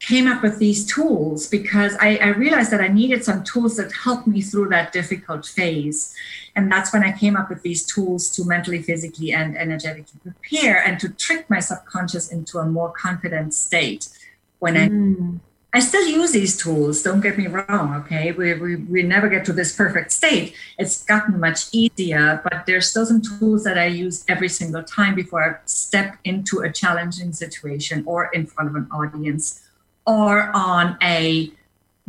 came 0.02 0.28
up 0.28 0.42
with 0.42 0.58
these 0.58 0.86
tools 0.86 1.48
because 1.48 1.96
I, 2.00 2.18
I, 2.18 2.28
realized 2.30 2.72
that 2.72 2.82
I 2.82 2.88
needed 2.88 3.24
some 3.24 3.44
tools 3.44 3.78
that 3.78 3.92
helped 3.92 4.26
me 4.26 4.42
through 4.42 4.70
that 4.70 4.92
difficult 4.92 5.46
phase. 5.46 6.16
And 6.56 6.72
that's 6.72 6.92
when 6.92 7.04
I 7.04 7.12
came 7.12 7.36
up 7.36 7.50
with 7.50 7.62
these 7.62 7.86
tools 7.86 8.28
to 8.32 8.44
mentally, 8.44 8.82
physically, 8.82 9.32
and 9.32 9.56
energetically 9.56 10.20
prepare 10.24 10.84
and 10.84 11.00
to 11.02 11.10
trick 11.10 11.48
my 11.52 11.60
subconscious 11.60 12.32
into 12.32 12.58
a 12.58 12.66
more 12.66 12.92
confident 12.92 13.54
state 13.54 14.10
when 14.58 14.74
mm. 14.74 15.38
I 15.38 15.40
I 15.74 15.80
still 15.80 16.06
use 16.06 16.34
these 16.34 16.58
tools, 16.58 17.02
don't 17.02 17.22
get 17.22 17.38
me 17.38 17.48
wrong, 17.48 17.96
okay? 18.02 18.34
We, 18.34 18.54
we, 18.56 18.76
we 18.76 19.04
never 19.04 19.30
get 19.30 19.46
to 19.46 19.54
this 19.54 19.74
perfect 19.74 20.12
state. 20.12 20.54
It's 20.78 21.06
gotten 21.06 21.40
much 21.40 21.68
easier, 21.72 22.42
but 22.44 22.66
there's 22.66 22.90
still 22.90 23.06
some 23.06 23.22
tools 23.22 23.64
that 23.64 23.78
I 23.78 23.86
use 23.86 24.26
every 24.28 24.50
single 24.50 24.84
time 24.84 25.16
before 25.16 25.44
I 25.44 25.56
step 25.66 26.18
into 26.26 26.60
a 26.60 26.70
challenging 26.70 27.32
situation 27.32 28.04
or 28.06 28.26
in 28.34 28.48
front 28.48 28.70
of 28.70 28.76
an 28.76 28.90
audience 28.92 29.66
or 30.06 30.52
on 30.54 30.98
a 31.02 31.54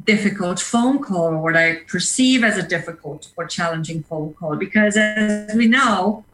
difficult 0.02 0.58
phone 0.58 1.00
call 1.00 1.26
or 1.26 1.38
what 1.38 1.56
I 1.56 1.82
perceive 1.86 2.42
as 2.42 2.58
a 2.58 2.66
difficult 2.66 3.30
or 3.36 3.46
challenging 3.46 4.02
phone 4.02 4.34
call. 4.34 4.56
Because 4.56 4.96
as 4.96 5.54
we 5.54 5.68
know, 5.68 6.24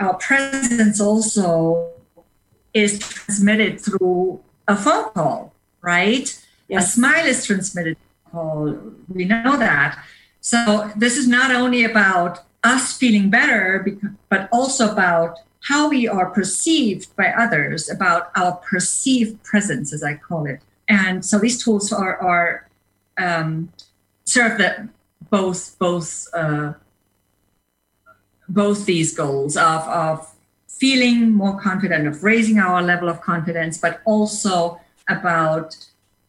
our 0.00 0.14
presence 0.14 1.00
also 1.00 1.92
is 2.74 2.98
transmitted 2.98 3.80
through 3.80 4.40
a 4.66 4.76
phone 4.76 5.10
call, 5.10 5.54
right? 5.82 6.44
Yes. 6.68 6.88
A 6.88 6.90
smile 6.92 7.26
is 7.26 7.44
transmitted. 7.44 7.96
we 8.32 9.24
know 9.24 9.56
that. 9.56 10.04
So 10.40 10.90
this 10.96 11.16
is 11.16 11.26
not 11.26 11.50
only 11.50 11.84
about 11.84 12.40
us 12.62 12.96
feeling 12.96 13.30
better, 13.30 13.86
but 14.28 14.48
also 14.52 14.92
about 14.92 15.38
how 15.62 15.88
we 15.88 16.06
are 16.06 16.30
perceived 16.30 17.14
by 17.16 17.28
others, 17.28 17.88
about 17.88 18.30
our 18.36 18.52
perceived 18.56 19.42
presence, 19.42 19.92
as 19.92 20.02
I 20.02 20.14
call 20.14 20.46
it. 20.46 20.60
And 20.88 21.24
so 21.24 21.38
these 21.38 21.62
tools 21.62 21.92
are, 21.92 22.16
are 22.16 22.68
um, 23.18 23.72
serve 24.24 24.58
that 24.58 24.88
both 25.30 25.78
both 25.78 26.26
uh, 26.32 26.72
both 28.48 28.86
these 28.86 29.14
goals 29.14 29.56
of, 29.56 29.82
of 29.88 30.34
feeling 30.68 31.32
more 31.32 31.60
confident, 31.60 32.06
of 32.06 32.24
raising 32.24 32.58
our 32.58 32.82
level 32.82 33.08
of 33.08 33.20
confidence, 33.20 33.76
but 33.76 34.00
also 34.06 34.80
about 35.08 35.87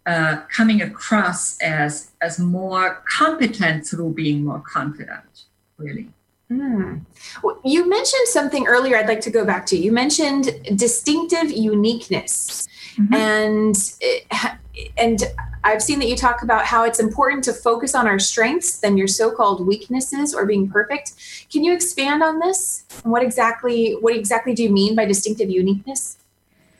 uh, 0.09 0.41
coming 0.57 0.81
across 0.81 1.59
as 1.59 2.11
as 2.19 2.39
more 2.39 3.03
competent 3.07 3.85
through 3.85 4.11
being 4.11 4.43
more 4.43 4.59
confident 4.61 5.45
really. 5.77 6.09
Mm. 6.51 7.01
well, 7.43 7.59
you 7.63 7.87
mentioned 7.87 8.27
something 8.27 8.65
earlier 8.65 8.97
i'd 8.97 9.07
like 9.07 9.21
to 9.21 9.29
go 9.29 9.45
back 9.45 9.67
to. 9.67 9.77
You 9.77 9.91
mentioned 9.91 10.45
distinctive 10.75 11.51
uniqueness. 11.51 12.67
Mm-hmm. 12.97 13.13
and 13.13 13.75
and 14.97 15.23
i've 15.63 15.83
seen 15.83 15.99
that 15.99 16.07
you 16.07 16.15
talk 16.15 16.41
about 16.41 16.65
how 16.65 16.83
it's 16.85 16.99
important 16.99 17.43
to 17.43 17.53
focus 17.53 17.93
on 17.93 18.07
our 18.07 18.17
strengths 18.17 18.79
than 18.79 18.97
your 18.97 19.07
so-called 19.07 19.65
weaknesses 19.67 20.33
or 20.33 20.47
being 20.47 20.67
perfect. 20.67 21.13
Can 21.51 21.63
you 21.63 21.71
expand 21.71 22.23
on 22.23 22.39
this? 22.39 22.85
What 23.03 23.21
exactly 23.21 23.91
what 24.01 24.15
exactly 24.15 24.55
do 24.55 24.63
you 24.63 24.71
mean 24.71 24.95
by 24.95 25.05
distinctive 25.05 25.51
uniqueness 25.51 26.18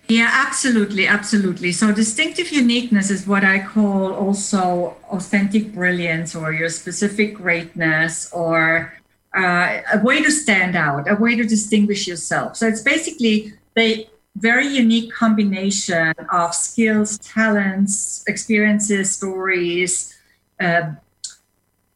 yeah, 0.10 0.30
absolutely, 0.34 1.05
absolutely. 1.05 1.72
So 1.72 1.93
distinctive 1.93 2.51
uniqueness 2.51 3.12
is 3.12 3.28
what 3.28 3.43
I 3.43 3.60
call 3.60 4.12
also 4.12 4.97
authentic 5.10 5.72
brilliance 5.72 6.36
or 6.36 6.51
your 6.51 6.70
specific 6.70 7.36
greatness 7.36 8.32
or 8.34 8.91
uh, 9.38 9.82
a 9.93 9.99
way 10.03 10.24
to 10.24 10.32
stand 10.32 10.76
out, 10.76 11.10
a 11.10 11.16
way 11.16 11.36
to 11.36 11.43
distinguish 11.43 12.07
yourself. 12.07 12.57
So 12.57 12.68
it's 12.68 12.82
basically 12.82 13.53
the 13.76 14.07
very 14.36 14.68
unique 14.68 15.14
combination 15.14 16.14
of 16.32 16.55
skills, 16.55 17.20
talents, 17.20 18.24
experiences, 18.28 19.12
stories, 19.12 20.18
uh, 20.60 20.93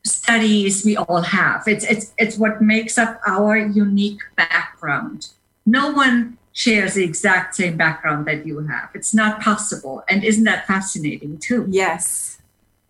studies 0.06 0.86
we 0.86 0.98
all 0.98 1.22
have. 1.22 1.64
It's 1.68 1.86
it's 1.86 2.14
it's 2.20 2.38
what 2.38 2.62
makes 2.62 3.00
up 3.00 3.20
our 3.26 3.58
unique 3.58 4.20
background. 4.36 5.30
No 5.66 5.92
one 5.92 6.38
shares 6.54 6.94
the 6.94 7.04
exact 7.04 7.56
same 7.56 7.76
background 7.76 8.28
that 8.28 8.46
you 8.46 8.60
have. 8.60 8.90
It's 8.94 9.14
not 9.14 9.42
possible. 9.42 10.04
And 10.08 10.24
isn't 10.24 10.44
that 10.46 10.66
fascinating 10.68 11.40
too? 11.40 11.66
Yes. 11.70 12.38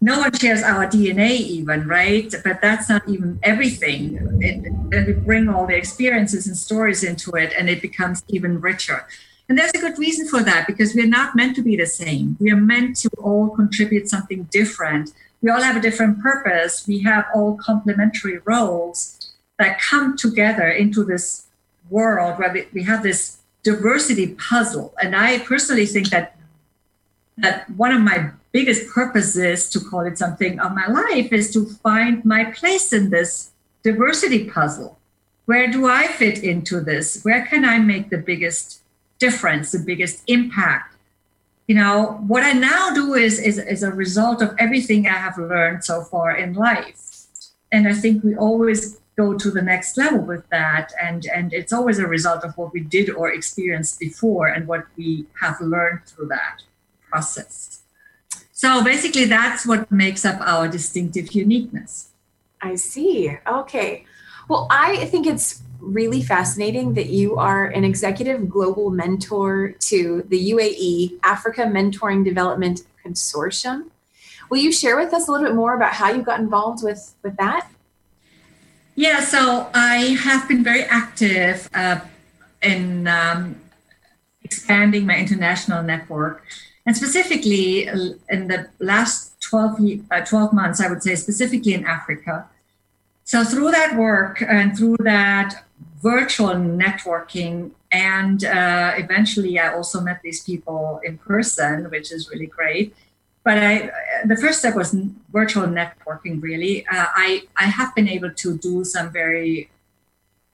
No 0.02 0.20
one 0.20 0.34
shares 0.34 0.62
our 0.62 0.86
DNA, 0.86 1.32
even, 1.40 1.88
right? 1.88 2.34
But 2.44 2.62
that's 2.62 2.90
not 2.90 3.08
even 3.08 3.40
everything. 3.42 4.18
It, 4.42 4.66
and 4.66 5.08
we 5.08 5.14
bring 5.14 5.48
all 5.48 5.66
the 5.66 5.78
experiences 5.78 6.46
and 6.46 6.58
stories 6.58 7.06
into 7.06 7.32
it, 7.32 7.54
and 7.58 7.70
it 7.70 7.82
becomes 7.82 8.22
even 8.28 8.60
richer. 8.60 9.08
And 9.48 9.58
there's 9.58 9.72
a 9.74 9.80
good 9.80 9.98
reason 9.98 10.28
for 10.28 10.44
that 10.44 10.68
because 10.68 10.94
we're 10.94 11.08
not 11.08 11.38
meant 11.38 11.56
to 11.56 11.62
be 11.62 11.78
the 11.78 11.86
same. 11.86 12.36
We 12.42 12.52
are 12.52 12.58
meant 12.58 12.98
to 12.98 13.10
all 13.18 13.50
contribute 13.50 14.10
something 14.10 14.44
different. 14.52 15.12
We 15.42 15.50
all 15.50 15.62
have 15.62 15.78
a 15.78 15.82
different 15.82 16.22
purpose. 16.22 16.86
We 16.86 17.00
have 17.04 17.26
all 17.34 17.56
complementary 17.56 18.40
roles 18.40 19.32
that 19.58 19.80
come 19.80 20.18
together 20.18 20.68
into 20.68 21.06
this 21.06 21.48
world 21.90 22.40
where 22.40 22.52
we, 22.52 22.68
we 22.74 22.84
have 22.84 23.04
this 23.04 23.38
diversity 23.64 24.36
puzzle. 24.36 24.94
And 25.02 25.16
I 25.16 25.40
personally 25.40 25.86
think 25.86 26.10
that 26.10 26.36
that 27.38 27.70
one 27.72 27.92
of 27.92 28.02
my 28.02 28.30
biggest 28.52 28.88
purposes 28.90 29.70
to 29.72 29.80
call 29.80 30.02
it 30.02 30.18
something 30.18 30.60
of 30.60 30.74
my 30.74 30.86
life 30.88 31.34
is 31.34 31.52
to 31.52 31.66
find 31.66 32.24
my 32.24 32.46
place 32.46 32.94
in 32.94 33.10
this 33.10 33.52
diversity 33.82 34.48
puzzle. 34.50 35.00
Where 35.46 35.68
do 35.70 35.88
I 35.88 36.08
fit 36.08 36.44
into 36.44 36.80
this? 36.80 37.24
Where 37.24 37.46
can 37.46 37.66
I 37.66 37.80
make 37.80 38.10
the 38.10 38.18
biggest 38.18 38.82
difference, 39.18 39.72
the 39.72 39.80
biggest 39.80 40.24
impact? 40.28 40.96
You 41.68 41.76
know, 41.76 42.22
what 42.28 42.44
I 42.44 42.54
now 42.54 42.94
do 42.94 43.16
is, 43.16 43.40
is, 43.40 43.58
is 43.58 43.84
a 43.84 43.92
result 43.92 44.42
of 44.42 44.56
everything 44.60 45.08
I 45.08 45.18
have 45.18 45.38
learned 45.38 45.84
so 45.84 46.04
far 46.04 46.36
in 46.36 46.54
life. 46.54 47.26
And 47.72 47.88
I 47.88 47.94
think 47.94 48.24
we 48.24 48.36
always 48.36 49.00
go 49.16 49.38
to 49.38 49.52
the 49.52 49.62
next 49.62 49.98
level 49.98 50.20
with 50.20 50.48
that. 50.50 50.92
And 51.02 51.26
and 51.26 51.54
it's 51.54 51.74
always 51.74 52.00
a 52.00 52.08
result 52.08 52.44
of 52.44 52.58
what 52.58 52.74
we 52.74 52.82
did 52.82 53.10
or 53.10 53.32
experienced 53.32 54.00
before 54.00 54.48
and 54.48 54.68
what 54.68 54.86
we 54.98 55.26
have 55.42 55.60
learned 55.62 56.02
through 56.06 56.28
that 56.28 56.64
process. 57.10 57.82
So 58.52 58.84
basically 58.84 59.26
that's 59.26 59.66
what 59.66 59.92
makes 59.92 60.26
up 60.26 60.40
our 60.42 60.68
distinctive 60.68 61.34
uniqueness. 61.34 62.10
I 62.62 62.76
see. 62.76 63.38
Okay. 63.48 64.06
Well 64.50 64.68
i 64.70 65.06
think 65.06 65.26
it's 65.26 65.62
really 65.80 66.22
fascinating 66.22 66.94
that 66.94 67.08
you 67.08 67.36
are 67.36 67.68
an 67.68 67.84
executive 67.84 68.50
global 68.50 68.90
mentor 68.90 69.76
to 69.80 70.24
the 70.30 70.52
uae 70.52 71.20
africa 71.24 71.62
mentoring 71.62 72.24
development 72.24 72.84
consortium. 73.06 73.90
Will 74.50 74.60
you 74.60 74.72
share 74.72 74.98
with 74.98 75.14
us 75.14 75.28
a 75.28 75.32
little 75.32 75.48
bit 75.48 75.56
more 75.56 75.76
about 75.76 75.94
how 75.94 76.12
you 76.12 76.22
got 76.22 76.40
involved 76.40 76.84
with 76.84 77.16
with 77.24 77.36
that 77.38 77.70
yeah, 78.96 79.22
so 79.22 79.70
I 79.74 80.18
have 80.24 80.48
been 80.48 80.64
very 80.64 80.84
active 80.84 81.70
uh, 81.74 82.00
in 82.62 83.08
um, 83.08 83.56
expanding 84.44 85.06
my 85.06 85.18
international 85.18 85.84
network. 85.84 86.44
And 86.86 86.96
specifically 86.96 87.90
uh, 87.90 88.14
in 88.30 88.48
the 88.48 88.70
last 88.80 89.42
12, 89.42 89.80
uh, 90.12 90.22
12 90.22 90.54
months, 90.54 90.82
I 90.82 90.90
would 90.90 91.02
say, 91.02 91.16
specifically 91.16 91.74
in 91.74 91.86
Africa. 91.86 92.48
So 93.24 93.44
through 93.44 93.72
that 93.72 93.96
work 93.98 94.42
and 94.42 94.78
through 94.78 94.98
that 95.00 95.66
virtual 96.02 96.56
networking, 96.56 97.72
and 97.92 98.44
uh, 98.44 98.94
eventually 98.98 99.58
I 99.60 99.74
also 99.74 100.02
met 100.02 100.22
these 100.24 100.44
people 100.44 101.00
in 101.04 101.18
person, 101.18 101.90
which 101.90 102.12
is 102.12 102.30
really 102.30 102.48
great 102.48 102.94
but 103.44 103.58
I, 103.58 103.92
the 104.26 104.38
first 104.38 104.60
step 104.60 104.76
was 104.76 104.96
virtual 105.32 105.68
networking. 105.68 106.42
Really, 106.42 106.86
uh, 106.88 107.08
I 107.16 107.44
I 107.58 107.66
have 107.66 107.94
been 107.96 108.08
able 108.08 108.32
to 108.32 108.58
do 108.58 108.84
some 108.84 109.12
very 109.12 109.70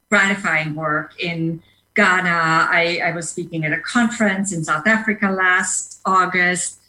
gratifying 0.09 0.73
work 0.75 1.13
in 1.19 1.61
Ghana. 1.95 2.67
I, 2.71 3.01
I 3.03 3.11
was 3.11 3.29
speaking 3.29 3.65
at 3.65 3.73
a 3.73 3.79
conference 3.81 4.51
in 4.51 4.63
South 4.63 4.87
Africa 4.87 5.29
last 5.29 6.01
August. 6.05 6.79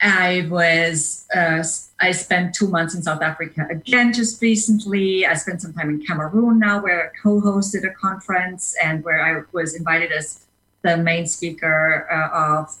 I 0.00 0.46
was 0.50 1.26
uh, 1.34 1.62
I 2.00 2.12
spent 2.12 2.54
two 2.54 2.68
months 2.68 2.94
in 2.94 3.02
South 3.02 3.22
Africa 3.22 3.66
again 3.70 4.12
just 4.12 4.40
recently. 4.42 5.26
I 5.26 5.34
spent 5.34 5.62
some 5.62 5.72
time 5.72 5.90
in 5.90 6.04
Cameroon 6.04 6.58
now, 6.58 6.82
where 6.82 7.08
I 7.08 7.08
co-hosted 7.22 7.84
a 7.90 7.94
conference 7.94 8.74
and 8.82 9.04
where 9.04 9.20
I 9.20 9.42
was 9.52 9.74
invited 9.74 10.12
as 10.12 10.46
the 10.82 10.96
main 10.96 11.26
speaker 11.26 12.06
uh, 12.10 12.60
of 12.60 12.76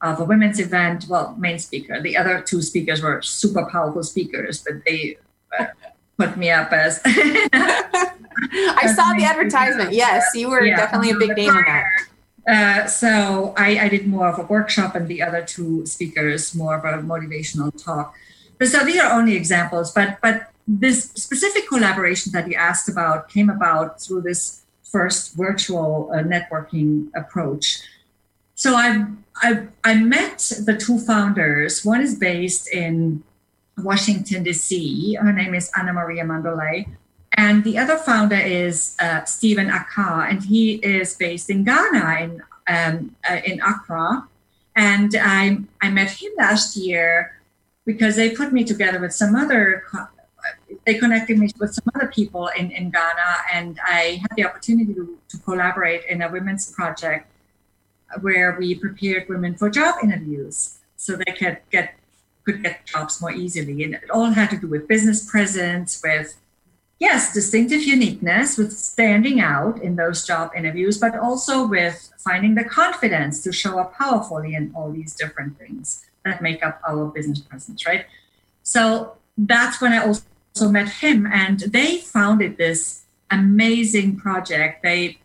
of 0.00 0.20
a 0.20 0.24
women's 0.24 0.60
event. 0.60 1.06
Well, 1.08 1.34
main 1.38 1.58
speaker. 1.58 2.00
The 2.00 2.16
other 2.16 2.40
two 2.40 2.62
speakers 2.62 3.02
were 3.02 3.20
super 3.22 3.66
powerful 3.70 4.02
speakers, 4.02 4.62
but 4.62 4.84
they 4.86 5.18
uh, 5.58 5.66
put 6.18 6.36
me 6.36 6.50
up 6.50 6.72
as. 6.72 7.00
I 7.04 8.92
saw 8.94 9.14
the 9.14 9.24
advertisement. 9.24 9.92
Yes, 9.92 10.30
you 10.34 10.48
were 10.48 10.64
yeah, 10.64 10.76
definitely 10.76 11.10
a 11.10 11.16
big 11.16 11.36
name 11.36 11.56
in 11.56 11.64
that. 11.64 11.84
Uh, 12.46 12.86
so 12.86 13.52
I, 13.56 13.78
I, 13.78 13.88
did 13.88 14.06
more 14.06 14.28
of 14.28 14.38
a 14.38 14.42
workshop, 14.42 14.94
and 14.94 15.06
the 15.06 15.22
other 15.22 15.42
two 15.42 15.84
speakers 15.84 16.54
more 16.54 16.76
of 16.76 16.84
a 16.84 17.02
motivational 17.02 17.70
talk. 17.84 18.14
But 18.58 18.68
so 18.68 18.84
these 18.86 18.98
are 18.98 19.12
only 19.12 19.36
examples, 19.36 19.92
but 19.92 20.18
but 20.22 20.50
this 20.66 21.10
specific 21.10 21.68
collaboration 21.68 22.32
that 22.32 22.48
you 22.48 22.54
asked 22.54 22.88
about 22.88 23.28
came 23.28 23.50
about 23.50 24.00
through 24.00 24.22
this 24.22 24.62
first 24.82 25.34
virtual 25.34 26.10
uh, 26.14 26.22
networking 26.22 27.08
approach 27.14 27.82
so 28.58 28.74
I, 28.74 29.06
I 29.42 29.66
I 29.84 29.94
met 29.94 30.38
the 30.64 30.76
two 30.76 30.98
founders. 30.98 31.84
One 31.84 32.00
is 32.00 32.14
based 32.14 32.72
in 32.72 33.22
Washington 33.78 34.42
D.C. 34.42 35.14
Her 35.14 35.32
name 35.32 35.54
is 35.54 35.70
Anna 35.76 35.92
Maria 35.92 36.24
Mandolay, 36.24 36.88
and 37.36 37.64
the 37.64 37.78
other 37.78 37.96
founder 37.96 38.36
is 38.36 38.96
uh, 39.00 39.24
Stephen 39.24 39.70
Aka, 39.70 40.26
and 40.28 40.42
he 40.42 40.74
is 40.74 41.14
based 41.14 41.50
in 41.50 41.64
Ghana 41.64 42.18
in 42.20 42.42
um, 42.68 43.16
uh, 43.28 43.40
in 43.44 43.60
Accra. 43.60 44.26
And 44.76 45.14
I 45.18 45.58
I 45.80 45.90
met 45.90 46.10
him 46.10 46.32
last 46.36 46.76
year 46.76 47.40
because 47.84 48.16
they 48.16 48.30
put 48.30 48.52
me 48.52 48.64
together 48.64 49.00
with 49.00 49.12
some 49.12 49.34
other 49.34 49.84
they 50.86 50.94
connected 50.94 51.38
me 51.38 51.50
with 51.58 51.74
some 51.74 51.84
other 51.94 52.08
people 52.08 52.48
in, 52.48 52.70
in 52.70 52.90
Ghana, 52.90 53.30
and 53.52 53.78
I 53.84 54.20
had 54.22 54.36
the 54.36 54.44
opportunity 54.44 54.94
to, 54.94 55.18
to 55.28 55.38
collaborate 55.38 56.04
in 56.08 56.22
a 56.22 56.30
women's 56.30 56.70
project 56.72 57.26
where 58.20 58.56
we 58.58 58.74
prepared 58.74 59.28
women 59.28 59.54
for 59.54 59.70
job 59.70 59.96
interviews 60.02 60.78
so 60.96 61.16
they 61.16 61.32
could 61.32 61.58
get 61.70 61.94
could 62.44 62.62
get 62.62 62.86
jobs 62.86 63.20
more 63.20 63.32
easily. 63.32 63.84
And 63.84 63.94
it 63.94 64.10
all 64.10 64.30
had 64.30 64.50
to 64.50 64.56
do 64.56 64.66
with 64.66 64.88
business 64.88 65.28
presence, 65.30 66.00
with 66.02 66.38
yes, 66.98 67.32
distinctive 67.32 67.82
uniqueness, 67.82 68.56
with 68.56 68.72
standing 68.72 69.40
out 69.40 69.80
in 69.82 69.96
those 69.96 70.26
job 70.26 70.50
interviews, 70.56 70.98
but 70.98 71.14
also 71.18 71.66
with 71.66 72.12
finding 72.18 72.54
the 72.54 72.64
confidence 72.64 73.42
to 73.42 73.52
show 73.52 73.78
up 73.78 73.94
powerfully 73.94 74.54
in 74.54 74.72
all 74.74 74.90
these 74.90 75.14
different 75.14 75.58
things 75.58 76.06
that 76.24 76.42
make 76.42 76.64
up 76.64 76.80
our 76.88 77.06
business 77.06 77.40
presence, 77.40 77.86
right? 77.86 78.06
So 78.62 79.16
that's 79.36 79.80
when 79.80 79.92
I 79.92 80.04
also 80.04 80.68
met 80.68 80.88
him, 80.88 81.26
and 81.26 81.60
they 81.60 81.98
founded 81.98 82.56
this 82.56 83.04
amazing 83.30 84.16
project. 84.16 84.82
They 84.82 85.18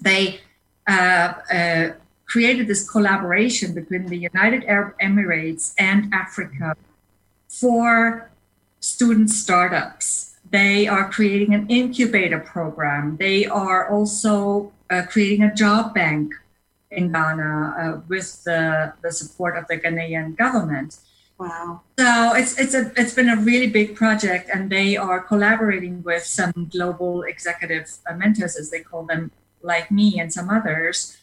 they 0.00 0.40
uh, 0.86 1.32
uh, 1.52 1.92
created 2.26 2.66
this 2.66 2.88
collaboration 2.88 3.74
between 3.74 4.06
the 4.06 4.16
United 4.16 4.64
Arab 4.64 4.94
Emirates 5.00 5.74
and 5.78 6.12
Africa 6.12 6.76
for 7.48 8.30
student 8.80 9.30
startups. 9.30 10.36
They 10.50 10.86
are 10.86 11.10
creating 11.10 11.54
an 11.54 11.66
incubator 11.68 12.38
program. 12.38 13.16
They 13.16 13.46
are 13.46 13.88
also 13.88 14.72
uh, 14.90 15.02
creating 15.08 15.42
a 15.42 15.54
job 15.54 15.94
bank 15.94 16.34
in 16.90 17.12
Ghana 17.12 17.74
uh, 17.78 18.00
with 18.08 18.44
the, 18.44 18.92
the 19.02 19.10
support 19.10 19.56
of 19.56 19.66
the 19.68 19.78
Ghanaian 19.78 20.36
government. 20.36 20.98
Wow. 21.38 21.80
So 21.98 22.34
it's 22.34 22.58
it's 22.58 22.74
a 22.74 22.92
it's 22.96 23.12
been 23.12 23.28
a 23.28 23.36
really 23.36 23.66
big 23.66 23.96
project, 23.96 24.48
and 24.54 24.70
they 24.70 24.96
are 24.96 25.20
collaborating 25.20 26.02
with 26.04 26.24
some 26.24 26.52
global 26.70 27.22
executive 27.22 27.90
uh, 28.08 28.14
mentors, 28.14 28.54
as 28.56 28.70
they 28.70 28.80
call 28.80 29.02
them, 29.02 29.32
like 29.64 29.90
me 29.90 30.20
and 30.20 30.32
some 30.32 30.48
others, 30.50 31.16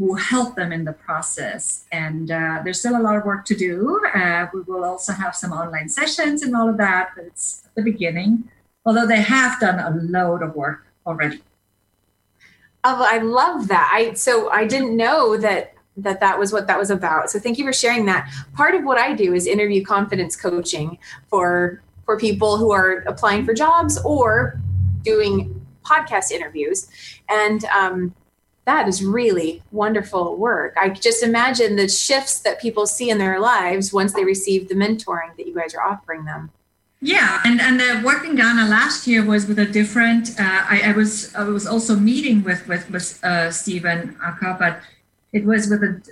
who 0.00 0.14
help 0.14 0.56
them 0.56 0.72
in 0.72 0.84
the 0.84 0.94
process. 0.94 1.84
And 1.92 2.30
uh, 2.30 2.60
there's 2.64 2.78
still 2.78 2.96
a 2.96 3.02
lot 3.02 3.16
of 3.16 3.24
work 3.26 3.44
to 3.44 3.54
do. 3.54 4.00
Uh, 4.14 4.46
we 4.54 4.62
will 4.62 4.82
also 4.82 5.12
have 5.12 5.36
some 5.36 5.52
online 5.52 5.90
sessions 5.90 6.42
and 6.42 6.56
all 6.56 6.70
of 6.70 6.78
that, 6.78 7.10
but 7.14 7.26
it's 7.26 7.64
at 7.66 7.74
the 7.74 7.82
beginning. 7.82 8.44
Although 8.86 9.06
they 9.06 9.20
have 9.20 9.60
done 9.60 9.78
a 9.78 9.90
load 10.00 10.42
of 10.42 10.54
work 10.54 10.86
already. 11.06 11.42
Oh, 12.82 13.04
I 13.06 13.18
love 13.18 13.68
that. 13.68 13.90
I 13.92 14.14
so 14.14 14.50
I 14.50 14.66
didn't 14.66 14.96
know 14.96 15.36
that 15.36 15.74
that 15.98 16.20
that 16.20 16.38
was 16.38 16.50
what 16.50 16.66
that 16.66 16.78
was 16.78 16.90
about. 16.90 17.30
So 17.30 17.38
thank 17.38 17.58
you 17.58 17.64
for 17.66 17.72
sharing 17.74 18.06
that. 18.06 18.30
Part 18.54 18.74
of 18.74 18.84
what 18.84 18.96
I 18.96 19.12
do 19.12 19.34
is 19.34 19.46
interview 19.46 19.84
confidence 19.84 20.34
coaching 20.34 20.96
for 21.28 21.82
for 22.06 22.18
people 22.18 22.56
who 22.56 22.72
are 22.72 23.04
applying 23.06 23.44
for 23.44 23.52
jobs 23.52 23.98
or 24.02 24.58
doing 25.02 25.59
podcast 25.84 26.30
interviews, 26.30 26.88
and 27.28 27.64
um, 27.66 28.14
that 28.64 28.88
is 28.88 29.04
really 29.04 29.62
wonderful 29.72 30.36
work. 30.36 30.74
I 30.76 30.90
just 30.90 31.22
imagine 31.22 31.76
the 31.76 31.88
shifts 31.88 32.40
that 32.40 32.60
people 32.60 32.86
see 32.86 33.10
in 33.10 33.18
their 33.18 33.40
lives 33.40 33.92
once 33.92 34.12
they 34.12 34.24
receive 34.24 34.68
the 34.68 34.74
mentoring 34.74 35.36
that 35.36 35.46
you 35.46 35.54
guys 35.54 35.74
are 35.74 35.82
offering 35.82 36.24
them. 36.24 36.50
Yeah, 37.02 37.40
and 37.44 37.60
and 37.60 37.80
the 37.80 38.02
work 38.04 38.24
in 38.24 38.36
Ghana 38.36 38.68
last 38.68 39.06
year 39.06 39.24
was 39.24 39.46
with 39.46 39.58
a 39.58 39.64
different. 39.64 40.38
Uh, 40.38 40.64
I, 40.68 40.82
I 40.86 40.92
was 40.92 41.34
I 41.34 41.44
was 41.44 41.66
also 41.66 41.96
meeting 41.96 42.44
with 42.44 42.68
with 42.68 42.90
with 42.90 43.18
uh, 43.24 43.50
Stephen 43.50 44.16
Aka, 44.22 44.56
but 44.58 44.82
it 45.32 45.44
was 45.44 45.68
with 45.68 45.82
a 45.82 46.02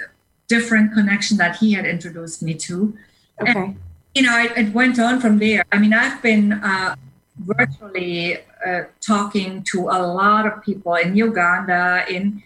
different 0.49 0.95
connection 0.95 1.37
that 1.37 1.57
he 1.57 1.75
had 1.75 1.85
introduced 1.85 2.43
me 2.43 2.55
to. 2.55 2.97
Okay. 3.41 3.53
And, 3.53 3.77
you 4.15 4.23
know, 4.23 4.39
it, 4.39 4.53
it, 4.57 4.73
went 4.73 4.99
on 4.99 5.21
from 5.21 5.39
there. 5.39 5.63
I 5.71 5.79
mean, 5.79 5.93
I've 5.93 6.21
been 6.23 6.55
uh, 6.55 6.97
virtually 7.37 8.39
uh, 8.67 8.83
talking 9.01 9.63
to 9.65 9.89
a 9.89 10.01
lot 10.07 10.47
of 10.47 10.63
people 10.63 10.95
in 10.95 11.17
Uganda, 11.17 12.05
in 12.09 12.43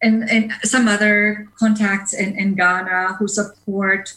and, 0.00 0.52
some 0.62 0.88
other 0.88 1.48
contacts 1.58 2.12
in, 2.12 2.38
in 2.38 2.54
Ghana 2.54 3.16
who 3.18 3.28
support 3.28 4.14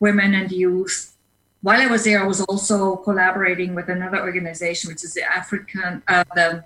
women 0.00 0.34
and 0.34 0.50
youth. 0.50 1.14
While 1.62 1.80
I 1.80 1.86
was 1.86 2.04
there, 2.04 2.22
I 2.22 2.26
was 2.26 2.40
also 2.40 2.96
collaborating 2.96 3.74
with 3.74 3.88
another 3.88 4.20
organization, 4.20 4.90
which 4.90 5.04
is 5.04 5.14
the 5.14 5.22
African 5.22 6.02
uh, 6.08 6.24
the 6.34 6.64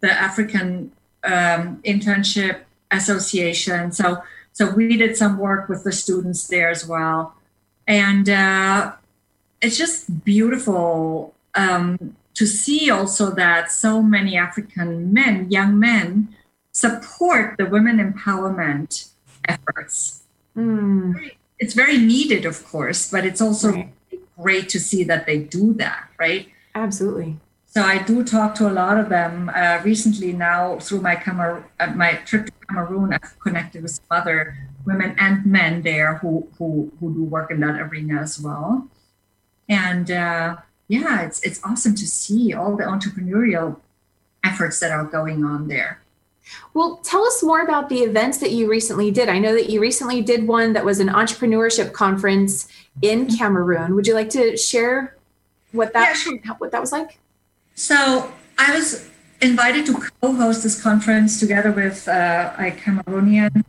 the 0.00 0.10
African 0.10 0.92
um, 1.24 1.82
internship 1.84 2.60
association. 2.90 3.92
So 3.92 4.22
so 4.52 4.70
we 4.70 4.96
did 4.96 5.16
some 5.16 5.38
work 5.38 5.68
with 5.68 5.84
the 5.84 5.92
students 5.92 6.48
there 6.48 6.70
as 6.70 6.86
well, 6.86 7.34
and 7.86 8.28
uh, 8.28 8.92
it's 9.60 9.76
just 9.76 10.24
beautiful 10.24 11.34
um, 11.54 12.16
to 12.34 12.46
see 12.46 12.90
also 12.90 13.30
that 13.30 13.70
so 13.70 14.02
many 14.02 14.36
African 14.36 15.12
men, 15.12 15.50
young 15.50 15.78
men, 15.78 16.34
support 16.72 17.56
the 17.56 17.66
women 17.66 17.98
empowerment 17.98 19.10
efforts. 19.46 20.24
Mm. 20.56 21.30
It's 21.58 21.74
very 21.74 21.98
needed, 21.98 22.44
of 22.44 22.64
course, 22.66 23.10
but 23.10 23.24
it's 23.24 23.40
also 23.40 23.72
right. 23.72 23.92
great 24.38 24.68
to 24.70 24.80
see 24.80 25.04
that 25.04 25.26
they 25.26 25.38
do 25.38 25.74
that, 25.74 26.08
right? 26.18 26.48
Absolutely. 26.74 27.38
So 27.66 27.82
I 27.82 27.98
do 28.02 28.22
talk 28.22 28.54
to 28.56 28.68
a 28.68 28.72
lot 28.72 28.98
of 28.98 29.08
them. 29.08 29.50
Uh, 29.54 29.80
recently, 29.82 30.32
now 30.32 30.78
through 30.78 31.00
my 31.00 31.16
Camer- 31.16 31.68
uh, 31.80 31.88
my 31.88 32.14
trip 32.24 32.46
to 32.46 32.52
Cameroon, 32.68 33.12
I've 33.12 33.38
connected 33.40 33.82
with 33.82 33.92
some 33.92 34.06
other 34.10 34.56
women 34.84 35.16
and 35.18 35.44
men 35.44 35.82
there 35.82 36.18
who 36.18 36.46
who 36.56 36.92
who 37.00 37.12
do 37.12 37.24
work 37.24 37.50
in 37.50 37.58
that 37.60 37.80
arena 37.80 38.20
as 38.20 38.40
well. 38.40 38.88
And 39.68 40.08
uh, 40.08 40.56
yeah, 40.88 41.22
it's 41.22 41.40
it's 41.42 41.60
awesome 41.64 41.94
to 41.94 42.06
see 42.06 42.52
all 42.52 42.76
the 42.76 42.84
entrepreneurial 42.84 43.78
efforts 44.44 44.80
that 44.80 44.90
are 44.90 45.04
going 45.04 45.44
on 45.44 45.68
there. 45.68 46.00
Well, 46.74 46.96
tell 47.02 47.24
us 47.24 47.42
more 47.42 47.62
about 47.62 47.88
the 47.88 48.00
events 48.00 48.38
that 48.38 48.52
you 48.52 48.68
recently 48.68 49.10
did. 49.10 49.28
I 49.28 49.38
know 49.38 49.54
that 49.54 49.70
you 49.70 49.80
recently 49.80 50.20
did 50.20 50.46
one 50.46 50.74
that 50.74 50.84
was 50.84 51.00
an 51.00 51.08
entrepreneurship 51.08 51.92
conference 51.92 52.68
in 53.00 53.34
Cameroon. 53.34 53.94
Would 53.94 54.06
you 54.06 54.14
like 54.14 54.28
to 54.30 54.56
share 54.56 55.16
what 55.72 55.92
that 55.94 56.08
yeah, 56.08 56.12
sure. 56.14 56.38
what 56.58 56.70
that 56.72 56.80
was 56.80 56.92
like? 56.92 57.18
So 57.74 58.30
I 58.58 58.74
was 58.74 59.08
invited 59.40 59.86
to 59.86 59.94
co-host 60.20 60.62
this 60.62 60.80
conference 60.80 61.40
together 61.40 61.72
with 61.72 62.06
uh, 62.08 62.52
a 62.58 62.70
Cameroonian 62.72 63.64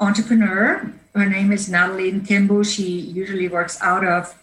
entrepreneur. 0.00 0.90
Her 1.14 1.26
name 1.26 1.52
is 1.52 1.68
Natalie 1.68 2.12
Nkembu. 2.12 2.64
She 2.74 2.88
usually 2.88 3.48
works 3.48 3.78
out 3.80 4.04
of 4.04 4.34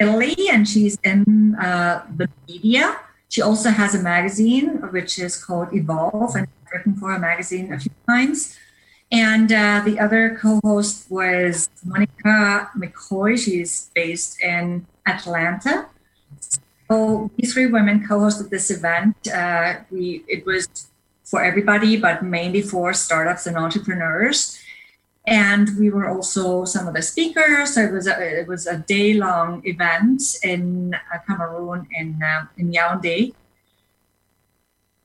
Italy 0.00 0.48
and 0.50 0.66
she's 0.66 0.98
in 1.04 1.54
uh, 1.56 2.02
the 2.16 2.28
media. 2.48 2.96
She 3.28 3.42
also 3.42 3.70
has 3.70 3.94
a 3.94 4.02
magazine 4.02 4.80
which 4.90 5.18
is 5.18 5.42
called 5.42 5.72
Evolve 5.72 6.34
and 6.34 6.48
I've 6.48 6.72
written 6.72 6.94
for 6.96 7.12
a 7.12 7.18
magazine 7.18 7.72
a 7.72 7.78
few 7.78 7.92
times. 8.08 8.58
And 9.12 9.52
uh, 9.52 9.82
the 9.84 9.98
other 9.98 10.38
co-host 10.40 11.10
was 11.10 11.68
Monica 11.84 12.70
McCoy. 12.76 13.38
She's 13.38 13.90
based 13.94 14.40
in 14.42 14.86
Atlanta. 15.06 15.86
So 16.88 17.30
these 17.36 17.52
three 17.52 17.66
women 17.66 18.06
co-hosted 18.06 18.50
this 18.50 18.70
event. 18.70 19.16
Uh, 19.28 19.80
we 19.90 20.24
it 20.26 20.46
was 20.46 20.68
for 21.24 21.42
everybody, 21.42 21.96
but 21.96 22.22
mainly 22.22 22.62
for 22.62 22.92
startups 22.92 23.46
and 23.46 23.56
entrepreneurs. 23.56 24.59
And 25.30 25.70
we 25.78 25.90
were 25.90 26.08
also 26.08 26.64
some 26.64 26.88
of 26.88 26.94
the 26.94 27.02
speakers. 27.02 27.74
So 27.74 27.82
it 27.82 27.92
was 27.92 28.08
a, 28.08 28.40
it 28.40 28.48
was 28.48 28.66
a 28.66 28.78
day 28.78 29.14
long 29.14 29.62
event 29.64 30.22
in 30.42 30.94
uh, 30.94 31.18
Cameroon 31.24 31.86
in 31.96 32.20
uh, 32.20 32.46
in 32.58 32.72
Yaoundé. 32.72 33.32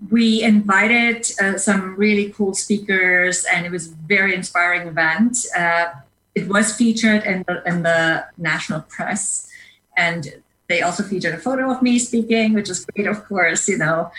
We 0.10 0.42
invited 0.42 1.30
uh, 1.40 1.58
some 1.58 1.96
really 1.96 2.32
cool 2.32 2.56
speakers, 2.56 3.46
and 3.46 3.66
it 3.68 3.72
was 3.72 3.92
a 3.92 3.96
very 4.08 4.34
inspiring 4.34 4.88
event. 4.88 5.46
Uh, 5.56 5.86
it 6.34 6.48
was 6.50 6.74
featured 6.76 7.24
in 7.24 7.46
the, 7.48 7.64
in 7.66 7.84
the 7.84 8.26
national 8.38 8.82
press, 8.82 9.48
and 9.96 10.42
they 10.68 10.82
also 10.82 11.04
featured 11.04 11.36
a 11.36 11.38
photo 11.38 11.72
of 11.72 11.82
me 11.82 12.00
speaking, 12.00 12.54
which 12.54 12.70
is 12.70 12.84
great, 12.86 13.08
of 13.08 13.24
course, 13.26 13.70
you 13.70 13.78
know. 13.78 14.12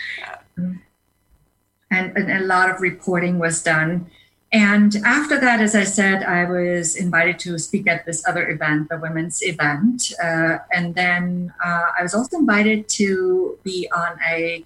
And, 0.57 2.17
and 2.17 2.31
a 2.31 2.45
lot 2.45 2.69
of 2.69 2.81
reporting 2.81 3.39
was 3.39 3.61
done. 3.61 4.07
And 4.53 4.95
after 5.05 5.39
that, 5.39 5.59
as 5.59 5.75
I 5.75 5.83
said, 5.83 6.23
I 6.23 6.45
was 6.45 6.95
invited 6.95 7.37
to 7.39 7.57
speak 7.59 7.87
at 7.87 8.05
this 8.05 8.25
other 8.25 8.49
event, 8.49 8.87
the 8.89 8.97
women's 8.97 9.43
event. 9.43 10.13
Uh, 10.23 10.59
and 10.71 10.95
then 10.95 11.53
uh, 11.63 11.87
I 11.99 12.01
was 12.01 12.13
also 12.13 12.37
invited 12.37 12.87
to 12.89 13.59
be 13.63 13.89
on 13.93 14.17
a 14.29 14.63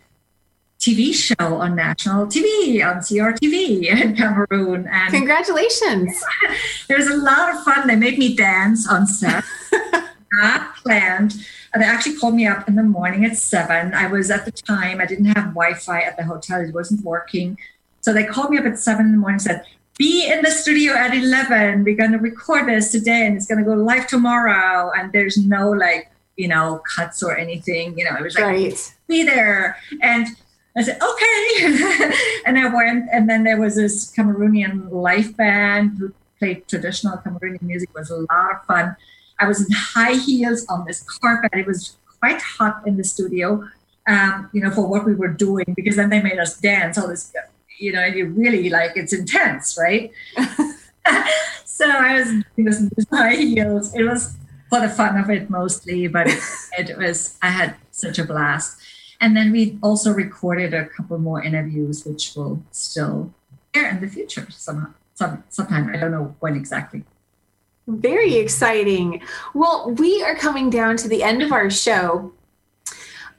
TV 0.80 1.14
show 1.14 1.56
on 1.56 1.76
national 1.76 2.26
TV 2.26 2.86
on 2.86 2.98
CRTV 2.98 3.84
in 4.02 4.16
Cameroon. 4.16 4.88
And 4.88 5.14
congratulations! 5.14 6.24
it 6.90 6.98
was 6.98 7.08
a 7.08 7.16
lot 7.16 7.56
of 7.56 7.64
fun. 7.64 7.88
They 7.88 7.96
made 7.96 8.18
me 8.18 8.36
dance 8.36 8.88
on 8.88 9.08
set. 9.08 9.44
Not 10.34 10.76
planned. 10.78 11.46
And 11.74 11.82
they 11.82 11.88
actually 11.88 12.18
called 12.18 12.36
me 12.36 12.48
up 12.48 12.68
in 12.68 12.76
the 12.76 12.84
morning 12.84 13.26
at 13.26 13.38
seven. 13.38 13.94
I 13.94 14.08
was 14.08 14.32
at 14.32 14.46
the 14.46 14.52
time, 14.52 15.00
I 15.00 15.06
didn't 15.06 15.26
have 15.26 15.54
Wi 15.54 15.74
Fi 15.76 16.02
at 16.02 16.18
the 16.18 16.24
hotel, 16.24 16.62
it 16.62 16.74
wasn't 16.74 17.04
working. 17.04 17.58
So 18.02 18.14
they 18.14 18.24
called 18.24 18.50
me 18.50 18.58
up 18.58 18.66
at 18.66 18.80
seven 18.80 19.08
in 19.08 19.12
the 19.14 19.18
morning 19.18 19.36
and 19.36 19.42
said, 19.42 19.66
Be 19.98 20.30
in 20.30 20.42
the 20.42 20.52
studio 20.52 20.94
at 20.94 21.14
11. 21.14 21.84
We're 21.84 21.96
going 21.96 22.12
to 22.12 22.18
record 22.18 22.68
this 22.68 22.92
today 22.92 23.26
and 23.26 23.36
it's 23.36 23.48
going 23.48 23.60
to 23.60 23.66
go 23.66 23.74
live 23.74 24.08
tomorrow. 24.08 24.92
And 24.96 25.12
there's 25.12 25.38
no 25.38 25.70
like, 25.70 26.12
you 26.36 26.48
know, 26.48 26.82
cuts 26.96 27.22
or 27.24 27.38
anything. 27.38 27.98
You 27.98 28.06
know, 28.06 28.16
it 28.18 28.24
was 28.24 28.36
like, 28.36 28.44
right. 28.44 28.96
Be 29.08 29.24
there. 29.24 29.78
And 30.02 30.28
I 30.76 30.84
said, 30.84 31.00
okay. 31.02 32.14
and 32.46 32.58
I 32.58 32.74
went, 32.74 33.10
and 33.12 33.30
then 33.30 33.44
there 33.44 33.60
was 33.60 33.76
this 33.76 34.12
Cameroonian 34.16 34.92
life 34.92 35.36
band 35.36 35.98
who 35.98 36.14
played 36.40 36.68
traditional 36.68 37.18
Cameroonian 37.18 37.62
music. 37.62 37.90
It 37.90 38.00
was 38.00 38.10
a 38.10 38.16
lot 38.18 38.52
of 38.56 38.66
fun. 38.66 38.96
I 39.40 39.48
was 39.48 39.62
in 39.62 39.72
high 39.72 40.14
heels 40.14 40.66
on 40.70 40.86
this 40.86 41.04
carpet. 41.04 41.52
It 41.54 41.68
was 41.68 41.98
quite 42.20 42.42
hot 42.42 42.88
in 42.88 42.98
the 42.98 43.04
studio, 43.04 43.68
um, 44.08 44.50
you 44.54 44.62
know, 44.62 44.72
for 44.72 44.88
what 44.88 45.06
we 45.06 45.14
were 45.16 45.28
doing, 45.28 45.66
because 45.76 45.96
then 45.96 46.10
they 46.10 46.22
made 46.22 46.40
us 46.40 46.58
dance 46.60 46.98
all 46.98 47.08
this, 47.08 47.34
you 47.82 47.92
know, 47.92 48.06
you 48.06 48.28
really 48.28 48.70
like, 48.70 48.92
it's 48.96 49.14
intense, 49.14 49.78
right? 49.80 50.12
so 51.66 51.90
I 51.90 52.14
was 52.14 52.44
this 52.56 53.06
high 53.12 53.36
heels. 53.36 53.94
It 53.96 54.04
was 54.04 54.38
for 54.70 54.80
the 54.80 54.90
fun 54.90 55.18
of 55.18 55.30
it 55.30 55.50
mostly, 55.50 56.08
but 56.08 56.28
it, 56.78 56.98
was, 56.98 57.38
I 57.42 57.50
had 57.50 57.76
such 57.92 58.20
a 58.20 58.26
blast. 58.26 58.80
And 59.20 59.36
then 59.36 59.52
we 59.52 59.78
also 59.84 60.12
recorded 60.12 60.74
a 60.74 60.86
couple 60.86 61.18
more 61.20 61.44
interviews, 61.44 62.06
which 62.06 62.34
will 62.36 62.64
still 62.72 63.34
air 63.74 63.90
in 63.90 64.02
the 64.02 64.08
future 64.08 64.48
some, 64.50 64.96
some, 65.14 65.44
sometime. 65.50 65.90
I 65.94 65.98
don't 65.98 66.12
know 66.12 66.36
when 66.40 66.56
exactly. 66.56 67.04
Very 67.88 68.36
exciting. 68.36 69.22
Well, 69.54 69.92
we 69.92 70.24
are 70.24 70.36
coming 70.36 70.70
down 70.70 70.98
to 70.98 71.08
the 71.08 71.24
end 71.24 71.42
of 71.42 71.52
our 71.52 71.70
show. 71.70 72.32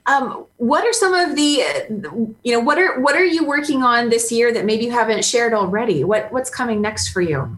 Um, 0.07 0.47
what 0.57 0.85
are 0.85 0.93
some 0.93 1.15
of 1.15 1.37
the, 1.37 2.35
you 2.43 2.53
know, 2.53 2.61
what 2.61 2.79
are 2.79 3.01
what 3.01 3.15
are 3.15 3.25
you 3.25 3.45
working 3.45 3.83
on 3.83 4.11
this 4.11 4.33
year 4.33 4.53
that 4.53 4.65
maybe 4.65 4.85
you 4.85 4.91
haven't 4.91 5.25
shared 5.25 5.55
already? 5.55 6.03
What 6.03 6.33
what's 6.33 6.51
coming 6.51 6.81
next 6.81 7.09
for 7.09 7.21
you? 7.21 7.57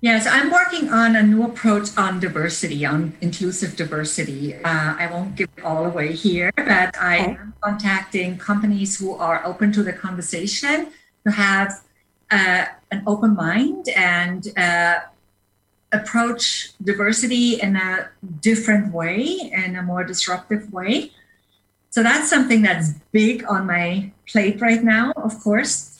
Yes, 0.00 0.26
I'm 0.26 0.50
working 0.50 0.90
on 0.90 1.16
a 1.16 1.22
new 1.22 1.42
approach 1.44 1.88
on 1.96 2.20
diversity, 2.20 2.84
on 2.86 3.14
inclusive 3.20 3.76
diversity. 3.76 4.54
Uh, 4.54 4.94
I 4.98 5.08
won't 5.10 5.34
give 5.36 5.48
it 5.56 5.64
all 5.64 5.86
away 5.86 6.12
here, 6.12 6.52
but 6.56 6.96
I 6.96 7.18
okay. 7.20 7.36
am 7.40 7.54
contacting 7.60 8.38
companies 8.38 8.98
who 8.98 9.14
are 9.14 9.44
open 9.44 9.72
to 9.72 9.82
the 9.82 9.92
conversation, 9.92 10.92
who 11.24 11.30
have 11.30 11.82
uh, 12.30 12.66
an 12.90 13.02
open 13.06 13.34
mind 13.34 13.88
and 13.96 14.46
uh, 14.58 15.00
approach 15.92 16.72
diversity 16.84 17.60
in 17.60 17.76
a 17.76 18.10
different 18.40 18.92
way, 18.92 19.50
in 19.52 19.76
a 19.76 19.82
more 19.82 20.04
disruptive 20.04 20.72
way. 20.72 21.10
So 21.96 22.02
that's 22.02 22.28
something 22.28 22.60
that's 22.60 22.92
big 23.10 23.42
on 23.48 23.66
my 23.66 24.12
plate 24.28 24.60
right 24.60 24.84
now, 24.84 25.12
of 25.16 25.40
course. 25.40 25.98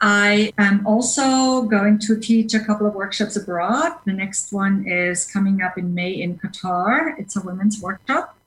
I 0.00 0.54
am 0.56 0.86
also 0.86 1.64
going 1.64 1.98
to 2.06 2.18
teach 2.18 2.54
a 2.54 2.60
couple 2.60 2.86
of 2.86 2.94
workshops 2.94 3.36
abroad. 3.36 3.92
The 4.06 4.14
next 4.14 4.54
one 4.54 4.88
is 4.88 5.30
coming 5.30 5.60
up 5.60 5.76
in 5.76 5.92
May 5.92 6.12
in 6.12 6.38
Qatar. 6.38 7.12
It's 7.18 7.36
a 7.36 7.42
women's 7.42 7.78
workshop. 7.82 8.38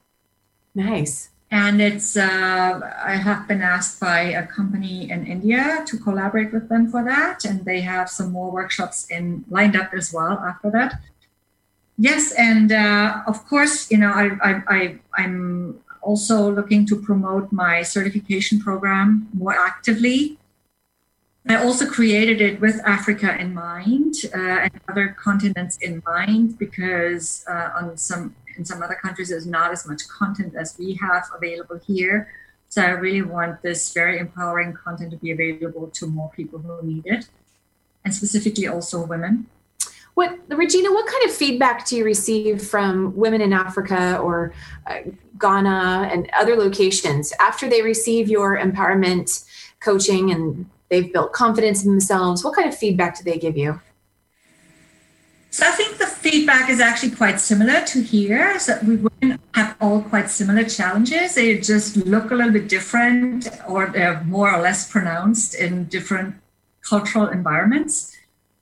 Nice. 0.74 1.30
And 1.52 1.84
it's 1.84 2.18
uh, 2.18 2.82
I 3.06 3.18
have 3.18 3.48
been 3.48 3.62
asked 3.62 4.00
by 4.00 4.22
a 4.22 4.48
company 4.48 5.12
in 5.12 5.28
India 5.28 5.84
to 5.86 6.00
collaborate 6.00 6.52
with 6.52 6.68
them 6.68 6.90
for 6.90 7.04
that, 7.04 7.46
and 7.46 7.64
they 7.64 7.82
have 7.82 8.10
some 8.10 8.32
more 8.32 8.50
workshops 8.52 9.06
in 9.12 9.46
lined 9.52 9.76
up 9.76 9.94
as 9.94 10.12
well 10.12 10.40
after 10.40 10.72
that. 10.72 11.00
Yes, 12.00 12.32
and 12.32 12.72
uh, 12.72 13.22
of 13.28 13.48
course, 13.48 13.92
you 13.92 14.00
know, 14.00 14.12
I, 14.12 14.26
I, 14.42 14.64
I 14.68 15.00
I'm 15.16 15.80
also 16.08 16.36
looking 16.58 16.86
to 16.90 16.96
promote 17.08 17.52
my 17.52 17.76
certification 17.96 18.60
program 18.68 19.28
more 19.34 19.56
actively 19.70 20.38
I 21.50 21.64
also 21.64 21.90
created 21.90 22.42
it 22.42 22.60
with 22.60 22.82
Africa 22.86 23.38
in 23.40 23.54
mind 23.54 24.16
uh, 24.36 24.68
and 24.68 24.72
other 24.90 25.16
continents 25.18 25.78
in 25.78 26.04
mind 26.06 26.60
because 26.60 27.46
uh, 27.48 27.70
on 27.80 27.98
some 27.98 28.36
in 28.58 28.66
some 28.66 28.84
other 28.84 28.96
countries 28.96 29.30
there's 29.30 29.48
not 29.48 29.72
as 29.72 29.88
much 29.88 30.08
content 30.10 30.56
as 30.56 30.76
we 30.78 30.96
have 30.96 31.24
available 31.34 31.80
here. 31.88 32.34
So 32.68 32.82
I 32.82 32.90
really 32.90 33.22
want 33.22 33.62
this 33.62 33.94
very 33.94 34.20
empowering 34.20 34.74
content 34.74 35.12
to 35.12 35.18
be 35.18 35.32
available 35.32 35.88
to 35.88 36.08
more 36.08 36.30
people 36.36 36.60
who 36.60 36.86
need 36.86 37.06
it, 37.06 37.30
and 38.04 38.14
specifically 38.14 38.68
also 38.68 39.06
women. 39.06 39.48
What 40.18 40.40
Regina? 40.50 40.92
What 40.92 41.06
kind 41.06 41.26
of 41.26 41.32
feedback 41.32 41.86
do 41.86 41.96
you 41.96 42.04
receive 42.04 42.64
from 42.64 43.16
women 43.16 43.40
in 43.40 43.54
Africa 43.54 44.18
or 44.18 44.52
uh, 44.88 45.02
Ghana 45.40 46.10
and 46.12 46.28
other 46.36 46.56
locations 46.56 47.32
after 47.40 47.70
they 47.70 47.84
receive 47.84 48.28
your 48.28 48.58
empowerment 48.58 49.46
coaching 49.80 50.32
and 50.32 50.66
they've 50.90 51.14
built 51.14 51.34
confidence 51.34 51.86
in 51.86 51.92
themselves 51.92 52.44
what 52.44 52.56
kind 52.56 52.68
of 52.68 52.76
feedback 52.76 53.16
do 53.16 53.24
they 53.26 53.38
give 53.38 53.56
you 53.56 53.80
so 55.52 55.68
I 55.68 55.72
think 55.72 56.00
the 56.00 56.08
feedback 56.08 56.68
is 56.72 56.80
actually 56.80 57.12
quite 57.12 57.40
similar 57.40 57.86
to 57.86 58.02
here. 58.02 58.60
So 58.60 58.78
we 58.86 58.96
women 58.96 59.40
have 59.54 59.76
all 59.80 60.02
quite 60.02 60.30
similar 60.30 60.64
challenges. 60.64 61.36
They 61.36 61.58
just 61.60 61.96
look 61.96 62.32
a 62.32 62.36
little 62.36 62.52
bit 62.52 62.68
different 62.70 63.50
or 63.68 63.88
they're 63.88 64.24
more 64.24 64.54
or 64.54 64.62
less 64.62 64.92
pronounced 64.92 65.56
in 65.56 65.86
different 65.86 66.36
cultural 66.82 67.28
environments. 67.28 68.17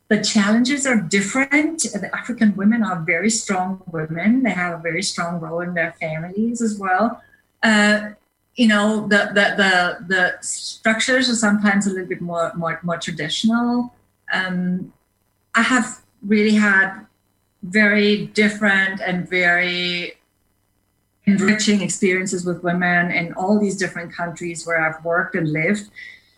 The 0.07 0.23
challenges 0.23 0.85
are 0.85 0.97
different. 0.97 1.81
The 1.81 2.09
African 2.15 2.55
women 2.55 2.83
are 2.83 3.01
very 3.01 3.29
strong 3.29 3.81
women. 3.91 4.43
They 4.43 4.51
have 4.51 4.79
a 4.79 4.81
very 4.81 5.01
strong 5.01 5.39
role 5.39 5.61
in 5.61 5.73
their 5.73 5.93
families 5.99 6.61
as 6.61 6.77
well. 6.77 7.21
Uh, 7.63 8.11
you 8.55 8.67
know 8.67 9.07
the, 9.07 9.29
the 9.33 9.53
the 9.57 10.05
the 10.07 10.33
structures 10.41 11.29
are 11.29 11.35
sometimes 11.35 11.87
a 11.87 11.89
little 11.89 12.07
bit 12.07 12.21
more 12.21 12.51
more 12.55 12.79
more 12.83 12.97
traditional 12.97 13.93
um, 14.33 14.93
i 15.53 15.61
have 15.61 16.01
really 16.25 16.55
had 16.55 17.05
very 17.63 18.27
different 18.27 19.01
and 19.01 19.29
very 19.29 20.13
enriching 21.25 21.81
experiences 21.81 22.45
with 22.45 22.63
women 22.63 23.11
in 23.11 23.33
all 23.33 23.59
these 23.59 23.75
different 23.75 24.13
countries 24.13 24.65
where 24.65 24.79
i've 24.79 25.03
worked 25.03 25.35
and 25.35 25.51
lived 25.51 25.89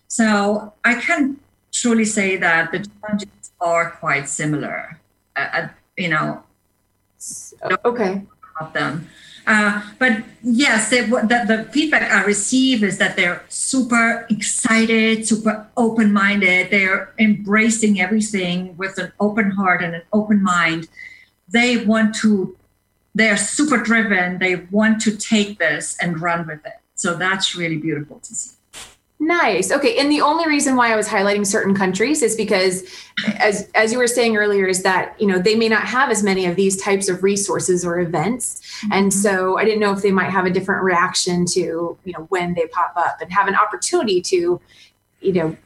so 0.07 0.74
i 0.84 0.95
can 0.95 1.39
truly 1.72 2.05
say 2.05 2.36
that 2.36 2.72
the 2.72 2.80
challenges 2.80 3.30
are 3.60 3.91
quite 3.91 4.28
similar 4.28 4.99
uh, 5.36 5.47
uh 5.53 5.68
you 5.97 6.10
know 6.10 6.43
okay 7.86 8.22
of 8.60 8.74
them 8.74 9.08
uh, 9.47 9.82
but 9.97 10.24
yes, 10.43 10.89
they, 10.89 11.05
the, 11.05 11.45
the 11.47 11.70
feedback 11.72 12.12
I 12.12 12.26
receive 12.26 12.84
is 12.84 12.97
that 12.97 13.16
they're 13.16 13.45
super 13.47 14.28
excited, 14.30 15.26
super 15.26 15.66
open 15.78 16.12
minded. 16.12 16.70
They're 16.70 17.14
embracing 17.18 18.01
everything 18.01 18.76
with 18.76 18.97
an 18.97 19.14
open 19.22 19.51
heart 19.51 19.82
and 19.82 19.95
an 19.95 20.01
open 20.12 20.43
mind. 20.43 20.89
They 21.47 21.86
want 21.86 22.14
to, 22.16 22.58
they're 23.16 23.38
super 23.38 23.78
driven. 23.78 24.39
They 24.39 24.55
want 24.70 25.01
to 25.03 25.16
take 25.16 25.60
this 25.60 25.97
and 26.01 26.20
run 26.20 26.45
with 26.45 26.66
it. 26.66 26.80
So 26.95 27.14
that's 27.14 27.55
really 27.55 27.78
beautiful 27.78 28.20
to 28.20 28.36
see. 28.36 28.57
Nice. 29.20 29.72
Okay. 29.72 29.97
And 29.97 30.11
the 30.11 30.22
only 30.22 30.47
reason 30.47 30.76
why 30.76 30.93
I 30.93 30.95
was 30.95 31.07
highlighting 31.07 31.45
certain 31.45 31.74
countries 31.74 32.22
is 32.22 32.36
because 32.36 32.84
as 33.39 33.68
as 33.74 33.91
you 33.91 33.97
were 33.97 34.07
saying 34.07 34.38
earlier 34.38 34.68
is 34.68 34.84
that, 34.84 35.20
you 35.20 35.26
know, 35.26 35.39
they 35.39 35.55
may 35.55 35.68
not 35.68 35.84
have 35.84 36.11
as 36.11 36.22
many 36.22 36.45
of 36.45 36.55
these 36.55 36.80
types 36.80 37.09
of 37.09 37.24
resources 37.24 37.84
or 37.84 37.99
events. 37.99 38.61
Mm-hmm. 38.61 38.93
And 38.93 39.13
so 39.13 39.57
I 39.57 39.65
didn't 39.65 39.80
know 39.80 39.91
if 39.91 40.03
they 40.03 40.11
might 40.11 40.30
have 40.30 40.45
a 40.45 40.51
different 40.51 40.84
reaction 40.84 41.45
to, 41.47 41.97
you 42.03 42.13
know, 42.13 42.26
when 42.30 42.53
they 42.53 42.68
pop 42.68 42.93
up 42.95 43.20
and 43.20 43.32
have 43.34 43.47
an 43.47 43.55
opportunity 43.55 44.22
to, 44.22 44.61
you 45.22 45.34
know, 45.34 45.57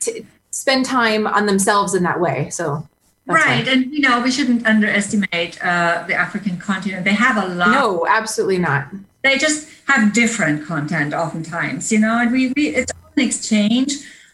to 0.00 0.24
spend 0.50 0.84
time 0.84 1.26
on 1.28 1.46
themselves 1.46 1.94
in 1.94 2.02
that 2.02 2.20
way. 2.20 2.50
So 2.50 2.88
right 3.28 3.66
why. 3.66 3.72
and 3.72 3.92
you 3.92 4.00
know 4.00 4.22
we 4.22 4.30
shouldn't 4.30 4.66
underestimate 4.66 5.62
uh, 5.62 6.02
the 6.08 6.14
african 6.14 6.56
continent 6.56 7.04
they 7.04 7.12
have 7.12 7.36
a 7.36 7.46
lot 7.54 7.68
no 7.72 8.06
absolutely 8.08 8.56
not 8.56 8.88
they 9.22 9.38
just 9.38 9.68
have 9.86 10.12
different 10.12 10.66
content 10.66 11.14
oftentimes, 11.14 11.90
you 11.90 11.98
know, 11.98 12.18
and 12.18 12.30
we, 12.30 12.52
we 12.56 12.68
it's 12.68 12.92
an 13.16 13.22
exchange. 13.24 13.92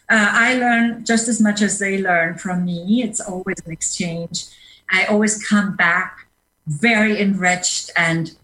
Uh, 0.09 0.29
I 0.31 0.55
learn 0.55 1.03
just 1.03 1.27
as 1.27 1.41
much 1.41 1.61
as 1.61 1.79
they 1.79 2.01
learn 2.01 2.37
from 2.37 2.65
me. 2.65 3.01
It's 3.01 3.19
always 3.19 3.57
an 3.65 3.71
exchange. 3.71 4.45
I 4.91 5.05
always 5.05 5.43
come 5.43 5.75
back 5.75 6.27
very 6.67 7.19
enriched 7.19 7.91
and 7.97 8.35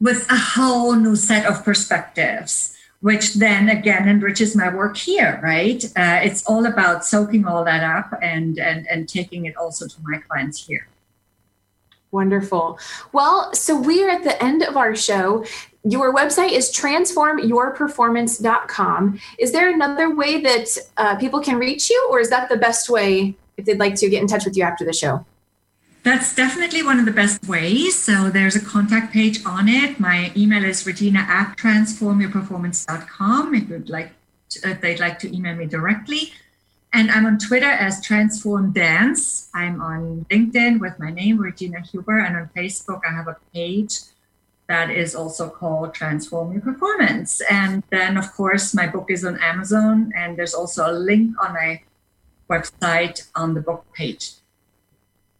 with 0.00 0.30
a 0.30 0.36
whole 0.36 0.94
new 0.94 1.16
set 1.16 1.44
of 1.46 1.64
perspectives, 1.64 2.76
which 3.00 3.34
then 3.34 3.68
again 3.68 4.08
enriches 4.08 4.54
my 4.54 4.72
work 4.72 4.96
here, 4.96 5.40
right? 5.42 5.84
Uh, 5.96 6.20
it's 6.22 6.44
all 6.46 6.66
about 6.66 7.04
soaking 7.04 7.46
all 7.46 7.64
that 7.64 7.82
up 7.82 8.12
and, 8.22 8.58
and, 8.58 8.86
and 8.88 9.08
taking 9.08 9.46
it 9.46 9.56
also 9.56 9.86
to 9.86 9.96
my 10.02 10.18
clients 10.18 10.66
here. 10.66 10.86
Wonderful. 12.10 12.78
Well, 13.12 13.54
so 13.54 13.78
we 13.78 14.02
are 14.02 14.08
at 14.08 14.24
the 14.24 14.42
end 14.42 14.62
of 14.62 14.76
our 14.76 14.96
show. 14.96 15.44
your 15.84 16.12
website 16.14 16.52
is 16.52 16.70
transformyourperformance.com. 16.72 19.20
Is 19.38 19.52
there 19.52 19.70
another 19.72 20.14
way 20.14 20.40
that 20.40 20.78
uh, 20.96 21.16
people 21.16 21.40
can 21.40 21.58
reach 21.58 21.90
you, 21.90 22.08
or 22.10 22.20
is 22.20 22.30
that 22.30 22.48
the 22.48 22.56
best 22.56 22.88
way 22.90 23.36
if 23.56 23.64
they'd 23.64 23.78
like 23.78 23.94
to 23.96 24.08
get 24.08 24.22
in 24.22 24.28
touch 24.28 24.44
with 24.44 24.56
you 24.56 24.64
after 24.64 24.84
the 24.84 24.92
show? 24.92 25.24
That's 26.02 26.34
definitely 26.34 26.82
one 26.82 26.98
of 26.98 27.04
the 27.04 27.12
best 27.12 27.46
ways. 27.46 27.96
So 27.98 28.30
there's 28.30 28.56
a 28.56 28.64
contact 28.64 29.12
page 29.12 29.44
on 29.44 29.68
it. 29.68 30.00
My 30.00 30.32
email 30.36 30.64
is 30.64 30.86
regina 30.86 31.20
at 31.20 31.56
transformyourperformance.com 31.58 33.54
if 33.54 33.68
you'd 33.68 33.90
like 33.90 34.12
to, 34.50 34.70
if 34.70 34.80
they'd 34.80 35.00
like 35.00 35.18
to 35.20 35.36
email 35.36 35.54
me 35.54 35.66
directly. 35.66 36.32
And 36.92 37.10
I'm 37.10 37.26
on 37.26 37.38
Twitter 37.38 37.66
as 37.70 38.02
Transform 38.04 38.72
Dance. 38.72 39.50
I'm 39.54 39.80
on 39.82 40.26
LinkedIn 40.30 40.80
with 40.80 40.98
my 40.98 41.10
name, 41.10 41.38
Regina 41.38 41.80
Huber, 41.80 42.18
and 42.18 42.36
on 42.36 42.50
Facebook 42.56 43.02
I 43.06 43.12
have 43.12 43.28
a 43.28 43.36
page 43.52 43.98
that 44.68 44.90
is 44.90 45.14
also 45.14 45.48
called 45.48 45.94
Transform 45.94 46.52
Your 46.52 46.60
Performance. 46.60 47.40
And 47.50 47.82
then, 47.90 48.16
of 48.16 48.32
course, 48.32 48.74
my 48.74 48.86
book 48.86 49.10
is 49.10 49.24
on 49.24 49.38
Amazon, 49.40 50.12
and 50.14 50.36
there's 50.36 50.54
also 50.54 50.90
a 50.90 50.92
link 50.92 51.34
on 51.42 51.54
my 51.54 51.82
website 52.50 53.28
on 53.34 53.54
the 53.54 53.60
book 53.60 53.84
page. 53.94 54.32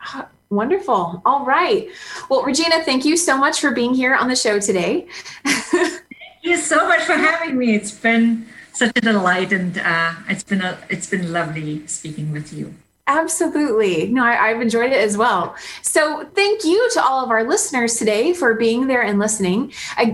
Ah, 0.00 0.28
wonderful. 0.50 1.22
All 1.24 1.44
right. 1.44 1.88
Well, 2.28 2.42
Regina, 2.42 2.82
thank 2.84 3.04
you 3.04 3.16
so 3.16 3.36
much 3.36 3.60
for 3.60 3.70
being 3.70 3.94
here 3.94 4.14
on 4.14 4.28
the 4.28 4.36
show 4.36 4.60
today. 4.60 5.06
thank 5.44 6.02
you 6.42 6.56
so 6.56 6.86
much 6.88 7.02
for 7.02 7.14
having 7.14 7.58
me. 7.58 7.74
It's 7.74 7.92
been 7.92 8.46
such 8.78 8.92
a 8.96 9.00
delight, 9.00 9.52
and 9.52 9.76
uh, 9.78 10.14
it's 10.28 10.44
been 10.44 10.62
a, 10.62 10.78
it's 10.88 11.08
been 11.08 11.32
lovely 11.32 11.86
speaking 11.86 12.32
with 12.32 12.52
you. 12.52 12.74
Absolutely. 13.08 14.06
No, 14.08 14.22
I, 14.22 14.48
have 14.48 14.60
enjoyed 14.60 14.92
it 14.92 14.98
as 14.98 15.16
well. 15.16 15.56
So, 15.80 16.28
thank 16.34 16.62
you 16.62 16.90
to 16.92 17.02
all 17.02 17.24
of 17.24 17.30
our 17.30 17.42
listeners 17.42 17.96
today 17.96 18.34
for 18.34 18.52
being 18.52 18.86
there 18.86 19.00
and 19.02 19.18
listening. 19.18 19.72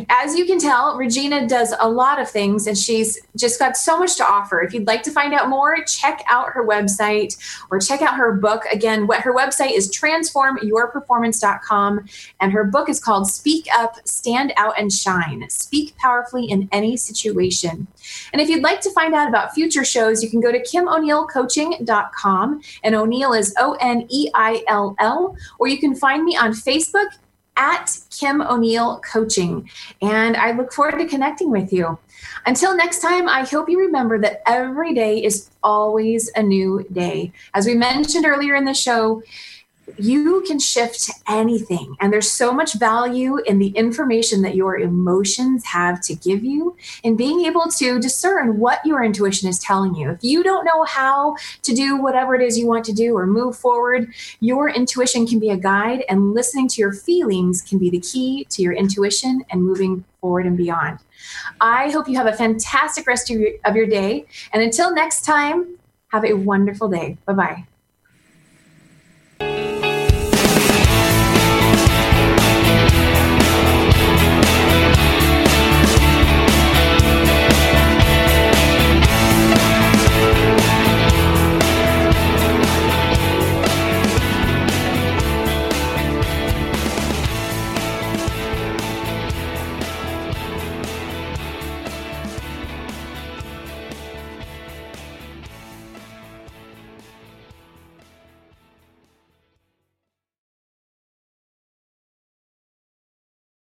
As 0.08 0.36
you 0.36 0.46
can 0.46 0.60
tell, 0.60 0.96
Regina 0.96 1.48
does 1.48 1.74
a 1.80 1.88
lot 1.88 2.20
of 2.20 2.30
things 2.30 2.68
and 2.68 2.78
she's 2.78 3.18
just 3.36 3.58
got 3.58 3.76
so 3.76 3.98
much 3.98 4.14
to 4.18 4.24
offer. 4.24 4.62
If 4.62 4.72
you'd 4.72 4.86
like 4.86 5.02
to 5.02 5.10
find 5.10 5.34
out 5.34 5.48
more, 5.48 5.82
check 5.82 6.22
out 6.28 6.52
her 6.52 6.64
website 6.64 7.36
or 7.68 7.80
check 7.80 8.00
out 8.00 8.14
her 8.14 8.32
book. 8.32 8.62
Again, 8.72 9.08
what 9.08 9.22
her 9.22 9.34
website 9.34 9.72
is 9.72 9.92
transformyourperformance.com 9.92 12.08
and 12.40 12.52
her 12.52 12.62
book 12.62 12.88
is 12.88 13.00
called 13.00 13.28
Speak 13.28 13.66
Up, 13.76 13.96
Stand 14.04 14.52
Out 14.56 14.78
and 14.78 14.92
Shine. 14.92 15.50
Speak 15.50 15.96
powerfully 15.96 16.44
in 16.44 16.68
any 16.70 16.96
situation. 16.96 17.88
And 18.32 18.40
if 18.40 18.48
you'd 18.48 18.62
like 18.62 18.80
to 18.82 18.92
find 18.92 19.16
out 19.16 19.28
about 19.28 19.52
future 19.52 19.84
shows, 19.84 20.22
you 20.22 20.30
can 20.30 20.40
go 20.40 20.52
to 20.52 20.60
kimoneillcoaching.com 20.60 22.62
and 22.84 22.94
O'Neill 22.94 23.32
is 23.32 23.54
O 23.58 23.76
N 23.80 24.06
E 24.08 24.30
I 24.34 24.62
L 24.68 24.94
L, 25.00 25.36
or 25.58 25.66
you 25.66 25.78
can 25.78 25.94
find 25.96 26.24
me 26.24 26.36
on 26.36 26.52
Facebook 26.52 27.08
at 27.56 27.98
Kim 28.10 28.40
O'Neill 28.40 29.00
Coaching. 29.00 29.68
And 30.02 30.36
I 30.36 30.52
look 30.52 30.72
forward 30.72 30.98
to 30.98 31.06
connecting 31.06 31.50
with 31.50 31.72
you. 31.72 31.98
Until 32.46 32.76
next 32.76 33.00
time, 33.00 33.28
I 33.28 33.44
hope 33.44 33.68
you 33.68 33.78
remember 33.78 34.18
that 34.20 34.42
every 34.46 34.94
day 34.94 35.22
is 35.22 35.50
always 35.62 36.30
a 36.36 36.42
new 36.42 36.84
day. 36.92 37.32
As 37.54 37.66
we 37.66 37.74
mentioned 37.74 38.26
earlier 38.26 38.54
in 38.54 38.64
the 38.64 38.74
show, 38.74 39.22
you 39.98 40.42
can 40.46 40.58
shift 40.58 41.04
to 41.04 41.12
anything. 41.28 41.96
And 42.00 42.12
there's 42.12 42.30
so 42.30 42.52
much 42.52 42.74
value 42.74 43.38
in 43.46 43.58
the 43.58 43.68
information 43.68 44.42
that 44.42 44.54
your 44.54 44.78
emotions 44.78 45.64
have 45.66 46.00
to 46.02 46.14
give 46.14 46.44
you 46.44 46.76
and 47.04 47.18
being 47.18 47.44
able 47.44 47.66
to 47.78 48.00
discern 48.00 48.58
what 48.58 48.84
your 48.84 49.02
intuition 49.02 49.48
is 49.48 49.58
telling 49.58 49.94
you. 49.94 50.10
If 50.10 50.22
you 50.22 50.42
don't 50.42 50.64
know 50.64 50.84
how 50.84 51.36
to 51.62 51.74
do 51.74 51.96
whatever 51.96 52.34
it 52.34 52.42
is 52.42 52.58
you 52.58 52.66
want 52.66 52.84
to 52.86 52.92
do 52.92 53.16
or 53.16 53.26
move 53.26 53.56
forward, 53.56 54.12
your 54.40 54.68
intuition 54.68 55.26
can 55.26 55.38
be 55.38 55.50
a 55.50 55.56
guide, 55.56 56.04
and 56.08 56.34
listening 56.34 56.68
to 56.68 56.80
your 56.80 56.92
feelings 56.92 57.62
can 57.62 57.78
be 57.78 57.90
the 57.90 58.00
key 58.00 58.46
to 58.50 58.62
your 58.62 58.72
intuition 58.72 59.44
and 59.50 59.62
moving 59.62 60.04
forward 60.20 60.46
and 60.46 60.56
beyond. 60.56 60.98
I 61.60 61.90
hope 61.90 62.08
you 62.08 62.16
have 62.16 62.26
a 62.26 62.32
fantastic 62.32 63.06
rest 63.06 63.30
of 63.30 63.38
your, 63.38 63.50
of 63.64 63.76
your 63.76 63.86
day. 63.86 64.26
And 64.52 64.62
until 64.62 64.94
next 64.94 65.22
time, 65.22 65.78
have 66.08 66.24
a 66.24 66.34
wonderful 66.34 66.88
day. 66.88 67.18
Bye 67.26 67.32
bye. 67.32 67.66